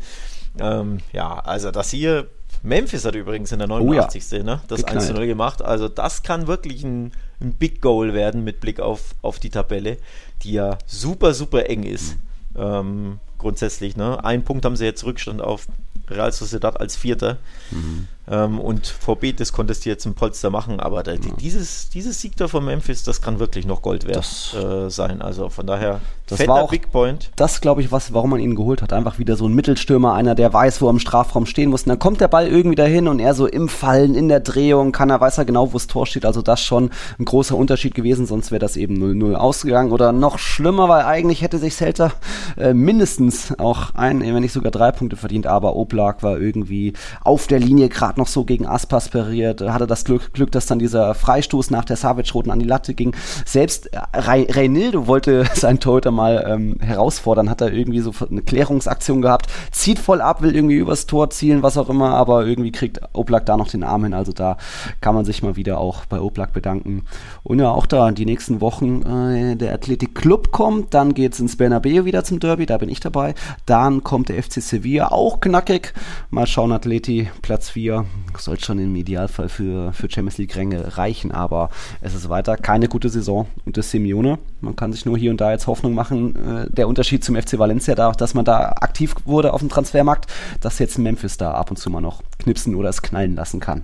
Ähm, 0.58 0.98
ja, 1.12 1.38
also 1.38 1.70
das 1.70 1.90
hier 1.90 2.28
Memphis 2.64 3.04
hat 3.04 3.14
übrigens 3.14 3.52
in 3.52 3.58
der 3.58 3.68
89. 3.68 4.22
Oh 4.32 4.36
ja. 4.36 4.42
ne, 4.42 4.60
das 4.68 4.84
1-0 4.84 5.26
gemacht. 5.26 5.60
Also 5.60 5.88
das 5.88 6.22
kann 6.22 6.46
wirklich 6.46 6.82
ein, 6.82 7.12
ein, 7.40 7.52
Big 7.52 7.82
Goal 7.82 8.14
werden 8.14 8.42
mit 8.42 8.60
Blick 8.60 8.80
auf, 8.80 9.14
auf 9.20 9.38
die 9.38 9.50
Tabelle, 9.50 9.98
die 10.42 10.52
ja 10.52 10.78
super, 10.86 11.34
super 11.34 11.68
eng 11.68 11.82
ist. 11.82 12.16
Mhm. 12.54 12.60
Ähm, 12.60 13.20
grundsätzlich. 13.36 13.96
Ne? 13.96 14.24
Ein 14.24 14.44
Punkt 14.44 14.64
haben 14.64 14.76
sie 14.76 14.86
jetzt 14.86 15.04
Rückstand 15.04 15.42
auf 15.42 15.66
Real 16.08 16.32
Sociedad 16.32 16.80
als 16.80 16.96
Vierter. 16.96 17.36
Mhm. 17.70 18.08
Ähm, 18.26 18.58
und 18.58 18.86
vor 18.86 19.16
Betis 19.16 19.52
konntest 19.52 19.84
du 19.84 19.90
jetzt 19.90 20.06
ein 20.06 20.14
Polster 20.14 20.48
machen, 20.48 20.80
aber 20.80 21.02
da, 21.02 21.12
ja. 21.12 21.18
dieses, 21.38 21.90
dieses 21.90 22.20
Sieg 22.20 22.36
da 22.36 22.48
von 22.48 22.64
Memphis, 22.64 23.02
das 23.02 23.20
kann 23.20 23.38
wirklich 23.38 23.66
noch 23.66 23.82
Gold 23.82 24.06
wert 24.06 24.54
äh, 24.54 24.88
sein. 24.88 25.20
Also 25.20 25.50
von 25.50 25.66
daher, 25.66 26.00
das 26.26 26.46
war 26.48 26.62
auch 26.62 26.70
Big 26.70 26.90
Point. 26.90 27.30
Das 27.36 27.60
glaube 27.60 27.82
ich, 27.82 27.92
was, 27.92 28.14
warum 28.14 28.30
man 28.30 28.40
ihn 28.40 28.54
geholt 28.54 28.80
hat. 28.80 28.94
Einfach 28.94 29.18
wieder 29.18 29.36
so 29.36 29.46
ein 29.46 29.52
Mittelstürmer, 29.52 30.14
einer, 30.14 30.34
der 30.34 30.52
weiß, 30.54 30.80
wo 30.80 30.86
er 30.86 30.90
im 30.90 30.98
Strafraum 30.98 31.44
stehen 31.44 31.68
muss. 31.68 31.82
Und 31.82 31.90
dann 31.90 31.98
kommt 31.98 32.22
der 32.22 32.28
Ball 32.28 32.48
irgendwie 32.48 32.76
dahin 32.76 33.08
und 33.08 33.20
er 33.20 33.34
so 33.34 33.46
im 33.46 33.68
Fallen, 33.68 34.14
in 34.14 34.28
der 34.28 34.40
Drehung, 34.40 34.92
kann 34.92 35.10
er, 35.10 35.20
weiß 35.20 35.36
er 35.36 35.44
genau, 35.44 35.68
wo 35.68 35.74
das 35.74 35.86
Tor 35.86 36.06
steht. 36.06 36.24
Also 36.24 36.40
das 36.40 36.62
schon 36.62 36.90
ein 37.18 37.26
großer 37.26 37.54
Unterschied 37.54 37.94
gewesen, 37.94 38.24
sonst 38.24 38.50
wäre 38.50 38.60
das 38.60 38.78
eben 38.78 38.96
0-0 38.96 39.34
ausgegangen. 39.34 39.92
Oder 39.92 40.12
noch 40.12 40.38
schlimmer, 40.38 40.88
weil 40.88 41.04
eigentlich 41.04 41.42
hätte 41.42 41.58
sich 41.58 41.74
Celta 41.74 42.12
äh, 42.56 42.72
mindestens 42.72 43.58
auch 43.58 43.94
ein, 43.94 44.22
wenn 44.22 44.40
nicht 44.40 44.52
sogar 44.52 44.72
drei 44.72 44.92
Punkte 44.92 45.16
verdient, 45.16 45.46
aber 45.46 45.76
Oblak 45.76 46.22
war 46.22 46.38
irgendwie 46.38 46.94
auf 47.22 47.46
der 47.46 47.58
Linie 47.58 47.90
gerade 47.90 48.13
gerade 48.14 48.20
noch 48.20 48.28
so 48.28 48.44
gegen 48.44 48.66
Aspas 48.66 49.08
pariert, 49.08 49.60
hatte 49.60 49.86
das 49.86 50.04
Glück, 50.04 50.32
Glück, 50.32 50.52
dass 50.52 50.66
dann 50.66 50.78
dieser 50.78 51.14
Freistoß 51.14 51.70
nach 51.70 51.84
der 51.84 51.96
Savic-Roten 51.96 52.50
an 52.50 52.60
die 52.60 52.66
Latte 52.66 52.94
ging. 52.94 53.14
Selbst 53.44 53.92
äh, 53.92 53.98
Re 54.14 54.46
Reinildo 54.48 55.06
wollte 55.06 55.44
seinen 55.54 55.80
Torhüter 55.80 56.10
mal 56.10 56.44
ähm, 56.48 56.76
herausfordern, 56.80 57.50
hat 57.50 57.60
er 57.60 57.72
irgendwie 57.72 58.00
so 58.00 58.12
eine 58.30 58.42
Klärungsaktion 58.42 59.20
gehabt, 59.20 59.46
zieht 59.72 59.98
voll 59.98 60.20
ab, 60.20 60.42
will 60.42 60.54
irgendwie 60.54 60.76
übers 60.76 61.06
Tor 61.06 61.30
zielen, 61.30 61.62
was 61.62 61.76
auch 61.76 61.88
immer, 61.88 62.14
aber 62.14 62.46
irgendwie 62.46 62.72
kriegt 62.72 63.00
Oblak 63.12 63.46
da 63.46 63.56
noch 63.56 63.68
den 63.68 63.82
Arm 63.82 64.04
hin. 64.04 64.14
Also 64.14 64.32
da 64.32 64.56
kann 65.00 65.14
man 65.14 65.24
sich 65.24 65.42
mal 65.42 65.56
wieder 65.56 65.78
auch 65.78 66.04
bei 66.06 66.20
Oblak 66.20 66.52
bedanken. 66.52 67.04
Und 67.44 67.58
ja, 67.58 67.70
auch 67.70 67.84
da 67.84 68.10
die 68.10 68.24
nächsten 68.24 68.62
Wochen 68.62 69.02
äh, 69.02 69.54
der 69.54 69.74
Athletic 69.74 70.14
Club 70.14 70.50
kommt, 70.50 70.94
dann 70.94 71.12
geht's 71.12 71.40
ins 71.40 71.56
Bernabeu 71.56 72.06
wieder 72.06 72.24
zum 72.24 72.40
Derby, 72.40 72.64
da 72.64 72.78
bin 72.78 72.88
ich 72.88 73.00
dabei. 73.00 73.34
Dann 73.66 74.02
kommt 74.02 74.30
der 74.30 74.42
FC 74.42 74.62
Sevilla, 74.62 75.08
auch 75.08 75.40
knackig. 75.40 75.92
Mal 76.30 76.46
schauen, 76.46 76.72
Atleti, 76.72 77.28
Platz 77.42 77.68
4 77.68 78.06
soll 78.38 78.58
schon 78.58 78.78
im 78.78 78.96
Idealfall 78.96 79.50
für, 79.50 79.92
für 79.92 80.10
Champions 80.10 80.38
League-Ränge 80.38 80.96
reichen, 80.96 81.32
aber 81.32 81.68
es 82.00 82.14
ist 82.14 82.30
weiter 82.30 82.56
keine 82.56 82.88
gute 82.88 83.10
Saison 83.10 83.46
das 83.66 83.90
Simeone. 83.90 84.38
Man 84.60 84.76
kann 84.76 84.92
sich 84.92 85.04
nur 85.04 85.18
hier 85.18 85.30
und 85.30 85.40
da 85.40 85.50
jetzt 85.50 85.66
Hoffnung 85.66 85.94
machen. 85.94 86.36
Äh, 86.36 86.70
der 86.70 86.88
Unterschied 86.88 87.24
zum 87.24 87.36
FC 87.36 87.58
Valencia, 87.58 87.94
da, 87.94 88.12
dass 88.12 88.34
man 88.34 88.44
da 88.44 88.70
aktiv 88.80 89.14
wurde 89.24 89.52
auf 89.52 89.60
dem 89.60 89.68
Transfermarkt, 89.68 90.32
dass 90.60 90.78
jetzt 90.78 90.98
Memphis 90.98 91.36
da 91.36 91.52
ab 91.52 91.70
und 91.70 91.76
zu 91.76 91.90
mal 91.90 92.00
noch 92.00 92.22
knipsen 92.38 92.74
oder 92.74 92.88
es 92.88 93.02
knallen 93.02 93.34
lassen 93.34 93.60
kann. 93.60 93.82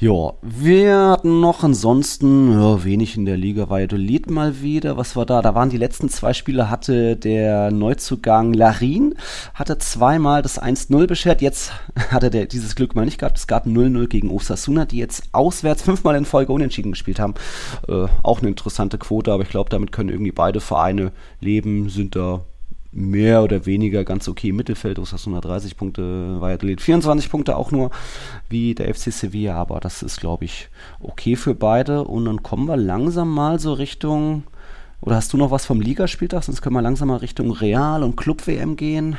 Ja, 0.00 0.34
wir 0.42 0.96
hatten 1.08 1.40
noch 1.40 1.64
ansonsten 1.64 2.52
ja, 2.52 2.84
wenig 2.84 3.16
in 3.16 3.24
der 3.24 3.36
Liga. 3.36 3.68
Valladolid 3.68 4.30
mal 4.30 4.62
wieder. 4.62 4.96
Was 4.96 5.16
war 5.16 5.26
da? 5.26 5.42
Da 5.42 5.56
waren 5.56 5.70
die 5.70 5.76
letzten 5.76 6.08
zwei 6.08 6.34
Spiele, 6.34 6.70
hatte 6.70 7.16
der 7.16 7.72
Neuzugang 7.72 8.52
Larin, 8.52 9.16
hatte 9.54 9.76
zweimal 9.78 10.42
das 10.42 10.62
1-0 10.62 11.08
beschert. 11.08 11.42
Jetzt 11.42 11.72
hatte 12.10 12.30
der 12.30 12.46
dieses 12.46 12.76
Glück 12.76 12.94
mal 12.94 13.06
nicht 13.06 13.18
gehabt. 13.18 13.38
Es 13.38 13.48
gab 13.48 13.66
0-0 13.66 14.06
gegen 14.06 14.30
Osasuna, 14.30 14.84
die 14.84 14.98
jetzt 14.98 15.24
auswärts 15.32 15.82
fünfmal 15.82 16.14
in 16.14 16.26
Folge 16.26 16.52
unentschieden 16.52 16.92
gespielt 16.92 17.18
haben. 17.18 17.34
Äh, 17.88 18.06
auch 18.22 18.38
eine 18.38 18.50
interessante 18.50 18.98
Quote, 18.98 19.32
aber 19.32 19.42
ich 19.42 19.48
glaube, 19.48 19.70
damit 19.70 19.90
können 19.90 20.10
irgendwie 20.10 20.30
beide 20.30 20.60
Vereine 20.60 21.10
leben, 21.40 21.88
sind 21.88 22.14
da 22.14 22.42
mehr 22.90 23.42
oder 23.42 23.66
weniger 23.66 24.04
ganz 24.04 24.28
okay 24.28 24.48
im 24.48 24.56
Mittelfeld. 24.56 24.98
hast 24.98 25.12
130 25.12 25.76
Punkte, 25.76 26.40
Valladolid 26.40 26.80
24 26.80 27.30
Punkte 27.30 27.56
auch 27.56 27.70
nur 27.70 27.90
wie 28.48 28.74
der 28.74 28.92
FC 28.94 29.12
Sevilla, 29.12 29.54
aber 29.54 29.80
das 29.80 30.02
ist, 30.02 30.20
glaube 30.20 30.44
ich, 30.44 30.68
okay 31.00 31.36
für 31.36 31.54
beide. 31.54 32.04
Und 32.04 32.24
dann 32.24 32.42
kommen 32.42 32.66
wir 32.66 32.76
langsam 32.76 33.32
mal 33.32 33.58
so 33.58 33.72
Richtung, 33.72 34.44
oder 35.00 35.16
hast 35.16 35.32
du 35.32 35.36
noch 35.36 35.50
was 35.50 35.66
vom 35.66 35.80
Ligaspieltag? 35.80 36.44
Sonst 36.44 36.62
können 36.62 36.74
wir 36.74 36.82
langsam 36.82 37.08
mal 37.08 37.16
Richtung 37.16 37.52
Real 37.52 38.02
und 38.02 38.16
Club-WM 38.16 38.76
gehen. 38.76 39.18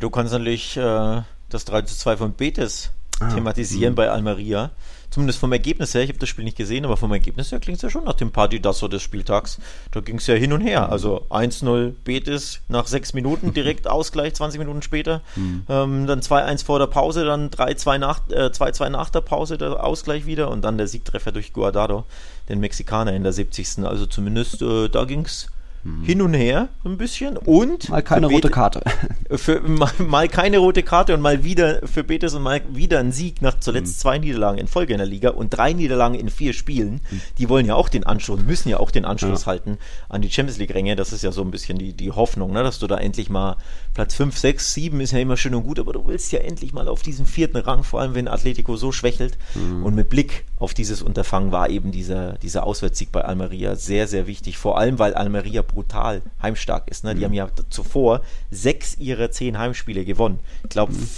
Du 0.00 0.10
kannst 0.10 0.32
natürlich 0.32 0.76
äh, 0.76 1.22
das 1.48 1.64
3 1.64 1.82
zu 1.82 1.96
2 1.96 2.16
von 2.16 2.32
Betis 2.32 2.90
ah, 3.20 3.32
thematisieren 3.32 3.94
mh. 3.94 3.96
bei 3.96 4.10
Almeria 4.10 4.70
zumindest 5.10 5.38
vom 5.38 5.52
Ergebnis 5.52 5.94
her, 5.94 6.02
ich 6.02 6.08
habe 6.08 6.18
das 6.18 6.28
Spiel 6.28 6.44
nicht 6.44 6.56
gesehen, 6.56 6.84
aber 6.84 6.96
vom 6.96 7.12
Ergebnis 7.12 7.50
her 7.52 7.60
klingt 7.60 7.76
es 7.76 7.82
ja 7.82 7.90
schon 7.90 8.04
nach 8.04 8.14
dem 8.14 8.30
Partidasso 8.30 8.88
des 8.88 9.02
Spieltags. 9.02 9.58
Da 9.90 10.00
ging 10.00 10.16
es 10.16 10.26
ja 10.26 10.34
hin 10.34 10.52
und 10.52 10.60
her. 10.60 10.90
Also 10.90 11.26
1-0 11.30 11.92
Betis 12.04 12.60
nach 12.68 12.86
sechs 12.86 13.14
Minuten, 13.14 13.54
direkt 13.54 13.86
Ausgleich 13.88 14.34
20 14.34 14.58
Minuten 14.58 14.82
später. 14.82 15.22
Mhm. 15.36 15.64
Ähm, 15.68 16.06
dann 16.06 16.20
2-1 16.20 16.64
vor 16.64 16.78
der 16.78 16.86
Pause, 16.86 17.24
dann 17.24 17.50
3-2 17.50 17.98
nach, 17.98 18.28
äh, 18.30 18.90
nach 18.90 19.10
der 19.10 19.20
Pause, 19.20 19.58
der 19.58 19.84
Ausgleich 19.84 20.26
wieder 20.26 20.50
und 20.50 20.62
dann 20.62 20.78
der 20.78 20.86
Siegtreffer 20.86 21.32
durch 21.32 21.52
Guardado, 21.52 22.04
den 22.48 22.60
Mexikaner 22.60 23.14
in 23.14 23.22
der 23.22 23.32
70. 23.32 23.84
Also 23.84 24.06
zumindest 24.06 24.62
äh, 24.62 24.88
da 24.88 25.04
ging 25.04 25.24
es 25.24 25.48
hm. 25.82 26.02
hin 26.02 26.22
und 26.22 26.34
her 26.34 26.68
ein 26.84 26.98
bisschen 26.98 27.36
und 27.36 27.88
mal 27.88 28.02
keine 28.02 28.26
rote 28.26 28.50
Karte. 28.50 28.82
Für, 29.30 29.60
mal, 29.60 29.90
mal, 29.98 30.28
keine 30.28 30.58
rote 30.58 30.82
Karte 30.82 31.12
und 31.12 31.20
mal 31.20 31.44
wieder 31.44 31.86
für 31.86 32.02
Betis 32.02 32.32
und 32.32 32.42
mal 32.42 32.62
wieder 32.70 32.98
ein 32.98 33.12
Sieg 33.12 33.42
nach 33.42 33.60
zuletzt 33.60 33.94
hm. 33.94 33.98
zwei 33.98 34.18
Niederlagen 34.18 34.58
in 34.58 34.66
Folge 34.66 34.94
in 34.94 34.98
der 34.98 35.06
Liga 35.06 35.30
und 35.30 35.50
drei 35.50 35.74
Niederlagen 35.74 36.14
in 36.14 36.30
vier 36.30 36.54
Spielen. 36.54 37.00
Hm. 37.08 37.20
Die 37.36 37.48
wollen 37.48 37.66
ja 37.66 37.74
auch 37.74 37.88
den 37.88 38.04
Anschluss, 38.04 38.40
müssen 38.40 38.70
ja 38.70 38.78
auch 38.78 38.90
den 38.90 39.04
Anschluss 39.04 39.42
ja. 39.42 39.46
halten 39.46 39.78
an 40.08 40.22
die 40.22 40.30
Champions 40.30 40.58
League 40.58 40.74
Ränge. 40.74 40.96
Das 40.96 41.12
ist 41.12 41.22
ja 41.22 41.30
so 41.30 41.42
ein 41.42 41.50
bisschen 41.50 41.78
die, 41.78 41.92
die 41.92 42.10
Hoffnung, 42.10 42.52
ne, 42.52 42.62
dass 42.62 42.78
du 42.78 42.86
da 42.86 42.96
endlich 42.96 43.28
mal 43.28 43.56
Platz 43.94 44.14
5, 44.14 44.38
6, 44.38 44.74
7 44.74 45.00
ist 45.00 45.12
ja 45.12 45.18
immer 45.18 45.36
schön 45.36 45.54
und 45.54 45.64
gut, 45.64 45.78
aber 45.78 45.92
du 45.92 46.06
willst 46.06 46.32
ja 46.32 46.40
endlich 46.40 46.72
mal 46.72 46.88
auf 46.88 47.02
diesen 47.02 47.26
vierten 47.26 47.56
Rang, 47.56 47.84
vor 47.84 48.00
allem 48.00 48.14
wenn 48.14 48.28
Atletico 48.28 48.76
so 48.76 48.92
schwächelt. 48.92 49.36
Mhm. 49.54 49.84
Und 49.84 49.94
mit 49.94 50.08
Blick 50.08 50.46
auf 50.56 50.74
dieses 50.74 51.02
Unterfangen 51.02 51.52
war 51.52 51.68
eben 51.68 51.92
dieser, 51.92 52.34
dieser 52.34 52.64
Auswärtssieg 52.64 53.12
bei 53.12 53.22
Almeria 53.22 53.74
sehr, 53.76 54.06
sehr 54.06 54.26
wichtig. 54.26 54.58
Vor 54.58 54.78
allem, 54.78 54.98
weil 54.98 55.14
Almeria 55.14 55.62
brutal 55.68 56.22
heimstark 56.42 56.88
ist. 56.88 57.04
Ne? 57.04 57.14
Die 57.14 57.20
mhm. 57.20 57.24
haben 57.24 57.34
ja 57.34 57.48
zuvor 57.70 58.22
sechs 58.50 58.96
ihrer 58.96 59.30
zehn 59.30 59.58
Heimspiele 59.58 60.04
gewonnen. 60.04 60.40
Ich 60.64 60.70
glaube, 60.70 60.92
mhm. 60.92 61.08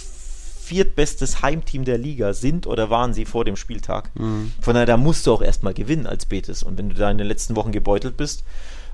viertbestes 0.60 1.42
Heimteam 1.42 1.84
der 1.84 1.98
Liga 1.98 2.34
sind 2.34 2.66
oder 2.66 2.90
waren 2.90 3.14
sie 3.14 3.24
vor 3.24 3.44
dem 3.44 3.56
Spieltag. 3.56 4.10
Mhm. 4.14 4.52
Von 4.60 4.74
daher, 4.74 4.86
da 4.86 4.96
musst 4.96 5.26
du 5.26 5.32
auch 5.32 5.42
erstmal 5.42 5.74
gewinnen 5.74 6.06
als 6.06 6.26
Betis. 6.26 6.62
Und 6.62 6.78
wenn 6.78 6.88
du 6.88 6.94
da 6.94 7.10
in 7.10 7.18
den 7.18 7.26
letzten 7.26 7.56
Wochen 7.56 7.72
gebeutelt 7.72 8.16
bist, 8.16 8.44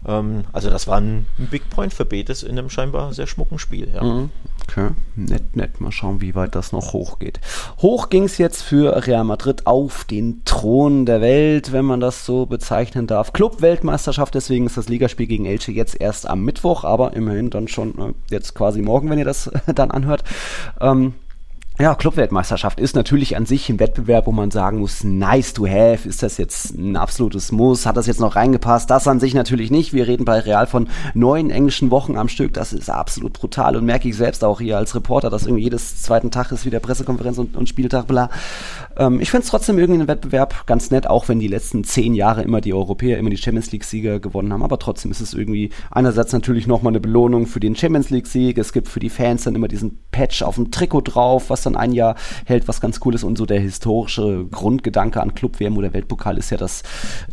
ähm, 0.06 0.44
also 0.52 0.70
das 0.70 0.86
war 0.86 1.00
ein, 1.00 1.26
Big 1.50 1.68
Point 1.70 1.92
für 1.92 2.04
Betis 2.04 2.42
in 2.42 2.58
einem 2.58 2.70
scheinbar 2.70 3.12
sehr 3.12 3.26
schmucken 3.26 3.58
Spiel. 3.58 3.88
Ja. 3.94 4.28
Okay, 4.68 4.90
nett, 5.14 5.54
nett. 5.56 5.80
Mal 5.80 5.92
schauen, 5.92 6.20
wie 6.20 6.34
weit 6.34 6.54
das 6.54 6.72
noch 6.72 6.92
hochgeht. 6.92 7.40
Hoch 7.78 8.08
ging 8.08 8.24
es 8.24 8.36
jetzt 8.38 8.62
für 8.62 9.06
Real 9.06 9.24
Madrid 9.24 9.66
auf 9.66 10.04
den 10.04 10.42
Thron 10.44 11.06
der 11.06 11.20
Welt, 11.20 11.72
wenn 11.72 11.84
man 11.84 12.00
das 12.00 12.26
so 12.26 12.46
bezeichnen 12.46 13.06
darf. 13.06 13.32
Club-Weltmeisterschaft, 13.32 14.34
deswegen 14.34 14.66
ist 14.66 14.76
das 14.76 14.88
Ligaspiel 14.88 15.26
gegen 15.26 15.46
Elche 15.46 15.72
jetzt 15.72 16.00
erst 16.00 16.28
am 16.28 16.44
Mittwoch, 16.44 16.84
aber 16.84 17.14
immerhin 17.14 17.50
dann 17.50 17.68
schon 17.68 17.98
äh, 17.98 18.12
jetzt 18.30 18.54
quasi 18.54 18.82
morgen, 18.82 19.08
wenn 19.08 19.18
ihr 19.18 19.24
das 19.24 19.50
dann 19.74 19.90
anhört. 19.90 20.24
Ähm, 20.80 21.14
ja, 21.78 21.94
Clubweltmeisterschaft 21.94 22.80
ist 22.80 22.96
natürlich 22.96 23.36
an 23.36 23.44
sich 23.44 23.68
ein 23.68 23.78
Wettbewerb, 23.78 24.26
wo 24.26 24.32
man 24.32 24.50
sagen 24.50 24.78
muss, 24.78 25.04
nice 25.04 25.52
to 25.52 25.66
have, 25.66 26.08
ist 26.08 26.22
das 26.22 26.38
jetzt 26.38 26.74
ein 26.74 26.96
absolutes 26.96 27.52
Muss, 27.52 27.84
hat 27.84 27.98
das 27.98 28.06
jetzt 28.06 28.18
noch 28.18 28.34
reingepasst? 28.34 28.88
Das 28.88 29.06
an 29.06 29.20
sich 29.20 29.34
natürlich 29.34 29.70
nicht. 29.70 29.92
Wir 29.92 30.06
reden 30.06 30.24
bei 30.24 30.38
Real 30.38 30.66
von 30.66 30.88
neun 31.12 31.50
englischen 31.50 31.90
Wochen 31.90 32.16
am 32.16 32.28
Stück, 32.28 32.54
das 32.54 32.72
ist 32.72 32.88
absolut 32.88 33.34
brutal 33.34 33.76
und 33.76 33.84
merke 33.84 34.08
ich 34.08 34.16
selbst 34.16 34.42
auch 34.42 34.58
hier 34.58 34.78
als 34.78 34.94
Reporter, 34.94 35.28
dass 35.28 35.44
irgendwie 35.44 35.64
jedes 35.64 36.00
zweiten 36.00 36.30
Tag 36.30 36.50
ist 36.50 36.64
wieder 36.64 36.80
Pressekonferenz 36.80 37.36
und, 37.36 37.56
und 37.56 37.68
Spieltag, 37.68 38.06
bla. 38.06 38.30
Ähm, 38.96 39.20
ich 39.20 39.30
finde 39.30 39.44
es 39.44 39.50
trotzdem 39.50 39.78
irgendwie 39.78 40.00
ein 40.00 40.08
Wettbewerb 40.08 40.66
ganz 40.66 40.90
nett, 40.90 41.06
auch 41.06 41.28
wenn 41.28 41.40
die 41.40 41.48
letzten 41.48 41.84
zehn 41.84 42.14
Jahre 42.14 42.42
immer 42.42 42.62
die 42.62 42.72
Europäer, 42.72 43.18
immer 43.18 43.28
die 43.28 43.36
Champions 43.36 43.70
League-Sieger 43.70 44.18
gewonnen 44.18 44.50
haben, 44.50 44.62
aber 44.62 44.78
trotzdem 44.78 45.10
ist 45.10 45.20
es 45.20 45.34
irgendwie 45.34 45.68
einerseits 45.90 46.32
natürlich 46.32 46.66
nochmal 46.66 46.92
eine 46.92 47.00
Belohnung 47.00 47.46
für 47.46 47.60
den 47.60 47.76
Champions 47.76 48.08
League-Sieg, 48.08 48.56
es 48.56 48.72
gibt 48.72 48.88
für 48.88 49.00
die 49.00 49.10
Fans 49.10 49.44
dann 49.44 49.54
immer 49.54 49.68
diesen 49.68 49.98
Patch 50.10 50.42
auf 50.42 50.54
dem 50.54 50.70
Trikot 50.70 51.02
drauf, 51.02 51.50
was 51.50 51.65
dann 51.66 51.76
ein 51.76 51.92
Jahr 51.92 52.16
hält, 52.44 52.68
was 52.68 52.80
ganz 52.80 53.00
cool 53.04 53.14
ist. 53.14 53.24
Und 53.24 53.36
so 53.36 53.46
der 53.46 53.60
historische 53.60 54.46
Grundgedanke 54.50 55.20
an 55.20 55.34
Club-WM 55.34 55.76
oder 55.76 55.92
Weltpokal 55.92 56.38
ist 56.38 56.50
ja, 56.50 56.56
dass 56.56 56.82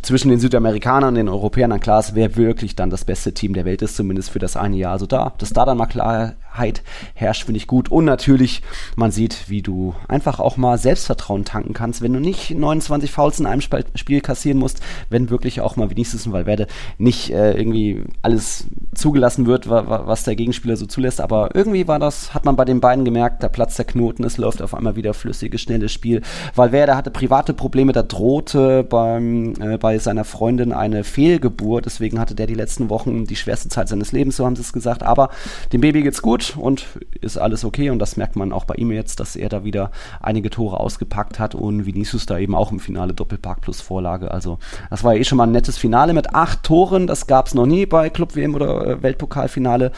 zwischen 0.02 0.28
den 0.28 0.40
Südamerikanern 0.40 1.10
und 1.10 1.14
den 1.14 1.28
Europäern 1.28 1.70
dann 1.70 1.80
klar 1.80 2.00
ist, 2.00 2.14
wer 2.14 2.36
wirklich 2.36 2.76
dann 2.76 2.90
das 2.90 3.04
beste 3.04 3.32
Team 3.32 3.54
der 3.54 3.64
Welt 3.64 3.82
ist, 3.82 3.96
zumindest 3.96 4.30
für 4.30 4.38
das 4.38 4.56
eine 4.56 4.76
Jahr. 4.76 4.92
Also 4.92 5.06
da, 5.06 5.32
dass 5.38 5.52
da 5.52 5.64
dann 5.64 5.78
mal 5.78 5.86
Klarheit 5.86 6.82
herrscht, 7.14 7.44
finde 7.44 7.58
ich 7.58 7.66
gut. 7.66 7.90
Und 7.90 8.04
natürlich, 8.04 8.62
man 8.96 9.10
sieht, 9.10 9.48
wie 9.48 9.62
du 9.62 9.94
einfach 10.08 10.40
auch 10.40 10.56
mal 10.56 10.78
Selbstvertrauen 10.78 11.44
tanken 11.44 11.72
kannst, 11.72 12.02
wenn 12.02 12.12
du 12.12 12.20
nicht 12.20 12.50
29 12.50 13.10
Fouls 13.10 13.40
in 13.40 13.46
einem 13.46 13.60
Spiel 13.60 14.20
kassieren 14.20 14.58
musst, 14.58 14.80
wenn 15.08 15.30
wirklich 15.30 15.60
auch 15.60 15.76
mal 15.76 15.90
wenigstens 15.90 16.26
ein 16.26 16.32
Valverde 16.32 16.66
nicht 16.98 17.30
äh, 17.30 17.52
irgendwie 17.52 18.02
alles 18.22 18.66
zugelassen 18.94 19.46
wird, 19.46 19.68
was 19.68 20.24
der 20.24 20.36
Gegenspieler 20.36 20.76
so 20.76 20.86
zulässt. 20.86 21.20
Aber 21.20 21.54
irgendwie 21.54 21.88
war 21.88 21.98
das, 21.98 22.34
hat 22.34 22.44
man 22.44 22.56
bei 22.56 22.64
den 22.64 22.80
beiden 22.80 23.04
gemerkt, 23.04 23.42
da 23.42 23.48
platzt 23.48 23.78
der 23.78 23.84
Knoten, 23.84 24.24
es 24.24 24.36
läuft 24.36 24.62
auf 24.62 24.74
einmal 24.74 24.96
wieder 24.96 25.14
flüssiges, 25.14 25.60
schnelles 25.60 25.92
Spiel. 25.92 26.22
Valverde 26.54 26.96
hatte 26.96 27.10
private 27.10 27.54
Probleme, 27.54 27.92
da 27.92 28.02
drohte 28.02 28.82
beim, 28.84 29.54
äh, 29.60 29.78
bei 29.78 29.98
seiner 29.98 30.24
Freundin 30.24 30.72
eine 30.72 31.04
Fehlgeburt, 31.04 31.86
deswegen 31.86 32.18
hatte 32.18 32.34
der 32.34 32.46
die 32.46 32.54
letzten 32.54 32.90
Wochen 32.90 33.24
die 33.24 33.36
schwerste 33.36 33.68
Zeit 33.68 33.88
seines 33.88 34.12
Lebens, 34.12 34.36
so 34.36 34.44
haben 34.44 34.56
sie 34.56 34.62
es 34.62 34.72
gesagt. 34.72 35.02
Aber 35.02 35.30
dem 35.72 35.80
Baby 35.80 36.02
geht's 36.02 36.22
gut 36.22 36.56
und 36.56 36.86
ist 37.20 37.38
alles 37.38 37.64
okay 37.64 37.90
und 37.90 37.98
das 37.98 38.16
merkt 38.16 38.36
man 38.36 38.52
auch 38.52 38.64
bei 38.64 38.74
ihm 38.74 38.92
jetzt, 38.92 39.20
dass 39.20 39.36
er 39.36 39.48
da 39.48 39.64
wieder 39.64 39.90
einige 40.20 40.50
Tore 40.50 40.80
ausgepackt 40.80 41.38
hat 41.38 41.54
und 41.54 41.86
Vinicius 41.86 42.26
da 42.26 42.38
eben 42.38 42.54
auch 42.54 42.72
im 42.72 42.80
Finale 42.80 43.14
Doppelpark 43.14 43.60
plus 43.60 43.80
Vorlage. 43.80 44.30
Also 44.30 44.58
das 44.90 45.04
war 45.04 45.14
ja 45.14 45.20
eh 45.20 45.24
schon 45.24 45.38
mal 45.38 45.44
ein 45.44 45.52
nettes 45.52 45.78
Finale 45.78 46.12
mit 46.12 46.34
acht 46.34 46.62
Toren, 46.62 47.06
das 47.06 47.26
gab 47.26 47.46
es 47.46 47.54
noch 47.54 47.66
nie 47.66 47.86
bei 47.86 48.10
Club 48.10 48.36
WM 48.36 48.54
oder 48.54 48.83
äh, 48.84 49.02
Weltpokalfinale. 49.02 49.92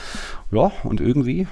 Ja, 0.50 0.72
und 0.84 1.00
irgendwie 1.00 1.46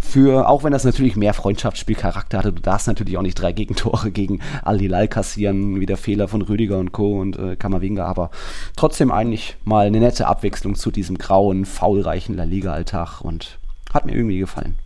für, 0.00 0.48
auch 0.48 0.64
wenn 0.64 0.72
das 0.72 0.84
natürlich 0.84 1.16
mehr 1.16 1.34
Freundschaftsspielcharakter 1.34 2.38
hatte, 2.38 2.52
du 2.52 2.62
darfst 2.62 2.86
natürlich 2.86 3.16
auch 3.16 3.22
nicht 3.22 3.34
drei 3.34 3.52
Gegentore 3.52 4.10
gegen 4.10 4.40
Al-Hilal 4.62 5.08
kassieren, 5.08 5.80
wie 5.80 5.86
der 5.86 5.96
Fehler 5.96 6.28
von 6.28 6.42
Rüdiger 6.42 6.78
und 6.78 6.92
Co. 6.92 7.20
und 7.20 7.38
äh, 7.38 7.56
Kamavinga, 7.56 8.04
aber 8.04 8.30
trotzdem 8.76 9.10
eigentlich 9.10 9.56
mal 9.64 9.86
eine 9.86 10.00
nette 10.00 10.26
Abwechslung 10.26 10.74
zu 10.74 10.90
diesem 10.90 11.18
grauen, 11.18 11.64
faulreichen 11.64 12.36
La 12.36 12.44
Liga-Alltag 12.44 13.20
und 13.20 13.58
hat 13.92 14.06
mir 14.06 14.14
irgendwie 14.14 14.38
gefallen. 14.38 14.76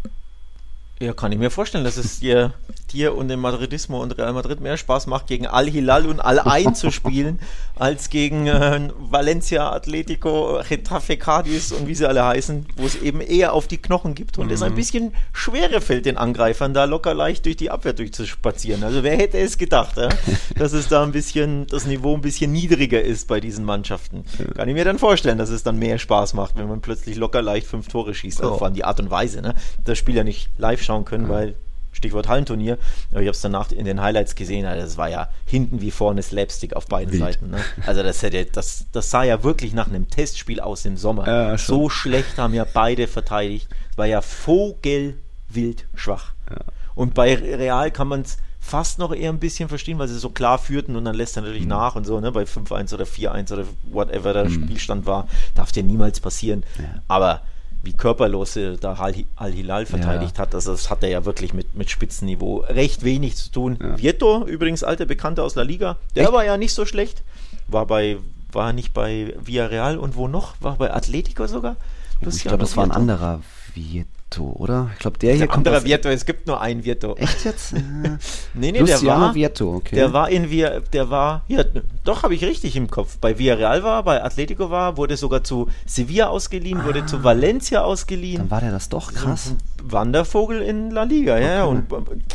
Ja, 1.00 1.14
kann 1.14 1.32
ich 1.32 1.38
mir 1.38 1.50
vorstellen, 1.50 1.84
dass 1.84 1.96
es 1.96 2.20
dir, 2.20 2.52
dir 2.92 3.14
und 3.16 3.28
dem 3.28 3.40
Madridismo 3.40 4.00
und 4.02 4.16
Real 4.18 4.32
Madrid 4.32 4.60
mehr 4.60 4.76
Spaß 4.76 5.06
macht, 5.06 5.26
gegen 5.26 5.46
Al-Hilal 5.46 6.06
und 6.06 6.20
Al-Ain 6.20 6.74
zu 6.74 6.90
spielen, 6.90 7.40
als 7.78 8.10
gegen 8.10 8.46
äh, 8.46 8.88
Valencia, 8.98 9.70
Atletico, 9.72 10.60
Getafe, 10.68 11.16
Cadiz 11.16 11.72
und 11.72 11.86
wie 11.86 11.94
sie 11.94 12.06
alle 12.06 12.24
heißen, 12.24 12.66
wo 12.76 12.86
es 12.86 13.00
eben 13.00 13.20
eher 13.20 13.52
auf 13.52 13.66
die 13.66 13.78
Knochen 13.78 14.14
gibt 14.14 14.38
und 14.38 14.46
mhm. 14.46 14.52
es 14.52 14.62
ein 14.62 14.74
bisschen 14.74 15.14
schwerer 15.32 15.80
fällt, 15.80 16.06
den 16.06 16.16
Angreifern 16.16 16.74
da 16.74 16.84
locker 16.84 17.14
leicht 17.14 17.46
durch 17.46 17.56
die 17.56 17.70
Abwehr 17.70 17.92
durchzuspazieren. 17.92 18.84
Also 18.84 19.02
wer 19.02 19.16
hätte 19.16 19.38
es 19.38 19.58
gedacht, 19.58 19.96
ja? 19.96 20.08
dass 20.56 20.72
es 20.72 20.88
da 20.88 21.02
ein 21.02 21.12
bisschen, 21.12 21.66
das 21.66 21.86
Niveau 21.86 22.14
ein 22.14 22.20
bisschen 22.20 22.52
niedriger 22.52 23.00
ist 23.00 23.28
bei 23.28 23.40
diesen 23.40 23.64
Mannschaften. 23.64 24.24
Kann 24.54 24.68
ich 24.68 24.74
mir 24.74 24.84
dann 24.84 24.98
vorstellen, 24.98 25.38
dass 25.38 25.50
es 25.50 25.62
dann 25.62 25.78
mehr 25.78 25.98
Spaß 25.98 26.34
macht, 26.34 26.56
wenn 26.56 26.68
man 26.68 26.80
plötzlich 26.80 27.16
locker 27.16 27.42
leicht 27.42 27.66
fünf 27.66 27.88
Tore 27.88 28.14
schießt. 28.14 28.40
Also 28.40 28.54
oh. 28.54 28.58
vor 28.58 28.66
allem 28.66 28.74
die 28.74 28.84
Art 28.84 29.00
und 29.00 29.10
Weise, 29.10 29.42
ne? 29.42 29.54
Das 29.84 29.98
Spiel 29.98 30.16
ja 30.16 30.24
nicht 30.24 30.50
live 30.58 30.82
schauen 30.82 31.04
können, 31.04 31.24
mhm. 31.24 31.30
weil 31.30 31.54
Stichwort 31.92 32.28
Hallenturnier. 32.28 32.78
Aber 33.10 33.20
ich 33.20 33.26
habe 33.26 33.34
es 33.34 33.40
danach 33.40 33.70
in 33.72 33.84
den 33.84 34.00
Highlights 34.00 34.34
gesehen. 34.34 34.66
Also 34.66 34.82
das 34.82 34.96
war 34.96 35.08
ja 35.08 35.28
hinten 35.46 35.80
wie 35.80 35.90
vorne 35.90 36.22
Slapstick 36.22 36.74
auf 36.74 36.86
beiden 36.86 37.12
Wild. 37.12 37.22
Seiten. 37.22 37.50
Ne? 37.50 37.58
Also 37.86 38.02
das, 38.02 38.22
hätte, 38.22 38.44
das, 38.46 38.86
das 38.92 39.10
sah 39.10 39.24
ja 39.24 39.42
wirklich 39.42 39.72
nach 39.72 39.88
einem 39.88 40.08
Testspiel 40.08 40.60
aus 40.60 40.84
im 40.84 40.96
Sommer. 40.96 41.26
Ja, 41.26 41.58
so 41.58 41.88
schlecht 41.88 42.38
haben 42.38 42.54
ja 42.54 42.66
beide 42.72 43.06
verteidigt. 43.06 43.68
Es 43.90 43.98
war 43.98 44.06
ja 44.06 44.22
vogelwild 44.22 45.86
schwach. 45.94 46.32
Ja. 46.48 46.56
Und 46.94 47.14
bei 47.14 47.34
Real 47.34 47.90
kann 47.90 48.08
man 48.08 48.22
es 48.22 48.38
fast 48.60 48.98
noch 48.98 49.12
eher 49.12 49.30
ein 49.30 49.38
bisschen 49.38 49.68
verstehen, 49.68 49.98
weil 49.98 50.08
sie 50.08 50.18
so 50.18 50.30
klar 50.30 50.58
führten 50.58 50.94
und 50.94 51.04
dann 51.04 51.14
lässt 51.14 51.36
er 51.36 51.42
natürlich 51.42 51.62
mhm. 51.62 51.70
nach 51.70 51.96
und 51.96 52.04
so, 52.04 52.20
ne, 52.20 52.30
bei 52.30 52.42
5-1 52.42 52.94
oder 52.94 53.04
4-1 53.04 53.52
oder 53.52 53.64
whatever 53.90 54.32
der 54.34 54.44
mhm. 54.44 54.64
Spielstand 54.64 55.06
war, 55.06 55.26
darf 55.54 55.72
dir 55.72 55.82
niemals 55.82 56.20
passieren. 56.20 56.62
Ja. 56.78 57.02
Aber 57.08 57.42
wie 57.82 57.92
körperlos 57.92 58.58
da 58.80 58.94
Al-Hilal 59.36 59.86
verteidigt 59.86 60.36
ja. 60.36 60.42
hat. 60.42 60.54
Also 60.54 60.72
das 60.72 60.90
hat 60.90 61.02
er 61.02 61.08
ja 61.08 61.24
wirklich 61.24 61.54
mit, 61.54 61.74
mit 61.74 61.90
Spitzenniveau 61.90 62.58
recht 62.68 63.04
wenig 63.04 63.36
zu 63.36 63.50
tun. 63.50 63.78
Ja. 63.80 63.98
Vieto, 63.98 64.44
übrigens 64.46 64.84
alter 64.84 65.06
Bekannter 65.06 65.44
aus 65.44 65.54
La 65.54 65.62
Liga, 65.62 65.96
der 66.14 66.24
Echt? 66.24 66.32
war 66.32 66.44
ja 66.44 66.56
nicht 66.56 66.74
so 66.74 66.84
schlecht. 66.84 67.22
War 67.68 67.86
bei, 67.86 68.18
war 68.52 68.72
nicht 68.72 68.92
bei 68.92 69.34
Villarreal 69.40 69.98
und 69.98 70.16
wo 70.16 70.28
noch? 70.28 70.54
War 70.60 70.76
bei 70.76 70.92
Atletico 70.92 71.46
sogar? 71.46 71.76
Ich 72.20 72.42
glaube, 72.42 72.58
das 72.58 72.76
war 72.76 72.84
ein 72.84 72.90
anderer 72.90 73.40
Vieto. 73.74 74.08
Vieto, 74.30 74.52
oder? 74.58 74.90
Ich 74.92 75.00
glaube, 75.00 75.18
der, 75.18 75.30
der 75.30 75.36
hier 75.36 75.46
kommt. 75.48 75.66
Anderer 75.66 75.84
Vieto, 75.84 76.08
es 76.08 76.24
gibt 76.24 76.46
nur 76.46 76.60
einen 76.60 76.84
Vieto. 76.84 77.14
Echt 77.16 77.44
jetzt? 77.44 77.72
nee, 78.54 78.72
nee, 78.72 78.78
Luciano 78.78 79.02
der 79.02 79.20
war. 79.20 79.34
Vieto, 79.34 79.74
okay. 79.74 79.94
Der 79.96 80.12
war 80.12 80.30
in 80.30 80.50
Via, 80.50 80.80
der 80.80 81.10
war, 81.10 81.42
ja, 81.48 81.64
doch, 82.04 82.22
habe 82.22 82.34
ich 82.34 82.44
richtig 82.44 82.76
im 82.76 82.88
Kopf. 82.88 83.18
Bei 83.18 83.38
Villarreal 83.38 83.82
war, 83.82 84.02
bei 84.04 84.22
Atletico 84.22 84.70
war, 84.70 84.96
wurde 84.96 85.16
sogar 85.16 85.42
zu 85.42 85.68
Sevilla 85.84 86.28
ausgeliehen, 86.28 86.80
ah, 86.80 86.86
wurde 86.86 87.06
zu 87.06 87.24
Valencia 87.24 87.82
ausgeliehen. 87.82 88.38
Dann 88.38 88.50
war 88.50 88.60
der 88.60 88.70
das 88.70 88.88
doch 88.88 89.12
krass. 89.12 89.54
Wandervogel 89.82 90.62
in 90.62 90.90
La 90.90 91.04
Liga, 91.04 91.34
okay. 91.34 91.44
ja, 91.44 91.64
und 91.64 91.86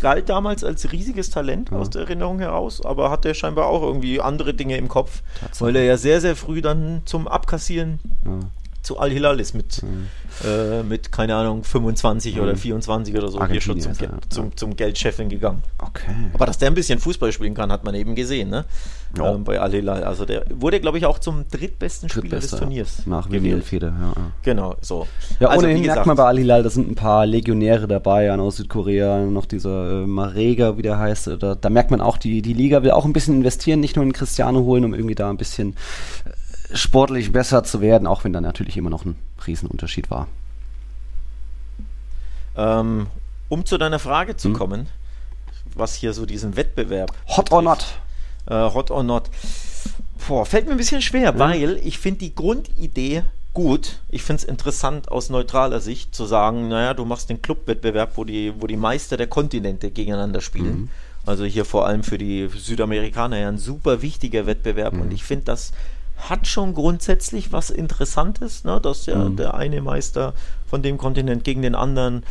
galt 0.01 0.29
damals 0.29 0.63
als 0.63 0.91
riesiges 0.91 1.29
Talent 1.29 1.71
ja. 1.71 1.77
aus 1.77 1.89
der 1.89 2.01
Erinnerung 2.01 2.39
heraus, 2.39 2.83
aber 2.83 3.09
hat 3.09 3.25
er 3.25 3.33
scheinbar 3.33 3.67
auch 3.67 3.81
irgendwie 3.81 4.19
andere 4.19 4.53
Dinge 4.53 4.77
im 4.77 4.89
Kopf, 4.89 5.21
weil 5.59 5.75
er 5.75 5.83
ja 5.83 5.97
sehr, 5.97 6.19
sehr 6.21 6.35
früh 6.35 6.61
dann 6.61 7.03
zum 7.05 7.27
Abkassieren 7.27 7.99
ja. 8.25 8.39
Zu 8.85 8.99
Al-Hilal 8.99 9.39
ist 9.39 9.53
mit. 9.53 9.83
Mhm 9.83 10.07
äh, 10.43 10.83
mit, 10.83 11.11
keine 11.11 11.35
Ahnung, 11.35 11.63
25 11.63 12.35
mhm. 12.35 12.41
oder 12.41 12.55
24 12.55 13.15
oder 13.15 13.29
so 13.29 13.45
hier 13.47 13.61
schon 13.61 13.79
zum, 13.79 13.93
ja. 13.93 14.09
zum, 14.29 14.55
zum 14.57 14.75
Geldchefin 14.75 15.29
gegangen. 15.29 15.61
Okay. 15.77 16.11
Aber 16.33 16.45
dass 16.45 16.57
der 16.57 16.69
ein 16.69 16.73
bisschen 16.73 16.99
Fußball 16.99 17.31
spielen 17.31 17.53
kann, 17.53 17.71
hat 17.71 17.83
man 17.83 17.95
eben 17.95 18.15
gesehen, 18.15 18.49
ne? 18.49 18.65
Ja. 19.17 19.33
Ähm, 19.33 19.45
bei 19.45 19.61
Al 19.61 19.71
Hilal. 19.71 20.03
Also 20.03 20.25
der 20.25 20.43
wurde, 20.49 20.81
glaube 20.81 20.97
ich, 20.97 21.05
auch 21.05 21.19
zum 21.19 21.45
drittbesten 21.49 22.09
Spieler 22.09 22.39
des 22.39 22.51
Turniers. 22.51 23.05
Nach 23.05 23.29
gewählt. 23.29 23.63
Fede, 23.63 23.93
ja. 23.97 24.13
Genau, 24.41 24.75
so. 24.81 25.07
Ja, 25.39 25.47
also, 25.47 25.65
ohnehin 25.65 25.83
gesagt, 25.83 25.97
merkt 25.97 26.07
man 26.07 26.17
bei 26.17 26.25
Al 26.25 26.37
Hilal, 26.37 26.63
da 26.63 26.69
sind 26.69 26.91
ein 26.91 26.95
paar 26.95 27.25
Legionäre 27.25 27.87
dabei, 27.87 28.33
aus 28.35 28.57
Südkorea, 28.57 29.25
noch 29.25 29.45
dieser 29.45 30.03
äh, 30.03 30.05
Marega, 30.05 30.77
wie 30.77 30.81
der 30.81 30.99
heißt. 30.99 31.27
Da, 31.39 31.55
da 31.55 31.69
merkt 31.69 31.91
man 31.91 32.01
auch, 32.01 32.17
die, 32.17 32.41
die 32.41 32.53
Liga 32.53 32.83
will 32.83 32.91
auch 32.91 33.05
ein 33.05 33.13
bisschen 33.13 33.35
investieren, 33.35 33.79
nicht 33.79 33.95
nur 33.95 34.03
in 34.03 34.11
Cristiano 34.11 34.61
holen, 34.61 34.83
um 34.83 34.93
irgendwie 34.93 35.15
da 35.15 35.29
ein 35.29 35.37
bisschen 35.37 35.75
sportlich 36.73 37.31
besser 37.31 37.63
zu 37.63 37.81
werden, 37.81 38.07
auch 38.07 38.23
wenn 38.23 38.33
da 38.33 38.41
natürlich 38.41 38.77
immer 38.77 38.89
noch 38.89 39.05
ein 39.05 39.15
Riesenunterschied 39.45 40.09
war. 40.09 40.27
Ähm, 42.57 43.07
um 43.49 43.65
zu 43.65 43.77
deiner 43.77 43.99
Frage 43.99 44.37
zu 44.37 44.49
hm. 44.49 44.55
kommen, 44.55 44.87
was 45.75 45.95
hier 45.95 46.13
so 46.13 46.25
diesen 46.25 46.55
Wettbewerb. 46.55 47.13
Hot 47.27 47.51
or 47.51 47.61
not? 47.61 47.85
Äh, 48.47 48.55
hot 48.55 48.91
or 48.91 49.03
not. 49.03 49.29
Boah, 50.27 50.45
fällt 50.45 50.65
mir 50.65 50.71
ein 50.71 50.77
bisschen 50.77 51.01
schwer, 51.01 51.33
mhm. 51.33 51.39
weil 51.39 51.81
ich 51.83 51.99
finde 51.99 52.19
die 52.19 52.33
Grundidee 52.33 53.23
gut. 53.53 53.99
Ich 54.09 54.23
finde 54.23 54.43
es 54.43 54.47
interessant 54.47 55.09
aus 55.09 55.29
neutraler 55.29 55.79
Sicht 55.79 56.15
zu 56.15 56.25
sagen, 56.25 56.67
naja, 56.67 56.93
du 56.93 57.05
machst 57.05 57.29
den 57.29 57.41
Clubwettbewerb, 57.41 58.11
wo 58.15 58.23
die, 58.23 58.53
wo 58.59 58.67
die 58.67 58.77
Meister 58.77 59.17
der 59.17 59.27
Kontinente 59.27 59.91
gegeneinander 59.91 60.41
spielen. 60.41 60.81
Mhm. 60.81 60.89
Also 61.25 61.45
hier 61.45 61.65
vor 61.65 61.87
allem 61.87 62.03
für 62.03 62.17
die 62.17 62.47
Südamerikaner 62.55 63.37
ja 63.37 63.47
ein 63.47 63.57
super 63.57 64.01
wichtiger 64.01 64.45
Wettbewerb. 64.45 64.93
Mhm. 64.93 65.01
Und 65.01 65.13
ich 65.13 65.23
finde, 65.23 65.45
das 65.45 65.71
hat 66.17 66.47
schon 66.47 66.73
grundsätzlich 66.73 67.51
was 67.51 67.69
Interessantes, 67.69 68.63
ne? 68.63 68.79
dass 68.81 69.05
ja 69.05 69.17
mhm. 69.17 69.35
der 69.35 69.53
eine 69.53 69.81
Meister 69.81 70.33
von 70.67 70.81
dem 70.81 70.97
Kontinent 70.97 71.43
gegen 71.43 71.61
den 71.61 71.75
anderen. 71.75 72.23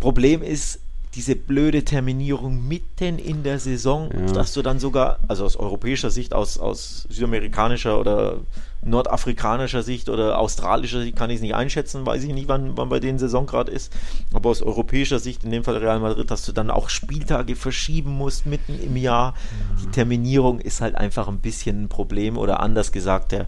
Problem 0.00 0.42
ist, 0.42 0.80
diese 1.14 1.34
blöde 1.34 1.84
Terminierung 1.84 2.66
mitten 2.68 3.18
in 3.18 3.42
der 3.42 3.58
Saison, 3.58 4.10
ja. 4.12 4.32
dass 4.32 4.52
du 4.52 4.62
dann 4.62 4.78
sogar, 4.78 5.18
also 5.26 5.44
aus 5.44 5.56
europäischer 5.56 6.10
Sicht, 6.10 6.34
aus, 6.34 6.58
aus 6.58 7.06
südamerikanischer 7.08 7.98
oder 7.98 8.38
nordafrikanischer 8.82 9.82
Sicht 9.82 10.08
oder 10.08 10.38
australischer 10.38 11.02
Sicht 11.02 11.16
kann 11.16 11.30
ich 11.30 11.36
es 11.36 11.42
nicht 11.42 11.54
einschätzen, 11.54 12.06
weiß 12.06 12.24
ich 12.24 12.32
nicht, 12.32 12.48
wann, 12.48 12.76
wann 12.76 12.88
bei 12.88 13.00
denen 13.00 13.18
Saison 13.18 13.46
gerade 13.46 13.72
ist, 13.72 13.92
aber 14.32 14.50
aus 14.50 14.62
europäischer 14.62 15.18
Sicht, 15.18 15.44
in 15.44 15.50
dem 15.50 15.64
Fall 15.64 15.76
Real 15.76 16.00
Madrid, 16.00 16.30
dass 16.30 16.44
du 16.44 16.52
dann 16.52 16.70
auch 16.70 16.88
Spieltage 16.88 17.56
verschieben 17.56 18.12
musst 18.12 18.46
mitten 18.46 18.78
im 18.80 18.96
Jahr. 18.96 19.34
Die 19.82 19.90
Terminierung 19.90 20.60
ist 20.60 20.80
halt 20.80 20.94
einfach 20.94 21.28
ein 21.28 21.38
bisschen 21.38 21.84
ein 21.84 21.88
Problem 21.88 22.38
oder 22.38 22.60
anders 22.60 22.92
gesagt, 22.92 23.32
der, 23.32 23.46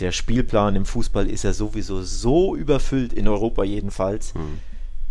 der 0.00 0.12
Spielplan 0.12 0.76
im 0.76 0.84
Fußball 0.84 1.28
ist 1.28 1.44
ja 1.44 1.52
sowieso 1.52 2.02
so 2.02 2.56
überfüllt, 2.56 3.12
in 3.12 3.28
Europa 3.28 3.64
jedenfalls. 3.64 4.34
Mhm. 4.34 4.58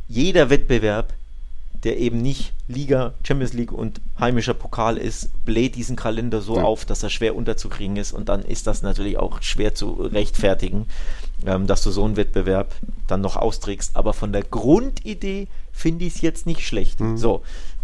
Jeder 0.08 0.50
Wettbewerb 0.50 1.14
der 1.86 2.00
eben 2.00 2.22
nicht 2.22 2.52
Liga, 2.68 3.14
Champions 3.24 3.54
League 3.54 3.72
und 3.72 4.02
heimischer 4.20 4.56
Pokal 4.56 4.98
ist, 4.98 5.30
bläht 5.46 5.76
diesen 5.76 5.96
Kalender 5.96 6.42
so 6.42 6.58
ja. 6.58 6.64
auf, 6.64 6.84
dass 6.84 7.04
er 7.04 7.12
schwer 7.12 7.36
unterzukriegen 7.36 7.96
ist 7.96 8.12
und 8.12 8.28
dann 8.28 8.42
ist 8.42 8.66
das 8.66 8.82
natürlich 8.82 9.18
auch 9.18 9.42
schwer 9.44 9.76
zu 9.76 9.94
rechtfertigen, 9.94 10.88
ähm, 11.46 11.68
dass 11.68 11.84
du 11.84 11.92
so 11.92 12.04
einen 12.04 12.18
Wettbewerb 12.18 12.74
dann 13.08 13.22
noch 13.22 13.36
austrägst. 13.36 13.96
Aber 13.96 14.14
von 14.14 14.34
der 14.34 14.42
Grundidee 14.42 15.48
finde 15.72 16.06
ich 16.06 16.16
es 16.16 16.22
jetzt 16.22 16.48
nicht 16.48 16.62
schlecht. 16.62 17.00
Mhm. 17.00 17.18
So. 17.18 17.44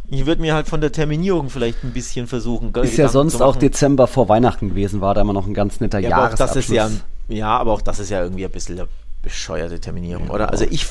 Ich 0.10 0.26
würde 0.26 0.42
mir 0.42 0.56
halt 0.56 0.68
von 0.68 0.82
der 0.82 0.92
Terminierung 0.92 1.52
vielleicht 1.52 1.84
ein 1.84 1.94
bisschen 1.94 2.26
versuchen. 2.26 2.68
Ist 2.70 2.74
Gedanken 2.74 3.02
ja 3.02 3.08
sonst 3.08 3.40
auch 3.40 3.56
Dezember 3.56 4.08
vor 4.08 4.28
Weihnachten 4.30 4.70
gewesen, 4.70 5.00
war 5.00 5.14
da 5.14 5.22
immer 5.22 5.32
noch 5.32 5.46
ein 5.46 5.54
ganz 5.54 5.80
netter 5.80 6.00
ja, 6.00 6.10
Jahresabschluss. 6.10 6.54
das 6.56 6.66
ist 6.66 6.70
ja, 6.70 6.90
ja, 7.30 7.58
aber 7.58 7.72
auch 7.72 7.82
das 7.82 8.00
ist 8.00 8.10
ja 8.10 8.22
irgendwie 8.22 8.46
ein 8.46 8.52
bisschen 8.52 8.80
eine 8.80 8.90
bescheuerte 9.22 9.80
Terminierung, 9.80 10.28
ja, 10.28 10.34
oder? 10.34 10.50
Also 10.50 10.66
ich 10.70 10.88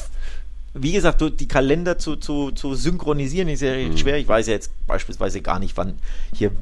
wie 0.75 0.93
gesagt, 0.93 1.23
die 1.41 1.49
Kalender 1.49 1.99
zu, 1.99 2.17
zu, 2.17 2.53
zu 2.53 2.75
synchronisieren 2.75 3.49
ist 3.49 3.63
ja 3.63 3.73
recht 3.73 3.93
mhm. 3.93 3.99
schwer. 3.99 4.19
Ich 4.19 4.29
weiß 4.29 4.47
ja 4.47 4.53
jetzt 4.53 4.71
beispielsweise 4.87 5.41
gar 5.41 5.59
nicht, 5.59 5.77
wann 5.77 5.95
hier 6.35 6.53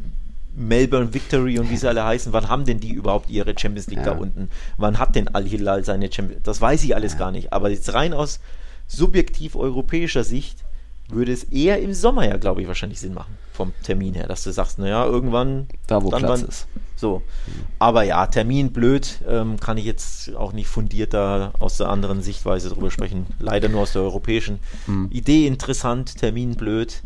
Melbourne 0.54 1.14
Victory 1.14 1.58
und 1.58 1.70
wie 1.70 1.76
sie 1.76 1.88
alle 1.88 2.04
heißen, 2.04 2.32
wann 2.32 2.48
haben 2.48 2.64
denn 2.64 2.80
die 2.80 2.90
überhaupt 2.90 3.30
ihre 3.30 3.54
Champions 3.56 3.86
League 3.88 3.98
ja. 3.98 4.06
da 4.06 4.12
unten? 4.12 4.50
Wann 4.76 4.98
hat 4.98 5.14
denn 5.14 5.28
Al-Hilal 5.28 5.84
seine 5.84 6.10
Champions 6.10 6.42
Das 6.42 6.60
weiß 6.60 6.82
ich 6.84 6.94
alles 6.94 7.12
ja. 7.12 7.18
gar 7.18 7.30
nicht. 7.30 7.52
Aber 7.52 7.70
jetzt 7.70 7.92
rein 7.92 8.12
aus 8.12 8.40
subjektiv 8.86 9.54
europäischer 9.54 10.24
Sicht 10.24 10.64
würde 11.08 11.32
es 11.32 11.44
eher 11.44 11.80
im 11.80 11.94
Sommer 11.94 12.26
ja, 12.26 12.36
glaube 12.36 12.62
ich, 12.62 12.68
wahrscheinlich 12.68 13.00
Sinn 13.00 13.14
machen, 13.14 13.36
vom 13.52 13.72
Termin 13.82 14.14
her, 14.14 14.26
dass 14.26 14.42
du 14.42 14.50
sagst, 14.50 14.78
naja, 14.78 15.06
irgendwann. 15.06 15.68
Da, 15.86 16.02
wo 16.02 16.10
Platz 16.10 16.22
wann, 16.22 16.44
ist. 16.44 16.66
So. 16.98 17.22
Aber 17.78 18.02
ja, 18.02 18.26
Termin 18.26 18.72
blöd, 18.72 19.20
ähm, 19.28 19.60
kann 19.60 19.78
ich 19.78 19.84
jetzt 19.84 20.34
auch 20.34 20.52
nicht 20.52 20.66
fundierter 20.66 21.52
aus 21.60 21.76
der 21.76 21.88
anderen 21.88 22.22
Sichtweise 22.22 22.70
drüber 22.70 22.90
sprechen. 22.90 23.26
Leider 23.38 23.68
nur 23.68 23.82
aus 23.82 23.92
der 23.92 24.02
europäischen. 24.02 24.58
Mhm. 24.88 25.08
Idee 25.10 25.46
interessant, 25.46 26.18
Termin 26.18 26.56
blöd. 26.56 27.02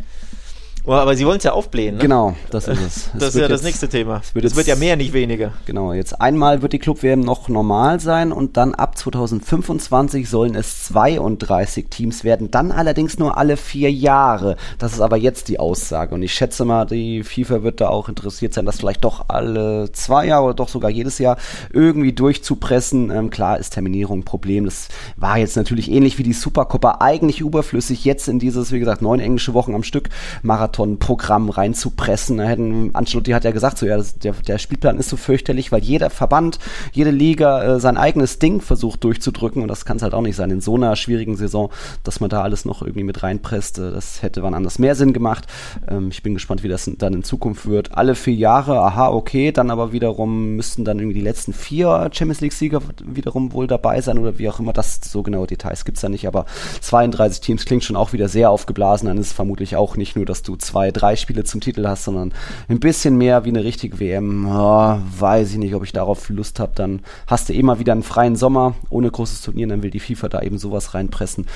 Oh, 0.84 0.94
aber 0.94 1.14
Sie 1.14 1.24
wollen 1.24 1.38
es 1.38 1.44
ja 1.44 1.52
aufblähen, 1.52 1.94
ne? 1.94 2.00
Genau, 2.00 2.34
das 2.50 2.66
ist 2.66 2.80
es. 2.80 3.10
das 3.14 3.28
ist 3.28 3.34
ja 3.36 3.42
jetzt, 3.42 3.52
das 3.52 3.62
nächste 3.62 3.88
Thema. 3.88 4.20
Es 4.20 4.34
wird, 4.34 4.56
wird, 4.56 4.66
ja 4.66 4.74
mehr, 4.74 4.96
nicht 4.96 5.12
weniger. 5.12 5.52
Genau, 5.64 5.92
jetzt 5.92 6.20
einmal 6.20 6.60
wird 6.60 6.72
die 6.72 6.80
Club-WM 6.80 7.20
noch 7.20 7.48
normal 7.48 8.00
sein 8.00 8.32
und 8.32 8.56
dann 8.56 8.74
ab 8.74 8.98
2025 8.98 10.28
sollen 10.28 10.56
es 10.56 10.82
32 10.86 11.86
Teams 11.88 12.24
werden. 12.24 12.50
Dann 12.50 12.72
allerdings 12.72 13.16
nur 13.16 13.38
alle 13.38 13.56
vier 13.56 13.92
Jahre. 13.92 14.56
Das 14.78 14.92
ist 14.92 15.00
aber 15.00 15.16
jetzt 15.16 15.46
die 15.46 15.60
Aussage. 15.60 16.16
Und 16.16 16.22
ich 16.24 16.34
schätze 16.34 16.64
mal, 16.64 16.84
die 16.84 17.22
FIFA 17.22 17.62
wird 17.62 17.80
da 17.80 17.88
auch 17.88 18.08
interessiert 18.08 18.52
sein, 18.52 18.66
das 18.66 18.78
vielleicht 18.78 19.04
doch 19.04 19.26
alle 19.28 19.92
zwei 19.92 20.26
Jahre 20.26 20.46
oder 20.46 20.54
doch 20.54 20.68
sogar 20.68 20.90
jedes 20.90 21.20
Jahr 21.20 21.36
irgendwie 21.72 22.12
durchzupressen. 22.12 23.12
Ähm, 23.12 23.30
klar 23.30 23.56
ist 23.58 23.70
Terminierung 23.70 24.20
ein 24.20 24.24
Problem. 24.24 24.64
Das 24.64 24.88
war 25.16 25.38
jetzt 25.38 25.56
natürlich 25.56 25.88
ähnlich 25.92 26.18
wie 26.18 26.24
die 26.24 26.32
Supercoppa 26.32 26.96
eigentlich 26.98 27.38
überflüssig. 27.38 28.04
Jetzt 28.04 28.26
in 28.26 28.40
dieses, 28.40 28.72
wie 28.72 28.80
gesagt, 28.80 29.00
neun 29.00 29.20
englische 29.20 29.54
Wochen 29.54 29.76
am 29.76 29.84
Stück 29.84 30.08
Marathon 30.42 30.71
Marathonprogramm 30.72 31.50
reinzupressen. 31.50 32.38
Da 32.38 32.44
hätten, 32.44 32.94
Ancelotti 32.94 33.32
hat 33.32 33.44
ja 33.44 33.50
gesagt, 33.50 33.78
so 33.78 33.86
ja, 33.86 33.96
das, 33.96 34.18
der, 34.18 34.32
der 34.32 34.58
Spielplan 34.58 34.98
ist 34.98 35.08
so 35.08 35.16
fürchterlich, 35.16 35.72
weil 35.72 35.82
jeder 35.82 36.10
Verband, 36.10 36.58
jede 36.92 37.10
Liga 37.10 37.76
äh, 37.76 37.80
sein 37.80 37.96
eigenes 37.96 38.38
Ding 38.38 38.60
versucht 38.60 39.04
durchzudrücken 39.04 39.62
und 39.62 39.68
das 39.68 39.84
kann 39.84 39.98
es 39.98 40.02
halt 40.02 40.14
auch 40.14 40.22
nicht 40.22 40.36
sein 40.36 40.50
in 40.50 40.60
so 40.60 40.76
einer 40.76 40.96
schwierigen 40.96 41.36
Saison, 41.36 41.70
dass 42.04 42.20
man 42.20 42.30
da 42.30 42.42
alles 42.42 42.64
noch 42.64 42.82
irgendwie 42.82 43.04
mit 43.04 43.22
reinpresst. 43.22 43.78
Äh, 43.78 43.90
das 43.92 44.22
hätte 44.22 44.42
wann 44.42 44.54
anders 44.54 44.78
mehr 44.78 44.94
Sinn 44.94 45.12
gemacht. 45.12 45.46
Ähm, 45.88 46.08
ich 46.10 46.22
bin 46.22 46.34
gespannt, 46.34 46.62
wie 46.62 46.68
das 46.68 46.90
dann 46.98 47.14
in 47.14 47.24
Zukunft 47.24 47.66
wird. 47.66 47.96
Alle 47.96 48.14
vier 48.14 48.34
Jahre, 48.34 48.80
aha, 48.80 49.10
okay, 49.10 49.52
dann 49.52 49.70
aber 49.70 49.92
wiederum 49.92 50.56
müssten 50.56 50.84
dann 50.84 50.98
irgendwie 50.98 51.18
die 51.18 51.24
letzten 51.24 51.52
vier 51.52 52.10
Champions 52.12 52.40
League-Sieger 52.40 52.80
wiederum 53.04 53.52
wohl 53.52 53.66
dabei 53.66 54.00
sein 54.00 54.18
oder 54.18 54.38
wie 54.38 54.48
auch 54.48 54.58
immer. 54.58 54.72
Das 54.72 55.00
so 55.02 55.22
genaue 55.22 55.46
Details 55.46 55.84
gibt 55.84 55.98
es 55.98 56.02
da 56.02 56.08
nicht, 56.08 56.26
aber 56.26 56.46
32 56.80 57.40
Teams 57.40 57.64
klingt 57.64 57.84
schon 57.84 57.96
auch 57.96 58.12
wieder 58.12 58.28
sehr 58.28 58.50
aufgeblasen. 58.50 59.08
Dann 59.08 59.18
ist 59.18 59.28
es 59.28 59.32
vermutlich 59.32 59.76
auch 59.76 59.96
nicht 59.96 60.16
nur, 60.16 60.24
dass 60.24 60.42
du 60.42 60.56
zwei, 60.62 60.90
drei 60.90 61.16
Spiele 61.16 61.44
zum 61.44 61.60
Titel 61.60 61.86
hast, 61.86 62.04
sondern 62.04 62.32
ein 62.68 62.80
bisschen 62.80 63.16
mehr 63.16 63.44
wie 63.44 63.50
eine 63.50 63.64
richtige 63.64 64.00
WM. 64.00 64.46
Oh, 64.48 64.98
weiß 65.18 65.52
ich 65.52 65.58
nicht, 65.58 65.74
ob 65.74 65.84
ich 65.84 65.92
darauf 65.92 66.28
Lust 66.28 66.60
habe. 66.60 66.72
Dann 66.74 67.00
hast 67.26 67.48
du 67.48 67.52
immer 67.52 67.78
wieder 67.78 67.92
einen 67.92 68.02
freien 68.02 68.36
Sommer 68.36 68.74
ohne 68.90 69.10
großes 69.10 69.42
Turnier, 69.42 69.68
dann 69.68 69.82
will 69.82 69.90
die 69.90 70.00
FIFA 70.00 70.28
da 70.28 70.42
eben 70.42 70.58
sowas 70.58 70.94
reinpressen. 70.94 71.46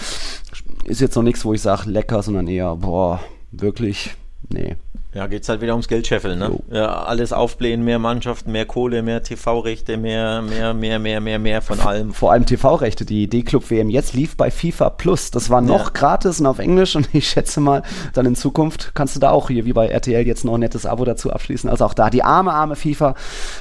Ist 0.84 1.00
jetzt 1.00 1.16
noch 1.16 1.22
nichts, 1.22 1.44
wo 1.44 1.52
ich 1.52 1.62
sage 1.62 1.90
lecker, 1.90 2.22
sondern 2.22 2.48
eher, 2.48 2.76
boah, 2.76 3.20
wirklich, 3.50 4.14
nee. 4.50 4.76
Ja, 5.16 5.28
geht 5.28 5.44
es 5.44 5.48
halt 5.48 5.62
wieder 5.62 5.72
ums 5.72 5.88
Geldscheffeln, 5.88 6.38
ne? 6.38 6.58
Ja, 6.70 7.04
alles 7.04 7.32
aufblähen, 7.32 7.82
mehr 7.82 7.98
Mannschaften, 7.98 8.52
mehr 8.52 8.66
Kohle, 8.66 9.02
mehr 9.02 9.22
TV-Rechte, 9.22 9.96
mehr, 9.96 10.42
mehr, 10.42 10.74
mehr, 10.74 10.98
mehr, 10.98 11.22
mehr, 11.22 11.38
mehr 11.38 11.62
von 11.62 11.80
allem. 11.80 12.12
Vor 12.12 12.32
allem 12.32 12.44
TV-Rechte. 12.44 13.06
Die 13.06 13.26
D-Club-WM 13.26 13.88
jetzt 13.88 14.12
lief 14.12 14.36
bei 14.36 14.50
FIFA 14.50 14.90
Plus. 14.90 15.30
Das 15.30 15.48
war 15.48 15.62
noch 15.62 15.86
ja. 15.86 15.90
gratis 15.94 16.40
und 16.40 16.44
auf 16.44 16.58
Englisch 16.58 16.96
und 16.96 17.08
ich 17.14 17.30
schätze 17.30 17.60
mal, 17.60 17.82
dann 18.12 18.26
in 18.26 18.36
Zukunft 18.36 18.94
kannst 18.94 19.16
du 19.16 19.20
da 19.20 19.30
auch 19.30 19.48
hier 19.48 19.64
wie 19.64 19.72
bei 19.72 19.88
RTL 19.88 20.26
jetzt 20.26 20.44
noch 20.44 20.52
ein 20.52 20.60
nettes 20.60 20.84
Abo 20.84 21.06
dazu 21.06 21.32
abschließen. 21.32 21.70
Also 21.70 21.86
auch 21.86 21.94
da, 21.94 22.10
die 22.10 22.22
arme, 22.22 22.52
arme 22.52 22.76
FIFA 22.76 23.14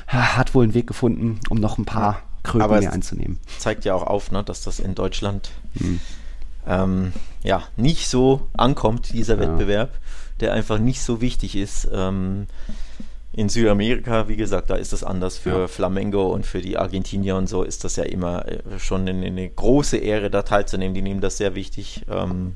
hat 0.07 0.55
wohl 0.55 0.65
einen 0.65 0.73
Weg 0.73 0.87
gefunden, 0.87 1.39
um 1.49 1.57
noch 1.57 1.77
ein 1.77 1.85
paar 1.85 2.21
Kröten 2.43 2.69
mehr 2.69 2.91
einzunehmen. 2.91 3.39
Zeigt 3.59 3.85
ja 3.85 3.93
auch 3.93 4.03
auf, 4.03 4.29
ne, 4.29 4.43
dass 4.43 4.61
das 4.61 4.79
in 4.79 4.93
Deutschland 4.93 5.51
hm. 5.77 6.01
ähm, 6.67 7.13
ja 7.43 7.63
nicht 7.77 8.09
so 8.09 8.49
ankommt, 8.57 9.13
dieser 9.13 9.35
ja. 9.35 9.39
Wettbewerb 9.39 9.91
der 10.39 10.53
einfach 10.53 10.79
nicht 10.79 11.01
so 11.01 11.21
wichtig 11.21 11.55
ist. 11.55 11.87
Ähm, 11.93 12.47
in 13.33 13.49
Südamerika, 13.49 14.29
wie 14.29 14.37
gesagt, 14.37 14.69
da 14.69 14.75
ist 14.75 14.93
das 14.93 15.03
anders. 15.03 15.37
Für 15.37 15.61
ja. 15.61 15.67
Flamengo 15.67 16.31
und 16.31 16.45
für 16.45 16.61
die 16.61 16.77
Argentinier 16.77 17.35
und 17.35 17.47
so 17.47 17.63
ist 17.63 17.83
das 17.83 17.97
ja 17.97 18.03
immer 18.03 18.47
äh, 18.47 18.59
schon 18.79 19.07
eine, 19.07 19.25
eine 19.25 19.49
große 19.49 19.97
Ehre, 19.97 20.29
da 20.29 20.43
teilzunehmen. 20.43 20.93
Die 20.93 21.01
nehmen 21.01 21.21
das 21.21 21.37
sehr 21.37 21.53
wichtig. 21.53 22.05
Ähm, 22.09 22.55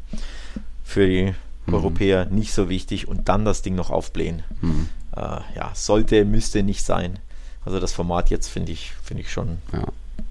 für 0.83 1.05
die 1.05 1.33
mhm. 1.65 1.73
Europäer 1.73 2.25
nicht 2.25 2.53
so 2.53 2.69
wichtig 2.69 3.07
und 3.07 3.27
dann 3.27 3.43
das 3.43 3.61
Ding 3.61 3.75
noch 3.75 3.89
aufblähen. 3.89 4.43
Mhm. 4.61 4.89
Äh, 5.15 5.21
ja, 5.55 5.71
sollte, 5.73 6.23
müsste 6.23 6.63
nicht 6.63 6.85
sein. 6.85 7.19
Also 7.65 7.81
das 7.81 7.91
Format 7.91 8.29
jetzt 8.29 8.47
finde 8.47 8.71
ich, 8.71 8.93
finde 9.03 9.21
ich 9.23 9.31
schon 9.31 9.57
ja 9.73 9.85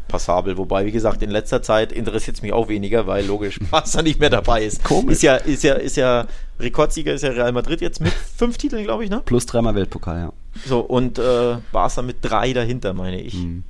passabel. 0.08 0.56
Wobei, 0.56 0.86
wie 0.86 0.90
gesagt, 0.90 1.22
in 1.22 1.30
letzter 1.30 1.62
Zeit 1.62 1.92
interessiert 1.92 2.36
es 2.36 2.42
mich 2.42 2.52
auch 2.52 2.68
weniger, 2.68 3.06
weil 3.06 3.24
logisch 3.24 3.60
Barca 3.70 4.02
nicht 4.02 4.18
mehr 4.18 4.30
dabei 4.30 4.64
ist. 4.64 4.82
Komisch. 4.82 5.12
Ist 5.12 5.22
ja, 5.22 5.36
ist 5.36 5.62
ja, 5.62 5.74
ist 5.74 5.96
ja, 5.96 6.26
Rekordsieger 6.60 7.14
ist 7.14 7.22
ja 7.22 7.30
Real 7.30 7.52
Madrid 7.52 7.80
jetzt 7.80 8.00
mit 8.00 8.12
fünf 8.36 8.58
Titeln, 8.58 8.84
glaube 8.84 9.04
ich, 9.04 9.10
ne? 9.10 9.22
Plus 9.24 9.46
dreimal 9.46 9.74
Weltpokal, 9.74 10.18
ja. 10.18 10.32
So, 10.66 10.80
und 10.80 11.18
äh, 11.18 11.56
Barca 11.72 12.02
mit 12.02 12.16
drei 12.22 12.52
dahinter, 12.52 12.94
meine 12.94 13.20
ich. 13.20 13.34
Mhm. 13.34 13.62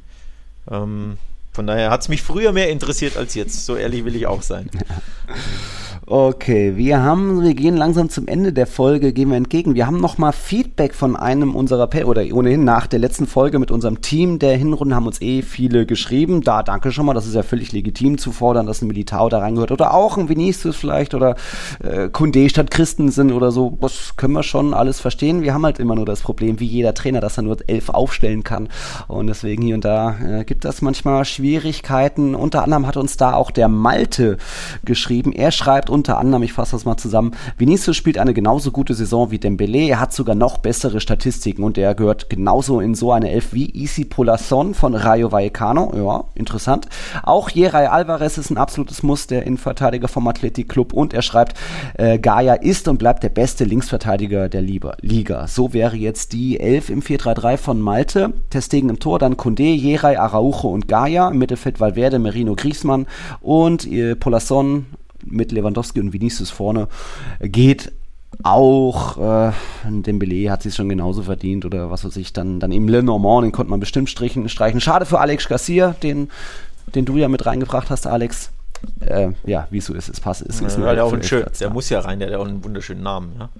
Ähm, 0.71 1.19
von 1.53 1.67
daher 1.67 1.91
hat 1.91 2.03
es 2.03 2.09
mich 2.09 2.23
früher 2.23 2.53
mehr 2.53 2.71
interessiert 2.71 3.17
als 3.17 3.35
jetzt. 3.35 3.67
So 3.67 3.77
ehrlich 3.77 4.05
will 4.05 4.15
ich 4.15 4.27
auch 4.27 4.43
sein. 4.43 4.71
Okay, 6.11 6.75
wir 6.75 7.03
haben, 7.03 7.43
wir 7.43 7.53
gehen 7.53 7.77
langsam 7.77 8.09
zum 8.09 8.29
Ende 8.29 8.55
der 8.55 8.67
Folge, 8.67 9.13
gehen 9.13 9.29
wir 9.29 9.37
entgegen. 9.37 9.75
Wir 9.75 9.87
haben 9.87 10.01
nochmal 10.01 10.33
Feedback 10.33 10.95
von 10.95 11.17
einem 11.17 11.55
unserer, 11.55 11.87
pa 11.87 12.05
oder 12.05 12.23
ohnehin 12.33 12.65
nach 12.65 12.87
der 12.87 12.99
letzten 12.99 13.27
Folge 13.27 13.59
mit 13.59 13.71
unserem 13.71 14.01
Team 14.01 14.39
der 14.39 14.57
Hinrunden 14.57 14.95
haben 14.95 15.07
uns 15.07 15.21
eh 15.21 15.43
viele 15.43 15.85
geschrieben. 15.85 16.41
Da 16.41 16.63
danke 16.63 16.93
schon 16.93 17.05
mal, 17.05 17.13
das 17.13 17.27
ist 17.27 17.35
ja 17.35 17.43
völlig 17.43 17.73
legitim 17.73 18.17
zu 18.17 18.33
fordern, 18.33 18.65
dass 18.65 18.81
ein 18.81 18.87
Militao 18.87 19.29
da 19.29 19.41
reingehört 19.41 19.71
oder 19.71 19.93
auch 19.93 20.17
ein 20.17 20.31
Vinicius 20.31 20.77
vielleicht 20.77 21.13
oder 21.13 21.37
äh, 21.85 22.09
Kunde 22.09 22.49
statt 22.49 22.71
Christensen 22.71 23.31
oder 23.31 23.53
so. 23.53 23.77
Das 23.79 24.17
können 24.17 24.33
wir 24.33 24.43
schon 24.43 24.73
alles 24.73 25.01
verstehen. 25.01 25.43
Wir 25.43 25.53
haben 25.53 25.67
halt 25.67 25.79
immer 25.79 25.95
nur 25.95 26.07
das 26.07 26.23
Problem, 26.23 26.59
wie 26.59 26.65
jeder 26.65 26.95
Trainer, 26.95 27.21
dass 27.21 27.37
er 27.37 27.43
nur 27.43 27.59
elf 27.67 27.91
aufstellen 27.91 28.45
kann. 28.45 28.71
Und 29.09 29.27
deswegen 29.27 29.63
hier 29.63 29.75
und 29.75 29.85
da 29.85 30.17
äh, 30.21 30.45
gibt 30.47 30.65
das 30.65 30.81
manchmal 30.81 31.27
Schwierigkeiten. 31.27 32.35
Unter 32.35 32.65
anderem 32.65 32.87
hat 32.87 32.97
uns 32.97 33.19
da 33.19 33.35
auch 33.35 33.51
der 33.51 33.69
Malte 33.69 34.39
geschrieben. 34.87 35.33
Er 35.35 35.51
schreibt 35.51 35.91
unter 35.99 36.19
anderem, 36.19 36.43
ich 36.43 36.53
fasse 36.53 36.73
das 36.73 36.85
mal 36.85 36.97
zusammen, 36.97 37.33
Vinicius 37.57 37.97
spielt 37.97 38.19
eine 38.19 38.35
genauso 38.35 38.71
gute 38.71 38.95
Saison 38.95 39.31
wie 39.31 39.39
Dembele, 39.39 39.89
er 39.89 40.01
hat 40.01 40.13
sogar 40.13 40.35
noch 40.35 40.59
bessere 40.59 41.01
Statistiken 41.01 41.63
und 41.63 41.77
er 41.77 41.95
gehört 41.95 42.31
genauso 42.31 42.81
in 42.81 42.95
so 42.95 43.13
eine 43.13 43.31
Elf 43.31 43.53
wie 43.53 43.71
Isi 43.71 44.05
Polasson 44.05 44.75
von 44.75 44.95
Rayo 44.95 45.33
Vallecano, 45.33 45.93
ja, 45.97 46.25
interessant. 46.35 46.87
Auch 47.23 47.51
Jeray 47.51 47.87
Alvarez 47.87 48.39
ist 48.39 48.51
ein 48.51 48.59
absolutes 48.59 49.03
Muss, 49.03 49.27
der 49.27 49.45
Innenverteidiger 49.45 50.09
vom 50.09 50.27
Athletic 50.29 50.69
Club 50.69 50.93
und 50.93 51.13
er 51.13 51.23
schreibt, 51.23 51.59
äh, 51.95 52.19
Gaia 52.19 52.55
ist 52.55 52.89
und 52.89 52.99
bleibt 52.99 53.23
der 53.23 53.29
beste 53.29 53.65
Linksverteidiger 53.65 54.49
der 54.49 54.63
Liga. 54.63 55.47
So 55.49 55.73
wäre 55.73 55.97
jetzt 55.97 56.33
die 56.33 56.61
Elf 56.61 56.91
im 56.91 57.03
4-3-3 57.03 57.57
von 57.57 57.81
Malte, 57.81 58.33
Testegen 58.51 58.91
im 58.91 58.99
Tor, 58.99 59.19
dann 59.19 59.37
Kunde, 59.37 59.65
Jeray, 59.65 60.17
Araujo 60.17 60.69
und 60.69 60.89
Gaia, 60.89 61.29
im 61.29 61.39
Mittelfeld 61.39 61.81
Valverde, 61.81 62.19
Merino, 62.19 62.55
Griezmann 62.55 63.07
und 63.41 63.91
äh, 63.91 64.15
Polasson 64.15 64.87
mit 65.31 65.53
Lewandowski 65.53 66.01
und 66.01 66.13
Vinicius 66.13 66.51
vorne 66.51 66.89
geht 67.41 67.93
auch 68.43 69.49
äh, 69.49 69.53
Dembele 69.89 70.51
hat 70.51 70.63
sich 70.63 70.75
schon 70.75 70.89
genauso 70.89 71.23
verdient 71.23 71.65
oder 71.65 71.91
was 71.91 72.05
weiß 72.05 72.17
ich, 72.17 72.33
dann, 72.33 72.61
dann 72.61 72.73
eben 72.73 72.89
Le 72.89 73.03
Normand, 73.03 73.45
den 73.45 73.53
konnte 73.53 73.71
man 73.71 73.81
bestimmt 73.81 74.11
strichen, 74.11 74.49
streichen. 74.49 74.81
Schade 74.81 75.07
für 75.07 75.19
Alex 75.19 75.49
Garcia, 75.49 75.95
den, 76.03 76.31
den 76.95 77.05
du 77.05 77.17
ja 77.17 77.29
mit 77.29 77.47
reingebracht 77.47 77.91
hast, 77.91 78.07
Alex. 78.07 78.51
Äh, 79.01 79.31
ja, 79.45 79.67
wie 79.71 79.79
es 79.79 79.87
so 79.87 79.95
ist, 79.95 80.09
es 80.09 80.21
passt. 80.21 80.43
Es 80.43 80.61
ist 80.61 80.79
ja, 80.79 80.95
der, 80.95 81.05
auch 81.05 81.13
ein 81.13 81.23
schön, 81.23 81.45
der 81.61 81.71
muss 81.71 81.89
ja 81.89 82.01
rein, 82.01 82.19
der 82.19 82.29
hat 82.29 82.37
auch 82.37 82.47
einen 82.47 82.63
wunderschönen 82.65 83.03
Namen. 83.03 83.35
Ja? 83.39 83.51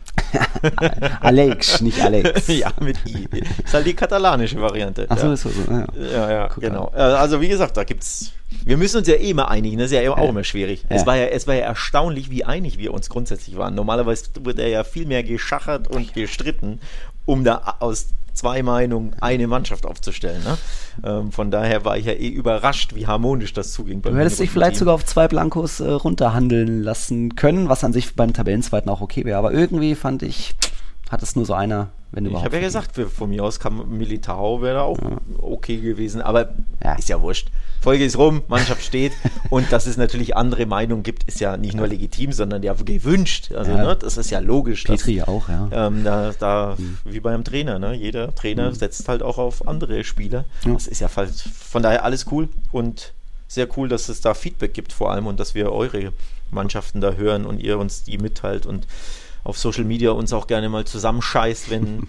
Alex, 1.21 1.81
nicht 1.81 2.03
Alex. 2.03 2.47
ja, 2.49 2.73
mit 2.81 2.99
I. 3.07 3.29
Ist 3.65 3.75
halt 3.75 3.87
die 3.87 3.95
katalanische 3.95 4.61
Variante. 4.61 5.07
Ach 5.09 5.19
so, 5.19 5.27
ja. 5.27 5.33
ist 5.33 5.43
so. 5.43 5.51
Ja, 5.71 5.87
ja, 6.13 6.31
ja 6.31 6.49
genau. 6.59 6.93
Äh, 6.95 7.01
also 7.01 7.41
wie 7.41 7.49
gesagt, 7.49 7.77
da 7.77 7.85
gibt's 7.85 8.33
wir 8.65 8.77
müssen 8.77 8.99
uns 8.99 9.09
ja 9.09 9.15
eh 9.15 9.35
mal 9.35 9.45
einigen, 9.45 9.79
das 9.79 9.91
ist 9.91 9.99
ja 10.01 10.11
auch 10.11 10.29
immer 10.29 10.45
schwierig. 10.45 10.85
Ja. 10.89 10.97
Es, 10.97 11.07
war 11.07 11.17
ja, 11.17 11.27
es 11.27 11.47
war 11.47 11.55
ja 11.55 11.67
erstaunlich, 11.67 12.31
wie 12.31 12.45
einig 12.45 12.79
wir 12.79 12.95
uns 12.95 13.11
grundsätzlich 13.11 13.57
waren. 13.57 13.75
Normalerweise 13.75 14.27
wird 14.41 14.59
er 14.59 14.69
ja 14.69 14.85
viel 14.85 15.07
mehr 15.07 15.23
geschachert 15.23 15.89
und 15.89 16.15
gestritten, 16.15 16.81
um 17.27 17.45
da 17.45 17.77
aus 17.81 18.09
zwei 18.39 18.63
Meinungen 18.63 19.15
eine 19.21 19.47
Mannschaft 19.47 19.85
aufzustellen. 19.85 20.43
Ne? 20.45 20.59
Ähm, 21.05 21.33
von 21.33 21.51
daher 21.51 21.85
war 21.85 21.99
ich 21.99 22.07
ja 22.07 22.13
eh 22.13 22.29
überrascht, 22.29 22.95
wie 22.95 23.07
harmonisch 23.07 23.53
das 23.53 23.73
zuging. 23.73 24.01
Du 24.03 24.17
hättest 24.17 24.41
dich 24.41 24.51
vielleicht 24.51 24.73
Team. 24.73 24.81
sogar 24.81 24.95
auf 24.95 25.05
zwei 25.05 25.29
Blankos 25.29 25.81
äh, 25.81 25.91
runterhandeln 25.91 26.83
lassen 26.83 27.35
können, 27.35 27.69
was 27.69 27.85
an 27.85 27.93
sich 27.93 28.15
beim 28.15 28.33
Tabellenzweiten 28.33 28.91
auch 28.91 29.01
okay 29.01 29.25
wäre. 29.25 29.39
Aber 29.39 29.53
irgendwie 29.53 29.95
fand 29.95 30.23
ich, 30.23 30.55
hat 31.11 31.23
es 31.23 31.37
nur 31.37 31.47
so 31.47 31.55
einer 31.55 31.91
wenn 32.11 32.25
ich 32.25 32.35
habe 32.35 32.57
ja 32.57 32.63
gesagt, 32.63 32.99
von 32.99 33.29
mir 33.29 33.45
aus 33.45 33.61
kam 33.61 33.99
Militao 33.99 34.63
wäre 34.63 34.77
da 34.77 34.83
auch 34.83 34.99
ja. 34.99 35.19
okay 35.39 35.77
gewesen, 35.77 36.23
aber 36.23 36.55
ja. 36.83 36.95
ist 36.95 37.09
ja 37.11 37.21
wurscht. 37.21 37.49
Folge 37.83 38.05
ist 38.05 38.17
rum, 38.17 38.43
Mannschaft 38.49 38.83
steht 38.83 39.13
und 39.51 39.71
dass 39.71 39.87
es 39.87 39.99
natürlich 39.99 40.35
andere 40.35 40.65
Meinungen 40.65 41.03
gibt, 41.03 41.25
ist 41.25 41.39
ja 41.41 41.59
nicht 41.59 41.75
nur 41.75 41.87
legitim, 41.87 42.33
sondern 42.33 42.63
ja 42.63 42.73
gewünscht. 42.73 43.53
Also 43.53 43.73
ja. 43.73 43.85
ne, 43.85 43.97
das 43.97 44.17
ist 44.17 44.31
ja 44.31 44.39
logisch. 44.39 44.85
Petri 44.85 45.19
dass, 45.19 45.29
auch, 45.29 45.51
ja. 45.51 45.69
Ähm, 45.71 46.03
da, 46.03 46.33
da 46.39 46.77
mhm. 46.79 46.97
wie 47.05 47.21
beim 47.21 47.45
Trainer, 47.45 47.79
ne? 47.79 47.93
Jeder 47.95 48.35
Trainer 48.35 48.71
mhm. 48.71 48.75
setzt 48.75 49.07
halt 49.07 49.23
auch 49.23 49.37
auf 49.37 49.69
andere 49.69 50.03
Spieler. 50.03 50.47
Das 50.65 50.87
ist 50.87 51.01
ja 51.01 51.09
von 51.09 51.83
daher 51.83 52.05
alles 52.05 52.27
cool 52.33 52.49
und 52.73 53.13
sehr 53.49 53.69
cool, 53.77 53.89
dass 53.89 54.09
es 54.09 54.23
da 54.23 54.33
Feedback 54.33 54.73
gibt 54.73 54.95
vor 54.95 55.13
allem 55.13 55.27
und 55.27 55.39
dass 55.39 55.55
wir 55.55 55.73
eure 55.73 56.13
Mannschaften 56.51 57.03
da 57.03 57.13
hören 57.13 57.45
und 57.45 57.61
ihr 57.61 57.79
uns 57.79 58.05
die 58.05 58.17
mitteilt 58.17 58.65
und 58.65 58.87
auf 59.45 59.59
Social 59.59 59.85
Media 59.85 60.11
uns 60.11 60.33
auch 60.33 60.47
gerne 60.47 60.69
mal 60.69 60.85
zusammenscheißt, 60.85 61.71
wenn 61.71 62.07